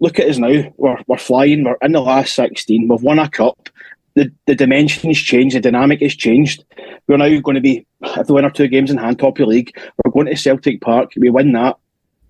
Look 0.00 0.18
at 0.18 0.28
us 0.28 0.38
now. 0.38 0.72
We're, 0.76 0.98
we're 1.06 1.18
flying. 1.18 1.64
We're 1.64 1.76
in 1.82 1.92
the 1.92 2.00
last 2.00 2.34
16. 2.34 2.88
We've 2.88 3.02
won 3.02 3.18
a 3.18 3.28
cup. 3.28 3.68
The, 4.14 4.32
the 4.46 4.54
dimension 4.54 5.08
has 5.08 5.18
changed. 5.18 5.54
The 5.54 5.60
dynamic 5.60 6.00
has 6.00 6.16
changed. 6.16 6.64
We're 7.06 7.18
now 7.18 7.40
going 7.40 7.54
to 7.54 7.60
be, 7.60 7.86
if 8.02 8.28
we 8.28 8.34
win 8.34 8.44
our 8.44 8.50
two 8.50 8.68
games 8.68 8.90
in 8.90 8.96
hand, 8.96 9.18
top 9.18 9.38
of 9.38 9.44
the 9.44 9.46
league. 9.46 9.78
We're 10.04 10.12
going 10.12 10.26
to 10.26 10.36
Celtic 10.36 10.80
Park. 10.80 11.12
We 11.16 11.30
win 11.30 11.52
that 11.52 11.76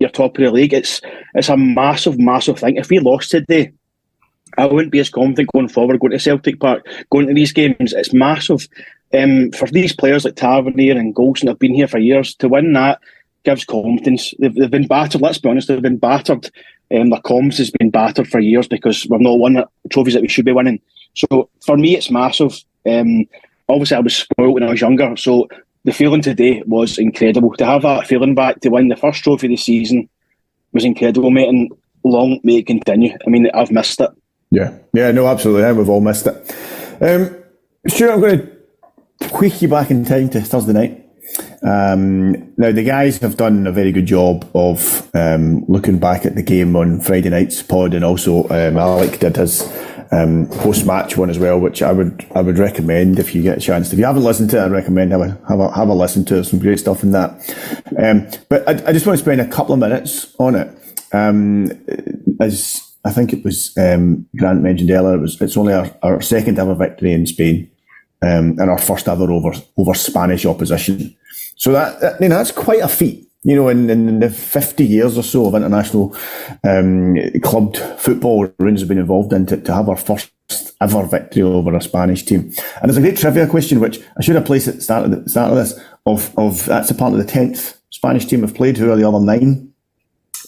you're 0.01 0.09
top 0.09 0.37
of 0.37 0.43
the 0.43 0.51
league. 0.51 0.73
It's 0.73 0.99
it's 1.35 1.49
a 1.49 1.55
massive, 1.55 2.19
massive 2.19 2.59
thing. 2.59 2.75
If 2.75 2.89
we 2.89 2.99
lost 2.99 3.31
today, 3.31 3.71
I 4.57 4.65
wouldn't 4.65 4.91
be 4.91 4.99
as 4.99 5.09
confident 5.09 5.49
going 5.53 5.69
forward, 5.69 5.99
going 5.99 6.11
to 6.11 6.19
Celtic 6.19 6.59
Park, 6.59 6.85
going 7.11 7.27
to 7.27 7.33
these 7.33 7.53
games. 7.53 7.93
It's 7.93 8.13
massive. 8.13 8.67
Um, 9.13 9.51
for 9.51 9.67
these 9.67 9.95
players 9.95 10.25
like 10.25 10.35
Tavernier 10.35 10.97
and 10.97 11.15
Goldson 11.15 11.47
have 11.47 11.59
been 11.59 11.73
here 11.73 11.87
for 11.87 11.99
years, 11.99 12.33
to 12.35 12.49
win 12.49 12.73
that 12.73 12.99
gives 13.43 13.65
confidence. 13.65 14.33
They've, 14.39 14.53
they've 14.53 14.71
been 14.71 14.87
battered, 14.87 15.21
let's 15.21 15.37
be 15.37 15.49
honest, 15.49 15.67
they've 15.67 15.81
been 15.81 15.97
battered. 15.97 16.49
Um, 16.93 17.09
their 17.09 17.21
comms 17.21 17.57
has 17.57 17.71
been 17.71 17.89
battered 17.89 18.27
for 18.27 18.39
years 18.39 18.67
because 18.67 19.07
we've 19.09 19.21
not 19.21 19.39
won 19.39 19.63
trophies 19.91 20.13
that 20.13 20.21
we 20.21 20.27
should 20.27 20.45
be 20.45 20.51
winning. 20.51 20.81
So 21.15 21.49
for 21.65 21.77
me, 21.77 21.95
it's 21.95 22.11
massive. 22.11 22.53
Um, 22.87 23.25
obviously, 23.69 23.97
I 23.97 24.01
was 24.01 24.15
spoiled 24.15 24.55
when 24.55 24.63
I 24.63 24.71
was 24.71 24.81
younger, 24.81 25.15
so 25.15 25.47
the 25.83 25.91
feeling 25.91 26.21
today 26.21 26.63
was 26.65 26.97
incredible. 26.97 27.53
To 27.55 27.65
have 27.65 27.83
that 27.83 28.07
feeling 28.07 28.35
back 28.35 28.61
to 28.61 28.69
win 28.69 28.89
the 28.89 28.95
first 28.95 29.23
trophy 29.23 29.47
of 29.47 29.51
the 29.51 29.57
season 29.57 30.09
was 30.73 30.85
incredible, 30.85 31.31
mate, 31.31 31.49
and 31.49 31.71
long 32.03 32.39
may 32.43 32.57
it 32.57 32.67
continue. 32.67 33.17
I 33.25 33.29
mean, 33.29 33.49
I've 33.53 33.71
missed 33.71 34.01
it. 34.01 34.09
Yeah, 34.51 34.77
yeah, 34.93 35.11
no, 35.11 35.27
absolutely. 35.27 35.63
Yeah, 35.63 35.71
we've 35.71 35.89
all 35.89 36.01
missed 36.01 36.27
it. 36.27 36.55
Um, 37.01 37.37
Stewart, 37.87 38.11
I'm 38.11 38.21
going 38.21 38.39
to 39.19 39.29
quick 39.29 39.61
you 39.61 39.67
back 39.67 39.91
in 39.91 40.05
time 40.05 40.29
to 40.29 40.41
Thursday 40.41 40.73
night. 40.73 41.00
Um, 41.63 42.53
now, 42.57 42.71
the 42.71 42.83
guys 42.83 43.19
have 43.19 43.37
done 43.37 43.67
a 43.67 43.71
very 43.71 43.91
good 43.91 44.07
job 44.07 44.49
of 44.55 45.09
um, 45.15 45.63
looking 45.67 45.99
back 45.99 46.25
at 46.25 46.35
the 46.35 46.41
game 46.41 46.75
on 46.75 46.99
Friday 46.99 47.29
night's 47.29 47.61
pod, 47.61 47.93
and 47.93 48.03
also 48.03 48.45
um, 48.45 48.77
Alec 48.77 49.19
did 49.19 49.35
his 49.35 49.61
um, 50.11 50.47
post 50.47 50.85
match 50.85 51.17
one 51.17 51.29
as 51.29 51.37
well, 51.37 51.59
which 51.59 51.83
I 51.83 51.91
would 51.91 52.25
I 52.33 52.41
would 52.41 52.57
recommend 52.57 53.19
if 53.19 53.35
you 53.35 53.43
get 53.43 53.59
a 53.59 53.61
chance. 53.61 53.93
If 53.93 53.99
you 53.99 54.05
haven't 54.05 54.23
listened 54.23 54.49
to 54.51 54.57
it, 54.57 54.63
I 54.63 54.67
recommend 54.67 55.11
have 55.11 55.21
a 55.21 55.39
have 55.47 55.59
a, 55.59 55.71
have 55.71 55.87
a 55.87 55.93
listen 55.93 56.25
to 56.25 56.39
it. 56.39 56.45
Some 56.45 56.59
great 56.59 56.79
stuff 56.79 57.03
in 57.03 57.11
that. 57.11 57.31
Um, 57.97 58.27
but 58.49 58.67
I, 58.67 58.89
I, 58.89 58.93
just 58.93 59.05
want 59.05 59.19
to 59.19 59.23
spend 59.23 59.39
a 59.39 59.47
couple 59.47 59.73
of 59.73 59.79
minutes 59.79 60.35
on 60.39 60.55
it. 60.55 60.67
Um, 61.13 61.71
as 62.39 62.81
I 63.05 63.11
think 63.11 63.33
it 63.33 63.45
was 63.45 63.71
Grant 63.75 64.61
mentioned 64.61 64.89
earlier, 64.89 65.15
it 65.15 65.21
was 65.21 65.39
it's 65.39 65.57
only 65.57 65.73
our, 65.73 65.91
our 66.01 66.21
second 66.21 66.57
ever 66.57 66.73
victory 66.73 67.13
in 67.13 67.27
Spain 67.27 67.69
and 68.21 68.59
our 68.59 68.79
first 68.79 69.07
ever 69.07 69.31
over 69.31 69.53
over 69.77 69.93
Spanish 69.93 70.45
opposition. 70.45 71.15
So 71.61 71.71
that, 71.73 72.01
that 72.01 72.19
you 72.19 72.27
know 72.27 72.37
that's 72.37 72.51
quite 72.51 72.81
a 72.81 72.87
feat 72.87 73.31
you 73.43 73.55
know, 73.55 73.69
in, 73.69 73.89
in 73.89 74.19
the 74.19 74.29
50 74.29 74.85
years 74.85 75.17
or 75.17 75.23
so 75.23 75.47
of 75.47 75.55
international 75.55 76.15
um, 76.63 77.17
football 77.97 78.53
Rangers 78.59 78.81
have 78.81 78.89
been 78.89 78.99
involved 78.99 79.33
in 79.33 79.47
to, 79.47 79.57
to 79.57 79.73
have 79.73 79.89
our 79.89 79.97
first 79.97 80.31
ever 80.79 81.03
victory 81.07 81.41
over 81.41 81.73
a 81.75 81.81
Spanish 81.81 82.23
team. 82.23 82.41
And 82.81 82.83
there's 82.83 82.97
a 82.97 83.01
great 83.01 83.17
trivia 83.17 83.47
question, 83.47 83.79
which 83.79 83.99
I 84.15 84.21
should 84.21 84.35
have 84.35 84.45
placed 84.45 84.67
at 84.67 84.75
the 84.75 84.81
start 84.81 85.05
of, 85.05 85.11
the, 85.11 85.29
start 85.29 85.51
of 85.51 85.57
this, 85.57 85.79
of, 86.05 86.37
of 86.37 86.65
that's 86.65 86.91
a 86.91 86.95
part 86.95 87.13
of 87.13 87.19
the 87.19 87.31
10th 87.31 87.77
Spanish 87.89 88.25
team 88.25 88.41
have 88.41 88.53
played. 88.53 88.77
Who 88.77 88.91
are 88.91 88.95
the 88.95 89.07
other 89.07 89.19
nine? 89.19 89.73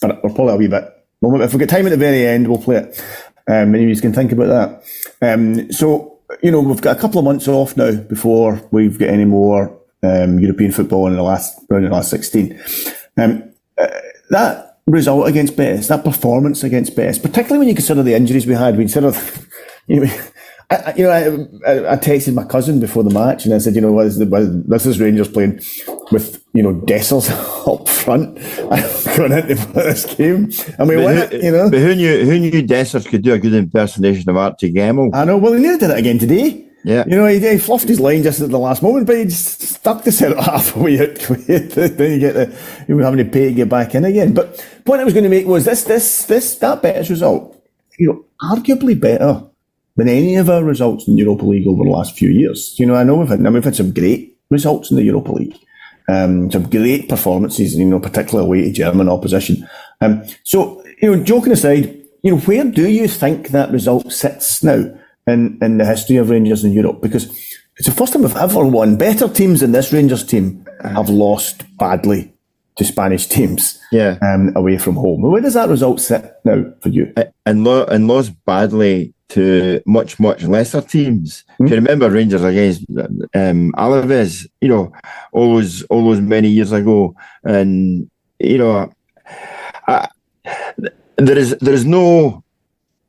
But 0.02 0.24
we're 0.24 0.34
probably 0.34 0.54
a 0.54 0.58
wee 0.58 0.68
bit. 0.68 0.88
Well, 1.22 1.42
if 1.42 1.54
we 1.54 1.60
get 1.60 1.70
time 1.70 1.88
at 1.88 1.90
the 1.90 1.98
very 1.98 2.28
end, 2.28 2.48
we'll 2.48 2.62
play 2.62 2.76
it. 2.76 3.04
Um, 3.48 3.74
and 3.74 3.90
you 3.90 4.00
can 4.00 4.14
think 4.14 4.32
about 4.32 4.84
that. 5.20 5.34
Um, 5.34 5.72
so, 5.72 6.20
you 6.44 6.52
know, 6.52 6.62
we've 6.62 6.82
got 6.82 6.96
a 6.96 7.00
couple 7.00 7.18
of 7.18 7.26
months 7.26 7.48
off 7.48 7.76
now 7.76 7.96
before 7.96 8.62
we've 8.72 9.00
got 9.00 9.10
any 9.10 9.26
more 9.26 9.80
um, 10.04 10.40
European 10.40 10.72
football 10.72 11.08
in 11.08 11.16
the 11.16 11.24
last 11.24 11.60
round 11.70 11.86
of 11.86 11.92
the 11.92 11.96
last 11.96 12.10
16. 12.10 12.60
Um, 13.18 13.44
uh, 13.78 13.88
that 14.30 14.80
result 14.86 15.28
against 15.28 15.56
Betis, 15.56 15.88
that 15.88 16.04
performance 16.04 16.64
against 16.64 16.96
Betis, 16.96 17.20
particularly 17.20 17.60
when 17.60 17.68
you 17.70 17.76
consider 17.76 18.04
the 18.04 18.14
injuries 18.14 18.46
we 18.46 18.54
had, 18.54 18.78
we 18.78 18.84
consider, 18.84 19.14
you 19.88 20.02
know, 20.02 20.12
I, 20.70 20.94
you 20.96 21.04
know, 21.04 21.12
I, 21.68 21.94
I, 21.94 21.98
texted 21.98 22.34
my 22.34 22.46
cousin 22.46 22.80
before 22.80 23.04
the 23.04 23.14
match 23.14 23.46
and 23.46 23.54
I 23.54 23.60
said, 23.60 23.76
you 23.76 23.82
know, 23.82 23.92
what 23.92 24.08
is 24.08 24.18
the, 24.18 24.26
this 24.68 24.86
is 24.86 25.00
Rangers 25.00 25.28
playing 25.28 25.62
with, 26.12 26.44
you 26.54 26.64
know, 26.64 26.74
Dessers 26.74 27.30
up 27.68 27.88
front. 27.88 28.36
Going 29.16 29.32
into 29.32 29.56
this 29.74 30.06
game 30.16 30.52
and 30.80 30.90
we 30.90 30.96
win 30.96 31.18
it, 31.18 31.44
you 31.44 31.52
know. 31.52 31.70
But 31.70 31.80
who 31.80 31.96
knew, 31.96 32.26
who 32.26 32.40
knew 32.40 32.64
Dessers 32.64 33.08
could 33.08 33.22
do 33.22 33.34
a 33.34 33.40
good 33.40 33.54
impersonation 33.54 34.30
of 34.30 34.38
Archie 34.38 34.74
Gemmill? 34.74 35.14
I 35.14 35.26
know, 35.26 35.38
well, 35.38 35.54
he 35.54 35.62
nearly 35.62 35.78
did 35.78 35.92
it 35.92 35.98
again 35.98 36.18
today. 36.18 36.68
Yeah. 36.84 37.06
You 37.08 37.16
know, 37.16 37.26
he, 37.26 37.40
he 37.40 37.58
fluffed 37.58 37.88
his 37.88 38.00
line 38.00 38.24
just 38.24 38.42
at 38.42 38.50
the 38.50 38.60
last 38.60 38.84
moment, 38.84 39.08
but 39.08 39.18
he 39.18 39.30
stuck 39.30 40.04
the 40.04 40.12
centre 40.12 40.42
half 40.42 40.76
away. 40.76 40.98
then 40.98 42.12
you 42.12 42.20
get 42.20 42.34
the, 42.34 42.56
you 42.88 42.96
were 42.96 43.04
having 43.04 43.24
to 43.24 43.32
pay 43.32 43.46
to 43.46 43.54
get 43.54 43.70
back 43.70 43.96
in 43.96 44.06
again. 44.06 44.34
But 44.34 44.66
point 44.86 45.02
I 45.02 45.06
was 45.06 45.14
going 45.14 45.24
to 45.24 45.30
make 45.30 45.46
was 45.46 45.66
this, 45.66 45.84
this, 45.84 46.26
this, 46.26 46.58
that 46.58 46.82
Betis 46.82 47.10
result, 47.10 47.62
you 47.98 48.08
know, 48.08 48.26
arguably 48.42 49.00
better 49.00 49.44
than 49.96 50.10
any 50.10 50.36
of 50.36 50.50
our 50.50 50.64
results 50.64 51.08
in 51.08 51.16
the 51.16 51.22
Europa 51.22 51.46
League 51.46 51.68
over 51.68 51.84
the 51.84 51.90
last 51.90 52.18
few 52.18 52.30
years. 52.30 52.76
You 52.78 52.86
know, 52.86 52.96
I 52.96 53.04
know 53.04 53.16
we've 53.16 53.30
had, 53.30 53.40
I 53.40 53.44
mean, 53.44 53.54
we've 53.54 53.64
had 53.64 53.76
some 53.76 53.94
great 53.94 54.38
results 54.50 54.92
in 54.92 54.98
the 54.98 55.04
Europa 55.04 55.32
League. 55.32 55.58
Um, 56.10 56.52
some 56.52 56.70
great 56.70 57.08
performances, 57.08 57.76
you 57.76 57.86
know, 57.86 58.00
particularly 58.00 58.46
away 58.46 58.62
to 58.64 58.72
German 58.74 59.08
opposition. 59.08 59.68
Um, 60.02 60.24
so, 60.44 60.84
you 61.02 61.16
know, 61.16 61.24
joking 61.24 61.54
aside, 61.54 61.98
you 62.24 62.32
know, 62.32 62.40
where 62.40 62.66
do 62.66 62.90
you 62.90 63.08
think 63.08 63.50
that 63.50 63.72
result 63.72 64.12
sits 64.12 64.64
now? 64.64 64.84
In, 65.28 65.58
in 65.62 65.78
the 65.78 65.86
history 65.86 66.18
of 66.18 66.30
Rangers 66.30 66.64
in 66.64 66.72
Europe 66.72 67.02
because 67.02 67.26
it's 67.78 67.88
the 67.88 67.92
first 67.92 68.14
time 68.14 68.22
we've 68.22 68.36
ever 68.36 68.66
won. 68.66 68.98
Better 68.98 69.28
teams 69.28 69.62
than 69.62 69.72
this 69.72 69.92
Rangers 69.92 70.26
team 70.26 70.66
have 70.84 71.10
lost 71.10 71.64
badly 71.78 72.34
to 72.76 72.84
Spanish 72.84 73.28
teams 73.28 73.80
yeah. 73.92 74.18
um, 74.22 74.52
away 74.56 74.78
from 74.78 74.96
home. 74.96 75.22
Where 75.22 75.42
does 75.42 75.54
that 75.54 75.70
result 75.70 76.02
sit 76.02 76.34
now 76.44 76.66
for 76.82 76.90
you? 76.90 77.14
And, 77.46 77.64
lo- 77.64 77.86
and 77.86 78.08
lost 78.08 78.34
badly 78.46 79.14
to 79.30 79.82
much, 79.86 80.20
much 80.20 80.44
lesser 80.44 80.82
teams. 80.82 81.44
Mm-hmm. 81.54 81.66
If 81.66 81.70
you 81.72 81.76
remember 81.78 82.10
Rangers 82.10 82.44
against 82.44 82.82
um, 82.90 83.72
Alaves, 83.74 84.48
you 84.62 84.68
know, 84.68 84.92
all 85.32 85.56
those, 85.56 85.84
all 85.84 86.04
those 86.06 86.22
many 86.22 86.50
years 86.50 86.72
ago. 86.72 87.16
And, 87.44 88.10
you 88.40 88.58
know, 88.58 88.92
I, 89.88 90.08
there 91.18 91.38
is 91.38 91.56
there 91.62 91.74
is 91.74 91.86
no 91.86 92.44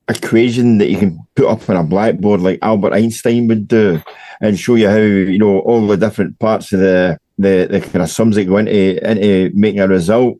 equation 0.09 0.79
that 0.79 0.91
you 0.91 0.99
can 0.99 1.19
put 1.35 1.47
up 1.47 1.69
on 1.69 1.77
a 1.77 1.83
blackboard 1.83 2.41
like 2.41 2.59
Albert 2.63 2.93
Einstein 2.93 3.49
would 3.49 3.67
do 3.67 4.03
and 4.41 4.59
show 4.59 4.75
you 4.75 4.89
how, 4.89 4.97
you 4.97 5.39
know, 5.39 5.61
all 5.61 5.87
the 5.87 5.97
different 5.97 6.39
parts 6.39 6.73
of 6.73 6.81
the 6.81 7.19
the, 7.37 7.67
the 7.69 7.81
kind 7.81 8.03
of 8.03 8.11
sums 8.11 8.37
that 8.37 8.45
go 8.45 8.59
into 8.59 9.11
into 9.11 9.51
making 9.55 9.81
a 9.81 9.89
result. 9.89 10.39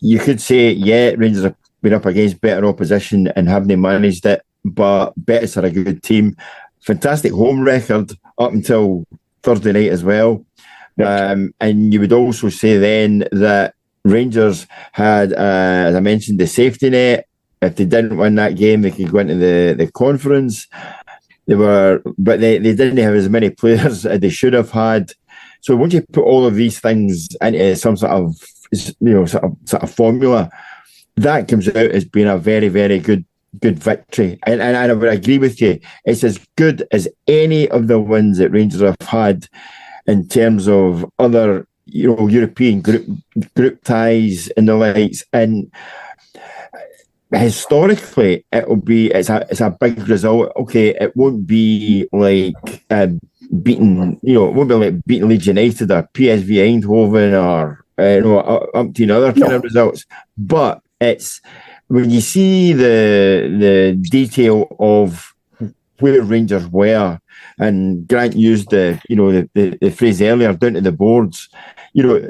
You 0.00 0.18
could 0.18 0.40
say, 0.40 0.72
yeah, 0.72 1.12
Rangers 1.16 1.44
have 1.44 1.56
been 1.80 1.94
up 1.94 2.06
against 2.06 2.40
better 2.40 2.66
opposition 2.66 3.28
and 3.28 3.48
haven't 3.48 3.80
managed 3.80 4.26
it, 4.26 4.42
but 4.64 5.12
Betis 5.16 5.56
are 5.56 5.64
a 5.64 5.70
good 5.70 6.02
team. 6.02 6.36
Fantastic 6.80 7.32
home 7.32 7.62
record 7.62 8.12
up 8.38 8.52
until 8.52 9.06
Thursday 9.42 9.72
night 9.72 9.90
as 9.90 10.04
well. 10.04 10.44
Um, 11.02 11.54
and 11.60 11.92
you 11.92 12.00
would 12.00 12.12
also 12.12 12.48
say 12.48 12.76
then 12.76 13.24
that 13.32 13.74
Rangers 14.04 14.66
had, 14.92 15.32
uh, 15.32 15.86
as 15.88 15.94
I 15.94 16.00
mentioned, 16.00 16.40
the 16.40 16.46
safety 16.46 16.90
net. 16.90 17.26
If 17.62 17.76
they 17.76 17.84
didn't 17.84 18.16
win 18.16 18.34
that 18.34 18.56
game, 18.56 18.82
they 18.82 18.90
could 18.90 19.10
go 19.10 19.18
into 19.18 19.36
the, 19.36 19.74
the 19.78 19.90
conference. 19.92 20.66
They 21.46 21.54
were, 21.54 22.02
but 22.18 22.40
they, 22.40 22.58
they 22.58 22.74
didn't 22.74 22.98
have 22.98 23.14
as 23.14 23.28
many 23.28 23.50
players 23.50 24.04
as 24.06 24.20
they 24.20 24.30
should 24.30 24.52
have 24.52 24.70
had. 24.70 25.12
So 25.60 25.76
once 25.76 25.94
you 25.94 26.02
put 26.02 26.24
all 26.24 26.44
of 26.44 26.56
these 26.56 26.80
things 26.80 27.28
into 27.40 27.76
some 27.76 27.96
sort 27.96 28.12
of, 28.12 28.34
you 28.72 28.94
know, 29.00 29.26
sort 29.26 29.44
of, 29.44 29.56
sort 29.64 29.82
of 29.82 29.94
formula, 29.94 30.50
that 31.16 31.46
comes 31.48 31.68
out 31.68 31.76
as 31.76 32.04
being 32.04 32.26
a 32.26 32.36
very, 32.36 32.68
very 32.68 32.98
good 32.98 33.24
good 33.60 33.78
victory. 33.78 34.38
And, 34.46 34.62
and, 34.62 34.76
and 34.76 34.90
I 34.90 34.94
would 34.94 35.08
agree 35.12 35.38
with 35.38 35.60
you. 35.60 35.78
It's 36.04 36.24
as 36.24 36.40
good 36.56 36.86
as 36.90 37.08
any 37.26 37.68
of 37.68 37.86
the 37.86 38.00
wins 38.00 38.38
that 38.38 38.50
Rangers 38.50 38.80
have 38.80 38.96
had 39.02 39.46
in 40.06 40.26
terms 40.26 40.68
of 40.68 41.04
other, 41.18 41.66
you 41.86 42.14
know, 42.14 42.28
European 42.28 42.80
group 42.80 43.06
group 43.54 43.84
ties 43.84 44.48
and 44.56 44.68
the 44.68 44.74
likes. 44.74 45.24
And 45.32 45.70
historically, 47.32 48.44
it 48.52 48.68
will 48.68 48.76
be 48.76 49.10
it's 49.10 49.30
a 49.30 49.46
it's 49.50 49.60
a 49.60 49.70
big 49.70 50.08
result. 50.08 50.52
Okay, 50.56 50.90
it 50.90 51.16
won't 51.16 51.46
be 51.46 52.08
like 52.12 52.84
um, 52.90 53.20
beating, 53.62 54.18
you 54.22 54.34
know, 54.34 54.48
it 54.48 54.54
won't 54.54 54.68
be 54.68 54.74
like 54.74 55.04
beating 55.04 55.28
Leeds 55.28 55.46
United 55.46 55.90
or 55.90 56.08
PSV 56.14 56.82
Eindhoven 56.82 57.32
or 57.32 57.84
uh, 57.98 58.16
you 58.16 58.20
know 58.22 58.68
umpteen 58.74 59.10
other 59.10 59.32
kind 59.32 59.52
of 59.52 59.62
results, 59.62 60.04
but 60.36 60.82
it's 61.00 61.40
when 61.88 62.10
you 62.10 62.20
see 62.20 62.72
the 62.72 63.54
the 63.58 64.08
detail 64.10 64.74
of 64.78 65.34
where 65.98 66.22
Rangers 66.22 66.66
were, 66.68 67.18
and 67.58 68.06
Grant 68.08 68.34
used 68.34 68.70
the 68.70 69.00
you 69.08 69.16
know 69.16 69.32
the, 69.32 69.48
the, 69.54 69.78
the 69.80 69.90
phrase 69.90 70.20
earlier 70.20 70.52
down 70.52 70.74
to 70.74 70.80
the 70.80 70.92
boards, 70.92 71.48
you 71.92 72.02
know 72.02 72.20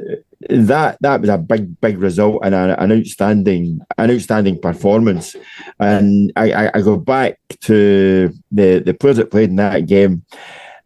that 0.49 0.99
that 1.01 1.21
was 1.21 1.31
a 1.31 1.39
big 1.39 1.81
big 1.81 1.99
result 1.99 2.41
and 2.45 2.55
a, 2.55 2.81
an 2.83 2.93
outstanding 2.93 3.81
an 3.99 4.11
outstanding 4.11 4.61
performance. 4.61 5.37
And 5.79 6.33
I, 6.37 6.53
I, 6.53 6.71
I 6.75 6.81
go 6.83 6.97
back 6.97 7.39
to 7.63 8.33
the 8.51 8.81
the 8.81 8.95
players 8.95 9.17
that 9.19 9.31
played 9.31 9.51
in 9.51 9.57
that 9.57 9.87
game, 9.87 10.25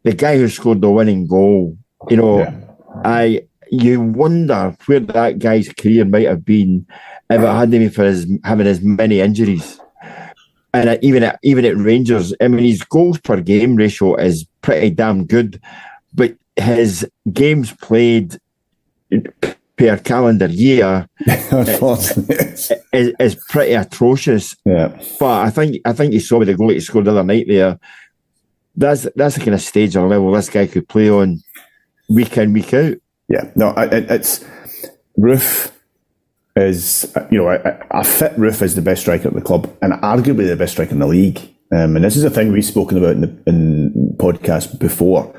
the 0.03 0.13
guy 0.13 0.39
who 0.39 0.49
scored 0.49 0.81
the 0.81 0.91
winning 0.91 1.27
goal. 1.27 1.77
You 2.09 2.17
know, 2.17 2.39
yeah. 2.41 2.55
I 3.05 3.47
you 3.71 4.01
wonder 4.01 4.77
where 4.87 5.01
that 5.01 5.39
guy's 5.39 5.69
career 5.69 6.05
might 6.05 6.27
have 6.27 6.45
been 6.45 6.87
if 7.31 7.41
it 7.41 7.47
hadn't 7.47 7.71
been 7.71 7.91
for 7.91 8.05
his 8.05 8.31
having 8.45 8.67
as 8.67 8.81
many 8.81 9.21
injuries. 9.21 9.81
And 10.73 10.99
even 11.03 11.23
at 11.23 11.39
even 11.43 11.65
at 11.65 11.77
Rangers, 11.77 12.35
I 12.41 12.49
mean, 12.49 12.65
his 12.65 12.83
goals 12.83 13.19
per 13.19 13.41
game 13.41 13.77
ratio 13.77 14.15
is 14.17 14.47
pretty 14.61 14.91
damn 14.91 15.25
good, 15.25 15.61
but 16.15 16.37
his 16.57 17.09
games 17.33 17.73
played 17.73 18.39
per 19.77 19.99
calendar 19.99 20.47
year 20.47 21.09
is, 21.27 22.73
is, 22.93 23.35
pretty 23.49 23.75
atrocious. 23.75 24.57
Yeah. 24.65 24.99
But 25.21 25.47
I 25.47 25.51
think 25.51 25.77
I 25.85 25.93
think 25.93 26.13
you 26.13 26.21
saw 26.21 26.39
with 26.39 26.49
the 26.49 26.57
goal 26.57 26.71
he 26.71 26.81
scored 26.81 27.05
the 27.05 27.11
other 27.11 27.25
night 27.25 27.47
there. 27.49 27.79
That's 28.75 29.07
that's 29.15 29.37
the 29.37 29.41
kind 29.41 29.55
of 29.55 29.61
stage 29.61 29.97
or 29.97 30.09
level 30.09 30.33
this 30.33 30.51
guy 30.51 30.67
could 30.67 30.89
play 30.89 31.11
on 31.11 31.43
week 32.09 32.37
in 32.39 32.53
week 32.53 32.73
out. 32.75 32.95
Yeah. 33.29 33.51
No, 33.55 33.71
it, 33.77 34.11
it's 34.11 34.45
Roofe 35.19 35.73
is, 36.55 37.15
you 37.31 37.39
know, 37.39 37.51
a, 37.51 37.79
a 37.91 38.05
fit 38.05 38.37
Roofe 38.37 38.63
is 38.63 38.75
the 38.75 38.83
best 38.83 39.03
striker 39.03 39.29
at 39.29 39.35
the 39.35 39.41
club 39.41 39.75
and 39.83 39.93
arguably 39.95 40.47
the 40.47 40.57
best 40.57 40.73
striker 40.73 40.93
in 40.93 40.99
the 40.99 41.07
league. 41.07 41.39
Um, 41.73 41.97
and 41.97 42.05
this 42.05 42.17
is 42.17 42.25
a 42.25 42.31
thing 42.31 42.53
we've 42.53 42.65
spoken 42.65 42.97
about 42.97 43.13
in 43.13 43.21
the 43.23 43.43
in 43.47 44.17
podcast 44.19 44.79
before. 44.79 45.35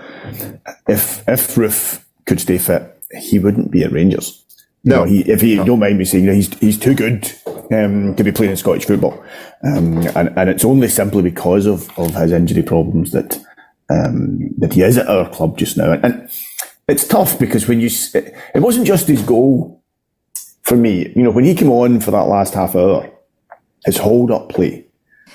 If 0.87 1.27
if 1.27 1.55
Roofe 1.55 2.03
could 2.25 2.41
stay 2.41 2.57
fit, 2.57 2.96
he 3.11 3.39
wouldn't 3.39 3.71
be 3.71 3.83
at 3.83 3.91
Rangers. 3.91 4.43
No, 4.83 5.03
he, 5.03 5.21
if 5.21 5.41
he 5.41 5.55
no. 5.55 5.65
don't 5.65 5.79
mind 5.79 5.97
me 5.97 6.05
saying, 6.05 6.23
you 6.23 6.29
know, 6.29 6.35
he's 6.35 6.57
he's 6.59 6.79
too 6.79 6.95
good 6.95 7.29
um, 7.71 8.15
to 8.15 8.23
be 8.23 8.31
playing 8.31 8.51
in 8.51 8.57
Scottish 8.57 8.85
football, 8.85 9.21
um, 9.63 10.07
and 10.15 10.29
and 10.37 10.49
it's 10.49 10.63
only 10.63 10.87
simply 10.87 11.21
because 11.21 11.65
of, 11.65 11.89
of 11.99 12.15
his 12.15 12.31
injury 12.31 12.63
problems 12.63 13.11
that 13.11 13.37
um, 13.89 14.49
that 14.57 14.73
he 14.73 14.81
is 14.81 14.97
at 14.97 15.07
our 15.07 15.29
club 15.29 15.57
just 15.57 15.77
now. 15.77 15.91
And, 15.91 16.05
and 16.05 16.29
it's 16.87 17.07
tough 17.07 17.37
because 17.37 17.67
when 17.67 17.81
you 17.81 17.89
it 18.13 18.61
wasn't 18.61 18.87
just 18.87 19.07
his 19.07 19.21
goal 19.21 19.83
for 20.63 20.77
me, 20.77 21.11
you 21.15 21.23
know, 21.23 21.31
when 21.31 21.45
he 21.45 21.55
came 21.55 21.71
on 21.71 21.99
for 21.99 22.11
that 22.11 22.27
last 22.27 22.53
half 22.53 22.75
hour, 22.75 23.11
his 23.85 23.97
hold 23.97 24.31
up 24.31 24.49
play, 24.49 24.85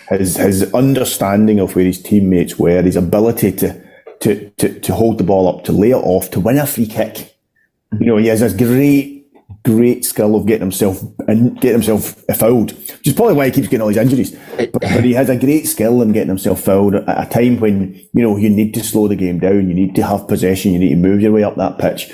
his 0.08 0.36
his 0.36 0.72
understanding 0.72 1.60
of 1.60 1.76
where 1.76 1.84
his 1.84 2.02
teammates 2.02 2.58
were, 2.58 2.80
his 2.80 2.96
ability 2.96 3.52
to 3.52 3.82
to 4.20 4.48
to, 4.50 4.80
to 4.80 4.94
hold 4.94 5.18
the 5.18 5.24
ball 5.24 5.48
up, 5.48 5.64
to 5.64 5.72
lay 5.72 5.90
it 5.90 5.96
off, 5.96 6.30
to 6.30 6.40
win 6.40 6.58
a 6.58 6.66
free 6.66 6.86
kick. 6.86 7.31
You 7.98 8.06
know, 8.06 8.16
he 8.16 8.28
has 8.28 8.40
this 8.40 8.54
great, 8.54 9.26
great 9.64 10.04
skill 10.04 10.34
of 10.34 10.46
getting 10.46 10.62
himself 10.62 11.02
and 11.28 11.54
getting 11.60 11.82
himself 11.82 12.24
fouled, 12.36 12.72
which 12.72 13.08
is 13.08 13.12
probably 13.12 13.34
why 13.34 13.46
he 13.46 13.52
keeps 13.52 13.68
getting 13.68 13.82
all 13.82 13.88
these 13.88 13.96
injuries. 13.96 14.36
But, 14.56 14.72
but, 14.72 15.04
he 15.04 15.12
has 15.12 15.28
a 15.28 15.36
great 15.36 15.66
skill 15.66 16.02
in 16.02 16.12
getting 16.12 16.28
himself 16.28 16.62
fouled 16.62 16.94
at 16.94 17.26
a 17.26 17.30
time 17.30 17.60
when, 17.60 17.94
you 18.12 18.22
know, 18.22 18.36
you 18.36 18.48
need 18.48 18.74
to 18.74 18.82
slow 18.82 19.08
the 19.08 19.16
game 19.16 19.38
down, 19.38 19.68
you 19.68 19.74
need 19.74 19.94
to 19.96 20.06
have 20.06 20.28
possession, 20.28 20.72
you 20.72 20.78
need 20.78 20.90
to 20.90 20.96
move 20.96 21.20
your 21.20 21.32
way 21.32 21.44
up 21.44 21.56
that 21.56 21.78
pitch. 21.78 22.10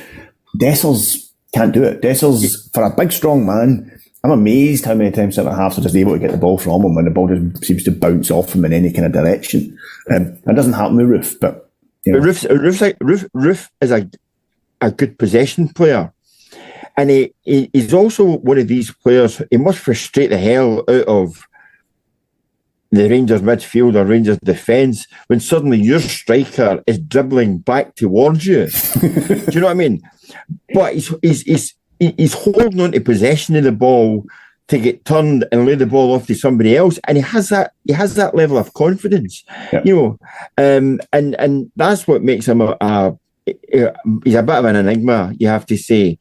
Dessers 0.60 1.30
can't 1.54 1.72
do 1.72 1.84
it. 1.84 2.02
Dessers, 2.02 2.72
for 2.74 2.82
a 2.82 2.94
big, 2.94 3.12
strong 3.12 3.46
man, 3.46 3.98
I'm 4.24 4.32
amazed 4.32 4.84
how 4.84 4.94
many 4.94 5.10
times 5.12 5.36
centre 5.36 5.54
halves 5.54 5.78
are 5.78 5.82
just 5.82 5.94
able 5.94 6.12
to 6.12 6.18
get 6.18 6.32
the 6.32 6.36
ball 6.36 6.58
from 6.58 6.82
him 6.82 6.94
when 6.94 7.04
the 7.04 7.10
ball 7.10 7.28
just 7.28 7.64
seems 7.64 7.84
to 7.84 7.92
bounce 7.92 8.30
off 8.30 8.52
him 8.52 8.64
in 8.64 8.72
any 8.72 8.92
kind 8.92 9.06
of 9.06 9.12
direction. 9.12 9.78
Um, 10.10 10.38
that 10.44 10.56
doesn't 10.56 10.72
happen 10.72 10.96
with 10.96 11.06
Roofe, 11.06 11.40
but 11.40 11.70
you 12.04 12.12
know. 12.12 12.20
Roofe's, 12.20 12.44
Roofe's 12.44 12.80
like, 12.80 12.98
Roofe, 12.98 13.28
Roofe 13.34 13.70
is 13.80 13.92
a 13.92 14.10
a 14.80 14.90
good 14.90 15.18
possession 15.18 15.68
player, 15.68 16.12
and 16.96 17.10
he, 17.10 17.34
he 17.42 17.70
he's 17.72 17.94
also 17.94 18.38
one 18.38 18.58
of 18.58 18.68
these 18.68 18.90
players. 18.90 19.42
He 19.50 19.56
must 19.56 19.78
frustrate 19.78 20.30
the 20.30 20.38
hell 20.38 20.80
out 20.88 21.06
of 21.06 21.46
the 22.90 23.08
Rangers 23.08 23.42
midfield 23.42 23.96
or 23.96 24.04
Rangers 24.04 24.38
defence 24.38 25.06
when 25.26 25.40
suddenly 25.40 25.78
your 25.78 26.00
striker 26.00 26.82
is 26.86 26.98
dribbling 26.98 27.58
back 27.58 27.94
towards 27.94 28.46
you. 28.46 28.66
Do 29.00 29.46
you 29.52 29.60
know 29.60 29.66
what 29.66 29.72
I 29.72 29.74
mean? 29.74 30.00
But 30.72 30.94
he's, 30.94 31.14
he's, 31.22 31.42
he's, 31.42 31.74
he's 31.98 32.32
holding 32.32 32.80
on 32.80 32.92
to 32.92 33.00
possession 33.00 33.56
of 33.56 33.64
the 33.64 33.72
ball 33.72 34.24
to 34.68 34.78
get 34.78 35.04
turned 35.04 35.46
and 35.50 35.66
lay 35.66 35.74
the 35.74 35.86
ball 35.86 36.14
off 36.14 36.26
to 36.26 36.34
somebody 36.34 36.76
else, 36.76 36.98
and 37.04 37.16
he 37.16 37.22
has 37.22 37.48
that 37.48 37.72
he 37.86 37.92
has 37.94 38.14
that 38.14 38.34
level 38.34 38.58
of 38.58 38.74
confidence, 38.74 39.42
you 39.84 39.96
know, 39.96 40.18
um, 40.58 41.00
and 41.12 41.34
and 41.36 41.72
that's 41.76 42.06
what 42.06 42.22
makes 42.22 42.46
him 42.46 42.60
a, 42.60 42.76
a, 42.80 43.16
he's 44.24 44.34
a 44.34 44.42
bit 44.42 44.56
of 44.56 44.64
an 44.64 44.76
enigma, 44.76 45.32
you 45.38 45.48
have 45.48 45.66
to 45.66 45.76
say, 45.76 46.18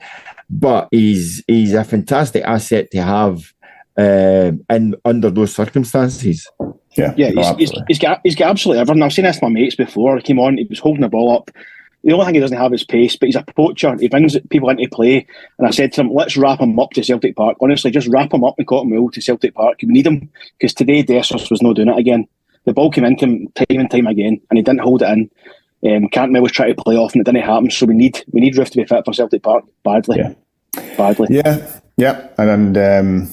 but 0.49 0.87
he's 0.91 1.43
he's 1.47 1.73
a 1.73 1.83
fantastic 1.83 2.43
asset 2.43 2.91
to 2.91 3.01
have 3.01 3.53
uh, 3.97 4.51
and 4.69 4.95
under 5.05 5.29
those 5.29 5.53
circumstances. 5.55 6.47
Yeah, 6.95 7.13
yeah, 7.15 7.29
he's, 7.29 7.49
he's, 7.57 7.81
he's, 7.87 7.99
got 7.99 8.21
he's 8.23 8.35
got 8.35 8.49
absolutely 8.49 8.81
everything. 8.81 9.03
I've 9.03 9.13
seen 9.13 9.25
this 9.25 9.37
with 9.37 9.43
my 9.43 9.49
mates 9.49 9.75
before. 9.75 10.17
He 10.17 10.23
came 10.23 10.39
on, 10.39 10.57
he 10.57 10.65
was 10.69 10.79
holding 10.79 11.01
the 11.01 11.09
ball 11.09 11.35
up. 11.35 11.51
The 12.03 12.13
only 12.13 12.25
thing 12.25 12.35
he 12.35 12.39
doesn't 12.39 12.57
have 12.57 12.73
is 12.73 12.83
pace, 12.83 13.15
but 13.15 13.27
he's 13.27 13.35
a 13.35 13.43
poacher. 13.43 13.95
He 13.99 14.07
brings 14.07 14.37
people 14.49 14.69
into 14.69 14.87
play. 14.89 15.27
And 15.57 15.67
I 15.67 15.71
said 15.71 15.91
to 15.93 16.01
him, 16.01 16.13
let's 16.13 16.37
wrap 16.37 16.61
him 16.61 16.79
up 16.79 16.91
to 16.91 17.03
Celtic 17.03 17.35
Park. 17.35 17.57
Honestly, 17.59 17.91
just 17.91 18.07
wrap 18.07 18.33
him 18.33 18.43
up 18.43 18.55
and 18.57 18.67
Cotton 18.67 18.91
Mill 18.91 19.09
to 19.09 19.21
Celtic 19.21 19.55
Park. 19.55 19.79
We 19.81 19.89
need 19.89 20.07
him 20.07 20.29
because 20.57 20.73
today 20.73 21.03
Dessers 21.03 21.51
was 21.51 21.61
not 21.61 21.75
doing 21.75 21.89
it 21.89 21.97
again. 21.97 22.27
The 22.65 22.73
ball 22.73 22.91
came 22.91 23.03
into 23.03 23.25
him 23.25 23.47
time 23.55 23.79
and 23.79 23.91
time 23.91 24.07
again, 24.07 24.39
and 24.49 24.57
he 24.57 24.63
didn't 24.63 24.81
hold 24.81 25.01
it 25.01 25.09
in. 25.09 25.29
Um, 25.85 26.09
Cantwell 26.09 26.41
was 26.41 26.51
trying 26.51 26.75
to 26.75 26.81
play 26.81 26.95
off, 26.95 27.13
and 27.13 27.21
it 27.21 27.25
didn't 27.25 27.43
happen. 27.43 27.69
So 27.69 27.85
we 27.85 27.93
need 27.93 28.23
we 28.31 28.41
need 28.41 28.55
Roofe 28.55 28.71
to 28.71 28.77
be 28.77 28.85
fit 28.85 29.05
for 29.05 29.13
Celtic 29.13 29.43
Park 29.43 29.63
badly. 29.83 30.17
Yeah. 30.17 30.33
Badly. 30.97 31.27
Yeah, 31.31 31.79
yeah, 31.97 32.27
and, 32.37 32.75
and 32.75 32.77
um, 32.77 33.29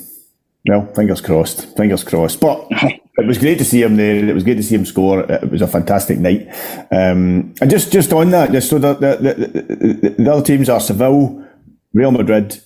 well, 0.66 0.86
fingers 0.94 1.20
crossed. 1.20 1.76
Fingers 1.76 2.04
crossed. 2.04 2.40
But 2.40 2.66
it 2.70 3.26
was 3.26 3.38
great 3.38 3.58
to 3.58 3.64
see 3.64 3.82
him 3.82 3.96
there. 3.96 4.16
It 4.16 4.34
was 4.34 4.44
great 4.44 4.56
to 4.56 4.62
see 4.62 4.74
him 4.74 4.86
score. 4.86 5.20
It 5.20 5.50
was 5.50 5.62
a 5.62 5.66
fantastic 5.66 6.18
night. 6.18 6.48
Um, 6.90 7.54
and 7.60 7.70
just 7.70 7.92
just 7.92 8.12
on 8.12 8.30
that, 8.30 8.52
just 8.52 8.70
so 8.70 8.78
the 8.78 8.94
the, 8.94 9.16
the, 9.16 10.14
the, 10.18 10.32
other 10.32 10.42
teams 10.42 10.68
are 10.68 10.80
Seville, 10.80 11.46
Real 11.92 12.10
Madrid, 12.10 12.60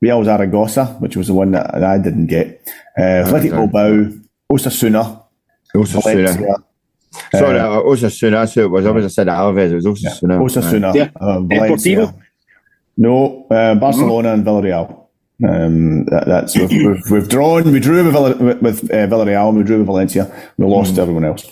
Real 0.00 0.24
Zaragoza, 0.24 0.86
which 1.00 1.16
was 1.16 1.28
the 1.28 1.34
one 1.34 1.52
that 1.52 1.82
I 1.82 1.98
didn't 1.98 2.26
get. 2.26 2.68
Uh, 2.98 3.24
Athletic 3.24 3.52
Bilbao, 3.52 4.12
Osasuna, 4.52 5.24
Osasuna. 5.74 6.64
Sorry, 7.32 7.58
uh, 7.58 7.80
Osasuna. 7.82 8.30
That's 8.32 8.54
who 8.54 8.64
it 8.64 8.68
was. 8.68 8.86
I 8.86 8.90
was 8.90 9.04
I 9.04 9.08
said 9.08 9.26
Alaves. 9.28 9.70
It 9.70 9.74
was 9.74 9.86
Osasuna. 9.86 10.22
Yeah. 10.22 10.62
Osasuna. 10.62 10.94
Yeah. 10.94 11.10
Uh, 11.20 11.40
Valencia. 11.40 12.14
No, 12.96 13.46
uh, 13.50 13.74
Barcelona 13.76 14.30
mm-hmm. 14.30 14.38
and 14.38 14.46
Villarreal. 14.46 15.04
Um, 15.46 16.04
that, 16.06 16.26
that's 16.26 16.56
we've, 16.56 16.68
we've, 16.68 17.10
we've, 17.12 17.28
drawn. 17.28 17.70
We 17.70 17.78
drew 17.78 18.04
with, 18.04 18.40
with, 18.40 18.60
with 18.60 18.90
uh, 18.90 19.06
Villarreal. 19.06 19.54
We 19.54 19.62
drew 19.62 19.78
with 19.78 19.86
Valencia. 19.86 20.50
We 20.56 20.66
lost 20.66 20.92
mm. 20.92 20.94
to 20.96 21.02
everyone 21.02 21.24
else 21.24 21.44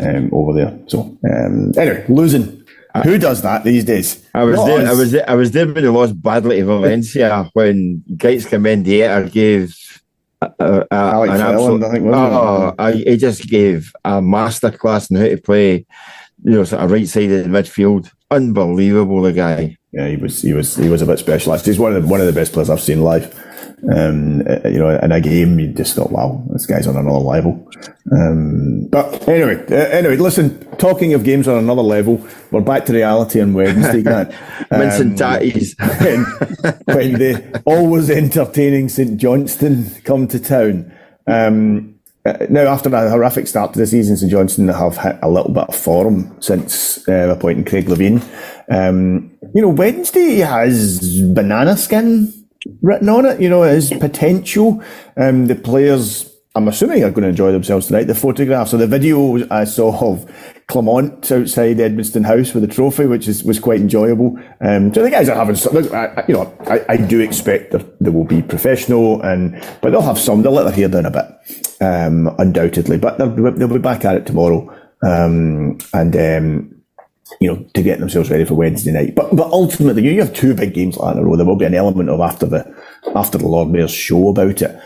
um, 0.00 0.28
over 0.32 0.52
there. 0.52 0.78
So 0.88 1.16
um, 1.30 1.72
anyway, 1.76 2.04
losing. 2.08 2.62
Who 3.02 3.18
does 3.18 3.42
that 3.42 3.64
these 3.64 3.84
days? 3.84 4.24
I 4.34 4.44
was 4.44 4.56
Not 4.56 4.66
there. 4.66 4.80
Us. 4.82 4.88
I 4.88 4.92
was 4.92 5.10
there. 5.10 5.30
I 5.30 5.34
was 5.34 5.50
there 5.50 5.66
when 5.66 5.74
they 5.74 5.88
lost 5.88 6.22
badly 6.22 6.58
to 6.58 6.64
Valencia 6.64 7.50
when 7.54 8.04
Gaizka 8.12 8.60
Mendieta 8.60 9.32
gave 9.32 9.74
uh, 10.58 10.84
uh, 10.90 11.10
Alex 11.14 11.34
an 11.34 11.40
absolute, 11.40 11.82
I 11.84 11.90
think, 11.90 12.06
oh, 12.06 12.74
I, 12.78 12.92
he 12.92 13.16
just 13.16 13.48
gave 13.48 13.92
a 14.04 14.20
masterclass 14.20 15.10
in 15.10 15.16
how 15.16 15.28
to 15.28 15.36
play, 15.40 15.86
you 16.44 16.50
know, 16.52 16.64
sort 16.64 16.82
of 16.82 16.90
right 16.90 17.08
sided 17.08 17.46
midfield. 17.46 18.10
Unbelievable, 18.30 19.22
the 19.22 19.32
guy. 19.32 19.76
yeah, 19.92 20.08
he 20.08 20.16
was 20.16 20.42
he 20.42 20.52
was 20.52 20.76
he 20.76 20.88
was 20.88 21.02
a 21.02 21.06
bit 21.06 21.18
specialised. 21.18 21.66
He's 21.66 21.78
one 21.78 21.94
of 21.94 22.02
the, 22.02 22.08
one 22.08 22.20
of 22.20 22.26
the 22.26 22.32
best 22.32 22.52
players 22.52 22.70
I've 22.70 22.80
seen 22.80 23.02
live. 23.02 23.32
Um, 23.92 24.42
uh, 24.48 24.66
you 24.68 24.78
know, 24.78 24.98
in 24.98 25.12
a 25.12 25.20
game, 25.20 25.58
you 25.58 25.72
just 25.72 25.94
thought, 25.94 26.10
wow, 26.10 26.42
this 26.50 26.66
guy's 26.66 26.86
on 26.86 26.96
another 26.96 27.18
level. 27.18 27.68
Um, 28.12 28.86
but 28.90 29.28
anyway, 29.28 29.62
uh, 29.70 29.88
anyway, 29.90 30.16
listen. 30.16 30.60
Talking 30.76 31.14
of 31.14 31.24
games 31.24 31.46
on 31.48 31.58
another 31.58 31.82
level, 31.82 32.26
we're 32.50 32.60
back 32.60 32.86
to 32.86 32.92
reality 32.92 33.40
on 33.40 33.54
Wednesday. 33.54 34.02
Grant. 34.02 34.30
Mincing 34.70 35.14
tatties. 35.14 35.74
when, 36.02 36.24
when 36.96 37.12
the 37.12 37.62
always 37.64 38.10
entertaining 38.10 38.88
St 38.88 39.18
Johnstone 39.18 39.90
come 40.04 40.28
to 40.28 40.40
town. 40.40 40.92
Um, 41.26 41.94
uh, 42.26 42.46
now, 42.48 42.62
after 42.62 42.88
a 42.94 43.10
horrific 43.10 43.46
start 43.46 43.74
to 43.74 43.78
the 43.78 43.86
season, 43.86 44.16
St 44.16 44.30
Johnstone 44.30 44.68
have 44.68 44.96
hit 44.96 45.18
a 45.22 45.28
little 45.28 45.52
bit 45.52 45.68
of 45.68 45.76
form 45.76 46.34
since 46.40 47.06
uh, 47.06 47.34
appointing 47.36 47.66
Craig 47.66 47.86
Levein. 47.86 48.22
Um, 48.70 49.30
you 49.54 49.60
know, 49.60 49.68
Wednesday 49.68 50.36
has 50.36 51.20
banana 51.34 51.76
skin 51.76 52.32
written 52.82 53.08
on 53.08 53.26
it. 53.26 53.40
You 53.40 53.48
know, 53.48 53.62
his 53.62 53.90
potential. 53.90 54.82
Um, 55.16 55.46
the 55.46 55.54
players, 55.54 56.30
I'm 56.54 56.68
assuming, 56.68 57.02
are 57.04 57.10
going 57.10 57.22
to 57.22 57.28
enjoy 57.28 57.52
themselves 57.52 57.86
tonight. 57.86 58.04
The 58.04 58.14
photographs 58.14 58.74
or 58.74 58.78
the 58.78 58.86
video 58.86 59.46
I 59.50 59.64
saw 59.64 60.12
of 60.12 60.30
Clement 60.66 61.30
outside 61.30 61.76
Edmiston 61.76 62.24
House 62.24 62.54
with 62.54 62.66
the 62.66 62.74
trophy, 62.74 63.06
which 63.06 63.28
is 63.28 63.44
was 63.44 63.60
quite 63.60 63.80
enjoyable. 63.80 64.38
Um, 64.60 64.94
so 64.94 65.02
the 65.02 65.10
guys 65.10 65.28
are 65.28 65.36
having, 65.36 65.56
I, 65.94 66.24
you 66.26 66.34
know, 66.34 66.56
I, 66.66 66.84
I 66.88 66.96
do 66.96 67.20
expect 67.20 67.72
that 67.72 68.12
will 68.12 68.24
be 68.24 68.40
professional, 68.40 69.20
and 69.22 69.62
but 69.82 69.90
they'll 69.90 70.00
have 70.00 70.18
some. 70.18 70.42
They'll 70.42 70.52
let 70.52 70.64
their 70.64 70.72
hair 70.72 70.88
down 70.88 71.06
a 71.06 71.10
bit, 71.10 71.82
um, 71.82 72.34
undoubtedly. 72.38 72.96
But 72.96 73.18
they'll, 73.18 73.52
they'll 73.52 73.68
be 73.68 73.78
back 73.78 74.06
at 74.06 74.16
it 74.16 74.26
tomorrow, 74.26 74.74
um, 75.06 75.78
and 75.92 76.16
um, 76.16 76.83
you 77.40 77.48
know, 77.48 77.64
to 77.74 77.82
get 77.82 77.98
themselves 78.00 78.30
ready 78.30 78.44
for 78.44 78.54
Wednesday 78.54 78.92
night. 78.92 79.14
But 79.14 79.34
but 79.34 79.50
ultimately, 79.50 80.02
you 80.02 80.20
have 80.20 80.34
two 80.34 80.54
big 80.54 80.74
games 80.74 80.96
like 80.96 81.16
in 81.16 81.22
a 81.22 81.24
row. 81.24 81.36
There 81.36 81.46
will 81.46 81.56
be 81.56 81.64
an 81.64 81.74
element 81.74 82.08
of 82.08 82.20
after 82.20 82.46
the 82.46 82.74
after 83.14 83.38
the 83.38 83.48
Lord 83.48 83.68
Mayor's 83.68 83.90
show 83.90 84.28
about 84.28 84.62
it. 84.62 84.78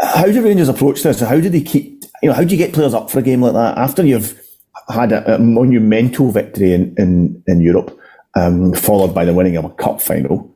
How 0.00 0.26
do 0.26 0.42
Rangers 0.42 0.68
approach 0.68 1.02
this? 1.02 1.20
How 1.20 1.40
do 1.40 1.48
they 1.48 1.60
keep? 1.60 2.04
You 2.22 2.30
know, 2.30 2.34
how 2.34 2.44
do 2.44 2.54
you 2.54 2.56
get 2.56 2.72
players 2.72 2.94
up 2.94 3.10
for 3.10 3.18
a 3.18 3.22
game 3.22 3.42
like 3.42 3.52
that 3.52 3.76
after 3.78 4.04
you've 4.04 4.40
had 4.88 5.12
a, 5.12 5.34
a 5.34 5.38
monumental 5.38 6.30
victory 6.30 6.72
in 6.72 6.94
in, 6.96 7.42
in 7.46 7.60
Europe, 7.60 7.98
um, 8.34 8.72
followed 8.72 9.14
by 9.14 9.24
the 9.24 9.34
winning 9.34 9.56
of 9.56 9.64
a 9.64 9.70
cup 9.70 10.00
final? 10.00 10.54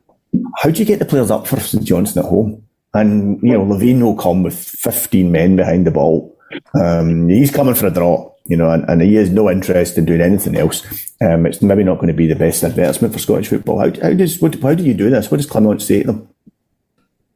How 0.56 0.70
do 0.70 0.78
you 0.78 0.84
get 0.84 0.98
the 1.00 1.04
players 1.04 1.30
up 1.30 1.46
for 1.46 1.60
St 1.60 1.84
Johnstone 1.84 2.24
at 2.24 2.30
home? 2.30 2.62
And 2.94 3.40
you 3.42 3.52
know, 3.52 3.64
Levein 3.64 4.02
will 4.02 4.16
come 4.16 4.42
with 4.42 4.58
fifteen 4.58 5.30
men 5.30 5.56
behind 5.56 5.86
the 5.86 5.90
ball. 5.90 6.36
Um, 6.74 7.28
he's 7.28 7.50
coming 7.52 7.74
for 7.74 7.86
a 7.86 7.90
draw 7.90 8.32
you 8.50 8.56
know, 8.56 8.68
and, 8.68 8.84
and, 8.88 9.00
he 9.00 9.14
has 9.14 9.30
no 9.30 9.48
interest 9.48 9.96
in 9.96 10.04
doing 10.04 10.20
anything 10.20 10.56
else. 10.56 10.82
Um, 11.20 11.46
it's 11.46 11.62
maybe 11.62 11.84
not 11.84 11.98
going 11.98 12.08
to 12.08 12.12
be 12.12 12.26
the 12.26 12.34
best 12.34 12.64
advertisement 12.64 13.12
for 13.14 13.20
Scottish 13.20 13.46
football. 13.48 13.78
How, 13.78 13.92
how 14.02 14.12
does 14.12 14.40
what, 14.42 14.60
how 14.60 14.74
do 14.74 14.82
you 14.82 14.92
do 14.92 15.08
this? 15.08 15.30
What 15.30 15.36
does 15.36 15.46
Clement 15.46 15.80
say 15.80 16.00
to 16.00 16.08
them? 16.08 16.28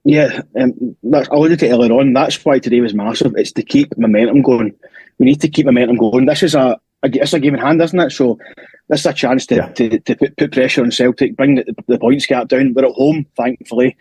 Yeah, 0.03 0.41
um, 0.61 0.97
that's, 1.05 1.29
I 1.31 1.37
alluded 1.37 1.61
to 1.61 1.71
earlier 1.71 1.93
on. 1.93 2.13
That's 2.13 2.45
why 2.45 2.59
today 2.59 2.81
was 2.81 2.95
massive. 2.95 3.33
It's 3.37 3.53
to 3.53 3.63
keep 3.63 3.97
momentum 3.97 4.43
going. 4.43 4.75
We 5.19 5.27
need 5.27 5.41
to 5.43 5.49
keep 5.49 5.67
momentum 5.67 5.97
going. 5.97 6.27
This 6.27 6.43
is 6.43 6.57
a, 6.57 6.81
a 7.05 7.09
it's 7.13 7.33
a 7.33 7.39
game 7.39 7.55
in 7.55 7.61
hand, 7.61 7.81
isn't 7.81 8.01
it? 8.01 8.11
So 8.11 8.37
this 8.89 9.01
is 9.01 9.07
a 9.07 9.13
chance 9.13 9.47
to, 9.47 9.55
yeah. 9.55 9.69
to, 9.69 10.01
to 10.01 10.17
put, 10.17 10.37
put 10.37 10.53
pressure 10.53 10.83
on 10.83 10.91
Celtic, 10.91 11.37
bring 11.37 11.55
the, 11.55 11.77
the 11.87 11.99
points 11.99 12.27
gap 12.27 12.49
down. 12.49 12.75
We're 12.75 12.87
at 12.87 12.95
home, 12.95 13.25
thankfully. 13.37 13.97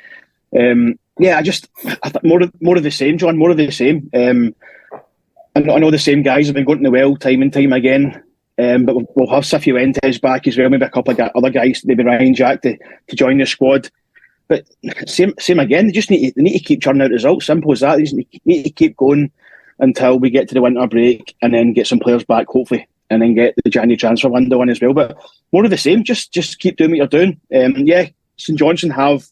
Um, 0.59 0.97
yeah, 1.19 1.37
I 1.37 1.43
just 1.43 1.69
I 1.85 2.11
more 2.23 2.41
of, 2.41 2.51
more 2.59 2.75
of 2.75 2.83
the 2.83 2.89
same, 2.89 3.19
John. 3.19 3.37
More 3.37 3.51
of 3.51 3.57
the 3.57 3.69
same. 3.69 4.09
Um, 4.15 4.55
I 5.55 5.59
know, 5.59 5.91
the 5.91 5.99
same 5.99 6.23
guys 6.23 6.47
have 6.47 6.55
been 6.55 6.65
going 6.65 6.79
to 6.79 6.85
the 6.85 6.91
well 6.91 7.15
time 7.15 7.41
and 7.41 7.53
time 7.53 7.73
again. 7.73 8.23
Um, 8.59 8.85
but 8.85 8.95
we'll, 9.15 9.29
have 9.29 9.43
Cifuentes 9.43 10.21
back 10.21 10.47
as 10.47 10.57
well, 10.57 10.69
maybe 10.69 10.85
a 10.85 10.89
couple 10.89 11.11
of 11.11 11.31
other 11.35 11.49
guys, 11.49 11.81
maybe 11.85 12.03
Ryan 12.03 12.35
Jack 12.35 12.61
to, 12.61 12.77
to 13.07 13.15
join 13.15 13.39
the 13.39 13.47
squad. 13.47 13.89
But 14.47 14.67
same 15.07 15.33
same 15.39 15.59
again, 15.59 15.87
they 15.87 15.91
just 15.91 16.11
need 16.11 16.27
to, 16.27 16.33
they 16.35 16.43
need 16.43 16.57
to 16.59 16.63
keep 16.63 16.81
churning 16.81 17.01
out 17.01 17.11
results. 17.11 17.47
Simple 17.47 17.71
as 17.71 17.79
that. 17.79 17.95
They 17.95 18.03
just 18.03 18.15
need 18.45 18.63
to 18.63 18.69
keep 18.69 18.95
going 18.97 19.31
until 19.79 20.19
we 20.19 20.29
get 20.29 20.47
to 20.49 20.53
the 20.53 20.61
winter 20.61 20.85
break 20.85 21.35
and 21.41 21.53
then 21.53 21.73
get 21.73 21.87
some 21.87 21.99
players 21.99 22.23
back, 22.23 22.47
hopefully, 22.47 22.87
and 23.09 23.21
then 23.21 23.33
get 23.33 23.55
the 23.63 23.71
January 23.71 23.97
transfer 23.97 24.29
window 24.29 24.61
in 24.61 24.69
as 24.69 24.81
well. 24.81 24.93
But 24.93 25.17
more 25.51 25.63
of 25.63 25.71
the 25.71 25.77
same, 25.77 26.03
just 26.03 26.31
just 26.31 26.59
keep 26.59 26.77
doing 26.77 26.91
what 26.91 26.97
you're 26.97 27.07
doing. 27.07 27.39
Um, 27.55 27.75
yeah, 27.87 28.07
St 28.37 28.59
Johnstone 28.59 28.91
have 28.91 29.27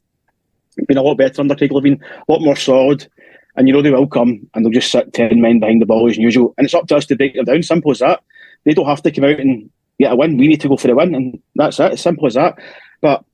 been 0.88 0.97
a 0.97 1.03
lot 1.03 1.15
better 1.15 1.41
under 1.41 1.55
Craig 1.55 1.72
Levein, 1.72 2.01
a 2.01 2.32
lot 2.32 2.41
more 2.41 2.55
solid. 2.55 3.07
And 3.56 3.68
you 3.68 3.74
know 3.74 3.82
they 3.82 3.91
will 3.91 4.08
come 4.08 4.47
and 4.54 4.66
they'll 4.66 4.72
just 4.72 4.91
sit 4.91 5.14
10 5.14 5.41
men 5.41 5.60
behind 5.60 5.82
the 5.82 5.86
ball 5.86 6.10
as 6.10 6.18
usual. 6.18 6.54
And 6.58 6.66
it's 6.66 6.74
up 6.74 6.88
to 6.88 6.95
us 6.95 7.06
to 7.08 7.16
break 7.16 7.36
them 7.36 7.45
down. 7.45 7.64
Simple 7.64 7.91
as 7.91 7.99
that. 7.99 8.22
They 8.64 8.74
don't 8.74 8.86
have 8.86 9.02
to 9.04 9.12
come 9.12 9.26
out 9.26 9.39
and 9.39 9.70
get 9.99 10.12
a 10.12 10.16
win. 10.16 10.38
We 10.38 10.47
need 10.47 10.62
to 10.62 10.70
go 10.70 10.78
for 10.78 10.88
the 10.88 10.95
win. 10.95 11.16
And 11.16 11.41
that's 11.56 11.80
it. 11.80 11.99
Simple 11.99 12.28
as 12.28 12.36
that. 12.36 12.58
But 13.02 13.26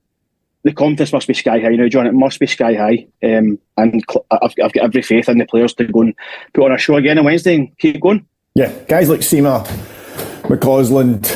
the 0.64 0.72
confidence 0.72 1.12
must 1.12 1.28
be 1.28 1.34
sky 1.34 1.60
high 1.60 1.70
you 1.70 1.76
now, 1.76 1.88
John. 1.88 2.06
It 2.06 2.14
must 2.14 2.40
be 2.40 2.46
sky 2.46 2.74
high. 2.74 3.06
Um, 3.22 3.58
and 3.76 4.04
I've, 4.30 4.54
I've 4.62 4.72
got 4.72 4.84
every 4.84 5.02
faith 5.02 5.28
in 5.28 5.38
the 5.38 5.46
players 5.46 5.74
to 5.74 5.84
go 5.84 6.02
and 6.02 6.14
put 6.52 6.64
on 6.64 6.72
a 6.72 6.78
show 6.78 6.96
again 6.96 7.18
on 7.18 7.24
Wednesday 7.24 7.54
and 7.54 7.78
keep 7.78 8.00
going. 8.00 8.26
Yeah, 8.54 8.72
guys 8.88 9.08
like 9.08 9.20
Sima, 9.20 9.64
McCausland, 10.42 11.26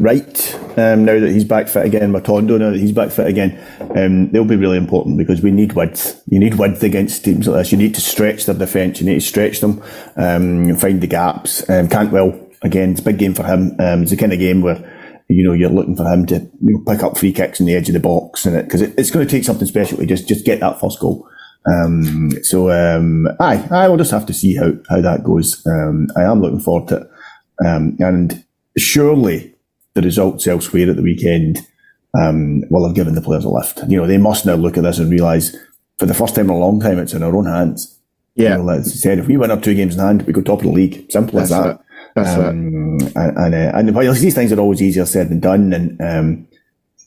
Wright, 0.00 0.58
um, 0.78 1.04
now 1.04 1.18
that 1.18 1.30
he's 1.30 1.44
back 1.44 1.68
fit 1.68 1.86
again, 1.86 2.12
Matondo 2.12 2.58
now 2.58 2.70
that 2.70 2.80
he's 2.80 2.92
back 2.92 3.10
fit 3.10 3.26
again, 3.26 3.58
um, 3.96 4.30
they'll 4.30 4.44
be 4.44 4.56
really 4.56 4.78
important 4.78 5.18
because 5.18 5.42
we 5.42 5.50
need 5.50 5.72
width. 5.72 6.22
You 6.26 6.38
need 6.38 6.54
width 6.54 6.82
against 6.82 7.24
teams 7.24 7.46
like 7.46 7.58
this. 7.58 7.72
You 7.72 7.78
need 7.78 7.94
to 7.94 8.00
stretch 8.00 8.46
their 8.46 8.54
defence. 8.54 9.00
You 9.00 9.06
need 9.06 9.20
to 9.20 9.26
stretch 9.26 9.60
them, 9.60 9.82
um, 10.16 10.76
find 10.76 11.00
the 11.00 11.06
gaps. 11.06 11.68
Um, 11.68 11.88
Cantwell 11.88 12.38
again, 12.62 12.92
it's 12.92 13.00
a 13.00 13.04
big 13.04 13.18
game 13.18 13.34
for 13.34 13.44
him. 13.44 13.76
Um, 13.78 14.02
it's 14.02 14.10
the 14.10 14.16
kind 14.16 14.32
of 14.32 14.38
game 14.38 14.62
where 14.62 14.78
you 15.28 15.44
know 15.44 15.52
you're 15.52 15.70
looking 15.70 15.96
for 15.96 16.04
him 16.04 16.26
to 16.26 16.36
you 16.36 16.50
know, 16.60 16.84
pick 16.86 17.02
up 17.02 17.16
free 17.16 17.32
kicks 17.32 17.60
in 17.60 17.66
the 17.66 17.74
edge 17.74 17.88
of 17.88 17.94
the 17.94 18.00
box, 18.00 18.46
and 18.46 18.56
it 18.56 18.64
because 18.64 18.82
it, 18.82 18.94
it's 18.96 19.10
going 19.10 19.26
to 19.26 19.30
take 19.30 19.44
something 19.44 19.66
special 19.66 19.98
to 19.98 20.06
just 20.06 20.28
just 20.28 20.44
get 20.44 20.60
that 20.60 20.80
first 20.80 21.00
goal. 21.00 21.28
Um, 21.66 22.32
so 22.42 22.70
um, 22.70 23.28
aye, 23.40 23.66
I 23.70 23.88
will 23.88 23.96
just 23.96 24.10
have 24.10 24.26
to 24.26 24.34
see 24.34 24.56
how 24.56 24.72
how 24.88 25.00
that 25.00 25.24
goes. 25.24 25.64
Um, 25.66 26.08
I 26.16 26.22
am 26.22 26.40
looking 26.40 26.60
forward 26.60 26.88
to 26.88 26.96
it, 26.96 27.10
um, 27.66 27.96
and 27.98 28.44
surely 28.76 29.51
the 29.94 30.02
results 30.02 30.46
elsewhere 30.46 30.90
at 30.90 30.96
the 30.96 31.02
weekend 31.02 31.58
um, 32.18 32.62
will 32.70 32.86
have 32.86 32.96
given 32.96 33.14
the 33.14 33.22
players 33.22 33.44
a 33.44 33.48
lift. 33.48 33.80
You 33.88 33.98
know, 33.98 34.06
they 34.06 34.18
must 34.18 34.46
now 34.46 34.54
look 34.54 34.76
at 34.76 34.82
this 34.82 34.98
and 34.98 35.10
realise 35.10 35.56
for 35.98 36.06
the 36.06 36.14
first 36.14 36.34
time 36.34 36.46
in 36.46 36.56
a 36.56 36.58
long 36.58 36.80
time 36.80 36.98
it's 36.98 37.14
in 37.14 37.22
our 37.22 37.34
own 37.34 37.46
hands. 37.46 37.98
Yeah. 38.34 38.56
You 38.56 38.62
know, 38.62 38.70
as 38.70 38.88
I 38.88 38.90
said, 38.96 39.18
if 39.18 39.26
we 39.26 39.36
win 39.36 39.50
up 39.50 39.62
two 39.62 39.74
games 39.74 39.94
in 39.94 40.00
hand, 40.00 40.22
we 40.22 40.32
go 40.32 40.40
top 40.40 40.60
of 40.60 40.64
the 40.64 40.72
league. 40.72 41.10
Simple 41.10 41.38
That's 41.38 41.52
as 41.52 41.62
that. 41.62 41.70
It. 41.70 41.80
That's 42.14 42.38
um, 42.38 42.98
it. 43.00 43.12
And, 43.14 43.36
and, 43.38 43.54
uh, 43.54 43.78
and 43.78 43.94
well, 43.94 44.12
these 44.14 44.34
things 44.34 44.52
are 44.52 44.60
always 44.60 44.82
easier 44.82 45.06
said 45.06 45.28
than 45.28 45.40
done. 45.40 45.72
And, 45.72 46.00
um, 46.00 46.48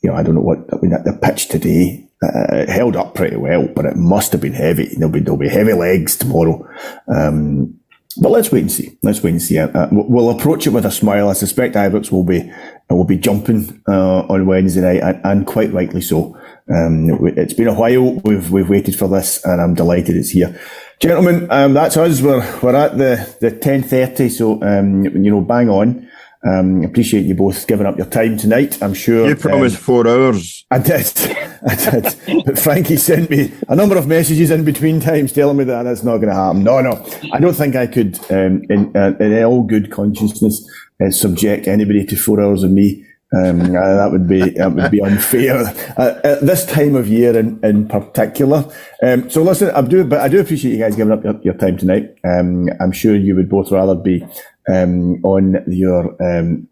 you 0.02 0.12
know, 0.12 0.16
I 0.16 0.24
don't 0.24 0.36
know 0.36 0.42
what, 0.42 0.60
I 0.72 0.78
mean, 0.78 0.92
the 0.92 1.20
pitch 1.22 1.48
today, 1.48 2.08
uh, 2.24 2.72
held 2.72 2.96
up 2.96 3.16
pretty 3.16 3.36
well, 3.36 3.68
but 3.68 3.86
it 3.86 3.98
must 3.98 4.32
have 4.32 4.42
been 4.42 4.54
heavy. 4.54 4.96
There'll 4.96 5.12
be, 5.12 5.20
there'll 5.20 5.38
be 5.38 5.50
heavy 5.50 5.74
legs 5.74 6.16
tomorrow. 6.16 6.68
Um, 7.14 7.80
but 8.18 8.30
let's 8.30 8.52
wait 8.52 8.62
and 8.62 8.72
see. 8.72 8.98
Let's 9.04 9.22
wait 9.22 9.32
and 9.32 9.42
see. 9.42 9.58
Uh, 9.58 9.88
we'll 9.92 10.30
approach 10.30 10.68
it 10.68 10.72
with 10.72 10.86
a 10.86 10.92
smile. 10.92 11.30
I 11.30 11.34
suspect 11.34 11.76
Ibrox 11.76 12.12
will 12.12 12.24
be 12.24 12.52
will 12.90 13.04
be 13.04 13.18
jumping 13.18 13.82
uh, 13.88 14.22
on 14.22 14.46
Wednesday 14.46 14.82
night, 14.82 15.02
and, 15.02 15.22
and 15.26 15.48
quite 15.48 15.74
rightly 15.74 16.02
so. 16.02 16.38
Um, 16.74 17.28
it's 17.38 17.54
been 17.54 17.68
a 17.68 17.74
while. 17.74 18.22
We've 18.24 18.50
we've 18.52 18.70
waited 18.70 18.96
for 18.96 19.08
this, 19.08 19.44
and 19.44 19.62
I'm 19.62 19.74
delighted 19.74 20.16
it's 20.16 20.30
here, 20.30 20.60
gentlemen. 21.00 21.48
Um, 21.52 21.74
that's 21.74 21.98
us. 21.98 22.22
We're 22.22 22.60
we're 22.62 22.76
at 22.76 22.98
the 22.98 23.36
the 23.42 23.52
ten 23.52 23.84
thirty, 23.84 24.30
so 24.30 24.62
um, 24.62 25.06
you 25.06 25.32
know, 25.32 25.42
bang 25.42 25.70
on. 25.70 26.10
Um, 26.46 26.84
appreciate 26.84 27.26
you 27.26 27.34
both 27.34 27.66
giving 27.66 27.88
up 27.88 27.98
your 27.98 28.06
time 28.06 28.38
tonight. 28.38 28.82
I'm 28.82 28.94
sure 28.94 29.28
you 29.28 29.36
promised 29.36 29.78
um, 29.78 29.82
four 29.82 30.08
hours. 30.08 30.64
I 30.70 30.78
did, 30.78 31.12
I 31.68 31.76
did. 31.76 32.46
but 32.46 32.60
Frankie 32.60 32.98
sent 32.98 33.32
me 33.32 33.52
a 33.68 33.76
number 33.76 33.98
of 33.98 34.08
messages 34.08 34.52
in 34.52 34.64
between 34.64 35.00
times 35.00 35.34
telling 35.34 35.58
me 35.58 35.64
that 35.64 35.84
that's 35.84 36.04
not 36.04 36.18
going 36.18 36.30
to 36.30 36.36
happen. 36.36 36.64
No, 36.64 36.82
no, 36.82 37.04
I 37.34 37.40
don't 37.40 37.56
think 37.56 37.76
I 37.76 37.88
could, 37.88 38.20
um, 38.32 38.62
in, 38.70 38.96
uh, 38.96 39.14
in 39.20 39.44
all 39.44 39.64
good 39.64 39.92
consciousness, 39.92 40.70
uh, 41.04 41.10
subject 41.10 41.68
anybody 41.68 42.06
to 42.06 42.16
four 42.16 42.40
hours 42.40 42.64
of 42.64 42.72
me. 42.72 43.04
Um, 43.36 43.62
uh, 43.76 43.96
that 43.96 44.12
would 44.12 44.28
be 44.28 44.52
that 44.52 44.72
would 44.72 44.92
be 44.92 45.02
unfair 45.02 45.66
uh, 45.98 46.22
at 46.24 46.42
this 46.42 46.64
time 46.66 46.96
of 46.96 47.08
year 47.08 47.38
in, 47.38 47.60
in 47.64 47.88
particular. 47.88 48.72
Um, 49.02 49.30
so 49.30 49.42
listen, 49.42 49.72
I 49.72 49.82
do, 49.82 50.04
but 50.06 50.20
I 50.20 50.28
do 50.28 50.40
appreciate 50.40 50.72
you 50.72 50.78
guys 50.78 50.96
giving 50.96 51.12
up 51.12 51.24
your, 51.24 51.42
your 51.42 51.54
time 51.56 51.76
tonight. 51.76 52.16
Um, 52.24 52.70
I'm 52.80 52.92
sure 52.92 53.16
you 53.16 53.36
would 53.36 53.50
both 53.50 53.72
rather 53.72 53.96
be 53.96 54.26
um, 54.72 55.24
on 55.24 55.64
your 55.68 56.16
um, 56.22 56.68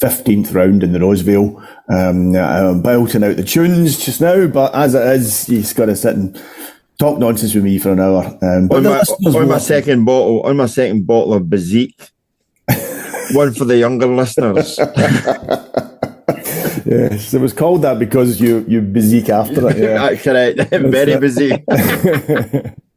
15th 0.00 0.54
round 0.54 0.82
in 0.82 0.92
the 0.92 1.00
Roseville. 1.00 1.62
um, 1.88 2.34
I'm 2.34 2.82
belting 2.82 3.22
out 3.22 3.36
the 3.36 3.44
tunes 3.44 4.04
just 4.04 4.20
now, 4.20 4.46
but 4.46 4.74
as 4.74 4.94
it 4.94 5.06
is, 5.06 5.48
you've 5.48 5.74
got 5.74 5.86
to 5.86 5.96
sit 5.96 6.16
and 6.16 6.42
talk 6.98 7.18
nonsense 7.18 7.54
with 7.54 7.64
me 7.64 7.78
for 7.78 7.92
an 7.92 8.00
hour. 8.00 8.24
Um, 8.42 8.70
on 8.70 8.82
my, 8.84 9.00
on 9.00 9.48
my 9.48 9.58
second 9.58 10.04
bottle, 10.04 10.42
on 10.42 10.56
my 10.56 10.66
second 10.66 11.06
bottle 11.06 11.34
of 11.34 11.44
Bezique, 11.44 12.10
one 13.34 13.54
for 13.54 13.64
the 13.64 13.78
younger 13.78 14.06
listeners. 14.06 14.78
yes, 16.86 17.34
it 17.34 17.40
was 17.40 17.52
called 17.52 17.82
that 17.82 17.98
because 17.98 18.40
you 18.40 18.64
you 18.68 18.80
Bezique 18.80 19.28
after 19.28 19.68
it. 19.70 19.76
Yeah, 19.80 20.14
correct. 20.16 20.70
Very 20.70 21.18
busy. 21.18 21.50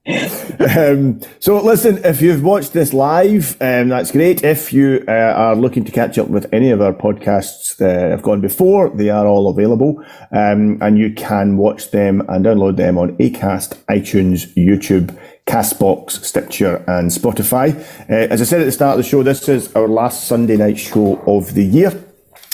Um, 0.06 1.22
so 1.40 1.62
listen, 1.64 2.04
if 2.04 2.22
you've 2.22 2.44
watched 2.44 2.74
this 2.74 2.92
live, 2.94 3.56
um, 3.62 3.88
that's 3.88 4.12
great. 4.12 4.44
If 4.44 4.74
you 4.74 5.04
uh, 5.08 5.12
are 5.12 5.56
looking 5.56 5.86
to 5.86 5.94
catch 5.94 6.18
up 6.18 6.28
with 6.28 6.54
any 6.54 6.72
of 6.72 6.82
our 6.82 6.92
podcasts 6.92 7.78
that 7.78 8.12
have 8.12 8.22
gone 8.22 8.42
before, 8.42 8.90
they 8.90 9.10
are 9.10 9.26
all 9.26 9.48
available, 9.50 10.04
um, 10.32 10.78
and 10.82 10.98
you 10.98 11.14
can 11.14 11.56
watch 11.56 11.92
them 11.92 12.20
and 12.28 12.44
download 12.44 12.76
them 12.76 12.98
on 12.98 13.16
Acast, 13.18 13.76
iTunes, 13.86 14.54
YouTube. 14.56 15.18
Castbox, 15.46 16.24
Stitcher, 16.24 16.78
and 16.88 17.12
Spotify. 17.12 17.78
Uh, 18.10 18.32
as 18.32 18.42
I 18.42 18.46
said 18.46 18.62
at 18.62 18.64
the 18.64 18.72
start 18.72 18.98
of 18.98 19.04
the 19.04 19.10
show, 19.10 19.24
this 19.24 19.50
is 19.50 19.76
our 19.76 19.90
last 19.90 20.26
Sunday 20.26 20.56
night 20.56 20.80
show 20.80 21.22
of 21.28 21.54
the 21.54 21.66
year. 21.66 22.02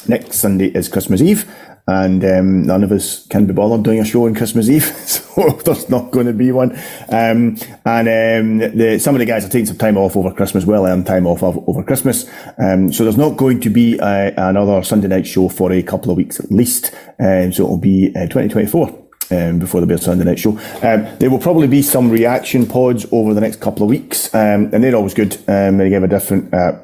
Next 0.08 0.38
Sunday 0.38 0.70
is 0.70 0.88
Christmas 0.88 1.22
Eve, 1.22 1.46
and 1.90 2.24
um, 2.24 2.64
none 2.64 2.84
of 2.84 2.92
us 2.92 3.26
can 3.28 3.48
be 3.48 3.54
bothered 3.54 3.84
doing 3.84 4.00
a 4.00 4.06
show 4.06 4.28
on 4.28 4.36
Christmas 4.36 4.70
Eve, 4.70 4.84
so 5.06 5.50
there's 5.66 5.90
not 5.90 6.12
going 6.12 6.28
to 6.28 6.34
be 6.34 6.52
one. 6.52 6.72
Um, 7.10 7.58
and 7.84 8.08
um, 8.08 8.78
the, 8.78 9.00
some 9.00 9.16
of 9.16 9.20
the 9.20 9.26
guys 9.26 9.44
are 9.44 9.50
taking 9.50 9.66
some 9.66 9.78
time 9.78 9.98
off 9.98 10.16
over 10.16 10.32
Christmas, 10.32 10.66
well 10.66 10.86
earned 10.86 11.08
time 11.08 11.26
off 11.26 11.42
over 11.42 11.84
Christmas. 11.84 12.30
Um, 12.60 12.94
so 12.94 13.04
there's 13.04 13.18
not 13.18 13.38
going 13.38 13.60
to 13.62 13.70
be 13.72 14.00
uh, 14.00 14.32
another 14.38 14.84
Sunday 14.84 15.08
night 15.08 15.26
show 15.26 15.50
for 15.50 15.72
a 15.72 15.82
couple 15.82 16.12
of 16.12 16.18
weeks 16.18 16.40
at 16.40 16.52
least. 16.52 16.94
Um, 17.20 17.52
so 17.52 17.64
it'll 17.64 17.78
be 17.78 18.10
uh, 18.10 18.28
2024. 18.28 19.06
Um, 19.32 19.60
before 19.60 19.80
the 19.80 19.86
Bear 19.86 20.00
Sunday 20.00 20.26
Night 20.26 20.40
Show. 20.40 20.58
Um, 20.82 21.06
there 21.20 21.30
will 21.30 21.38
probably 21.38 21.68
be 21.68 21.84
some 21.84 22.10
reaction 22.10 22.66
pods 22.66 23.06
over 23.12 23.36
the 23.36 23.42
next 23.42 23.62
couple 23.62 23.84
of 23.84 23.90
weeks, 23.92 24.34
um, 24.34 24.72
and 24.74 24.84
they're 24.84 24.96
always 24.96 25.14
good. 25.14 25.38
Um, 25.48 25.78
they 25.78 25.90
give 25.90 26.02
a 26.02 26.08
different 26.08 26.52
uh, 26.52 26.80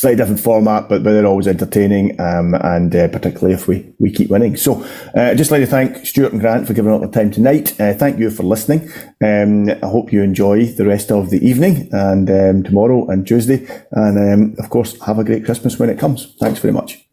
slightly 0.00 0.16
different 0.16 0.40
format, 0.40 0.88
but, 0.88 1.02
but 1.02 1.12
they're 1.12 1.26
always 1.26 1.46
entertaining, 1.46 2.18
um, 2.18 2.54
and 2.54 2.96
uh, 2.96 3.08
particularly 3.08 3.54
if 3.54 3.68
we, 3.68 3.92
we 3.98 4.10
keep 4.10 4.30
winning. 4.30 4.56
So, 4.56 4.82
uh, 5.14 5.34
just 5.34 5.50
like 5.50 5.60
to 5.60 5.66
thank 5.66 6.06
Stewart 6.06 6.32
and 6.32 6.40
Grant 6.40 6.66
for 6.66 6.72
giving 6.72 6.90
up 6.90 7.02
their 7.02 7.10
time 7.10 7.30
tonight. 7.30 7.78
Uh, 7.78 7.92
thank 7.92 8.18
you 8.18 8.30
for 8.30 8.42
listening. 8.42 8.90
Um, 9.22 9.68
I 9.68 9.86
hope 9.86 10.10
you 10.10 10.22
enjoy 10.22 10.64
the 10.64 10.86
rest 10.86 11.12
of 11.12 11.28
the 11.28 11.46
evening 11.46 11.90
and 11.92 12.30
um, 12.30 12.62
tomorrow 12.62 13.08
and 13.08 13.26
Tuesday, 13.26 13.66
and 13.92 14.16
um, 14.18 14.54
of 14.58 14.70
course, 14.70 14.98
have 15.02 15.18
a 15.18 15.24
great 15.24 15.44
Christmas 15.44 15.78
when 15.78 15.90
it 15.90 15.98
comes. 15.98 16.34
Thanks 16.40 16.60
very 16.60 16.72
much. 16.72 17.09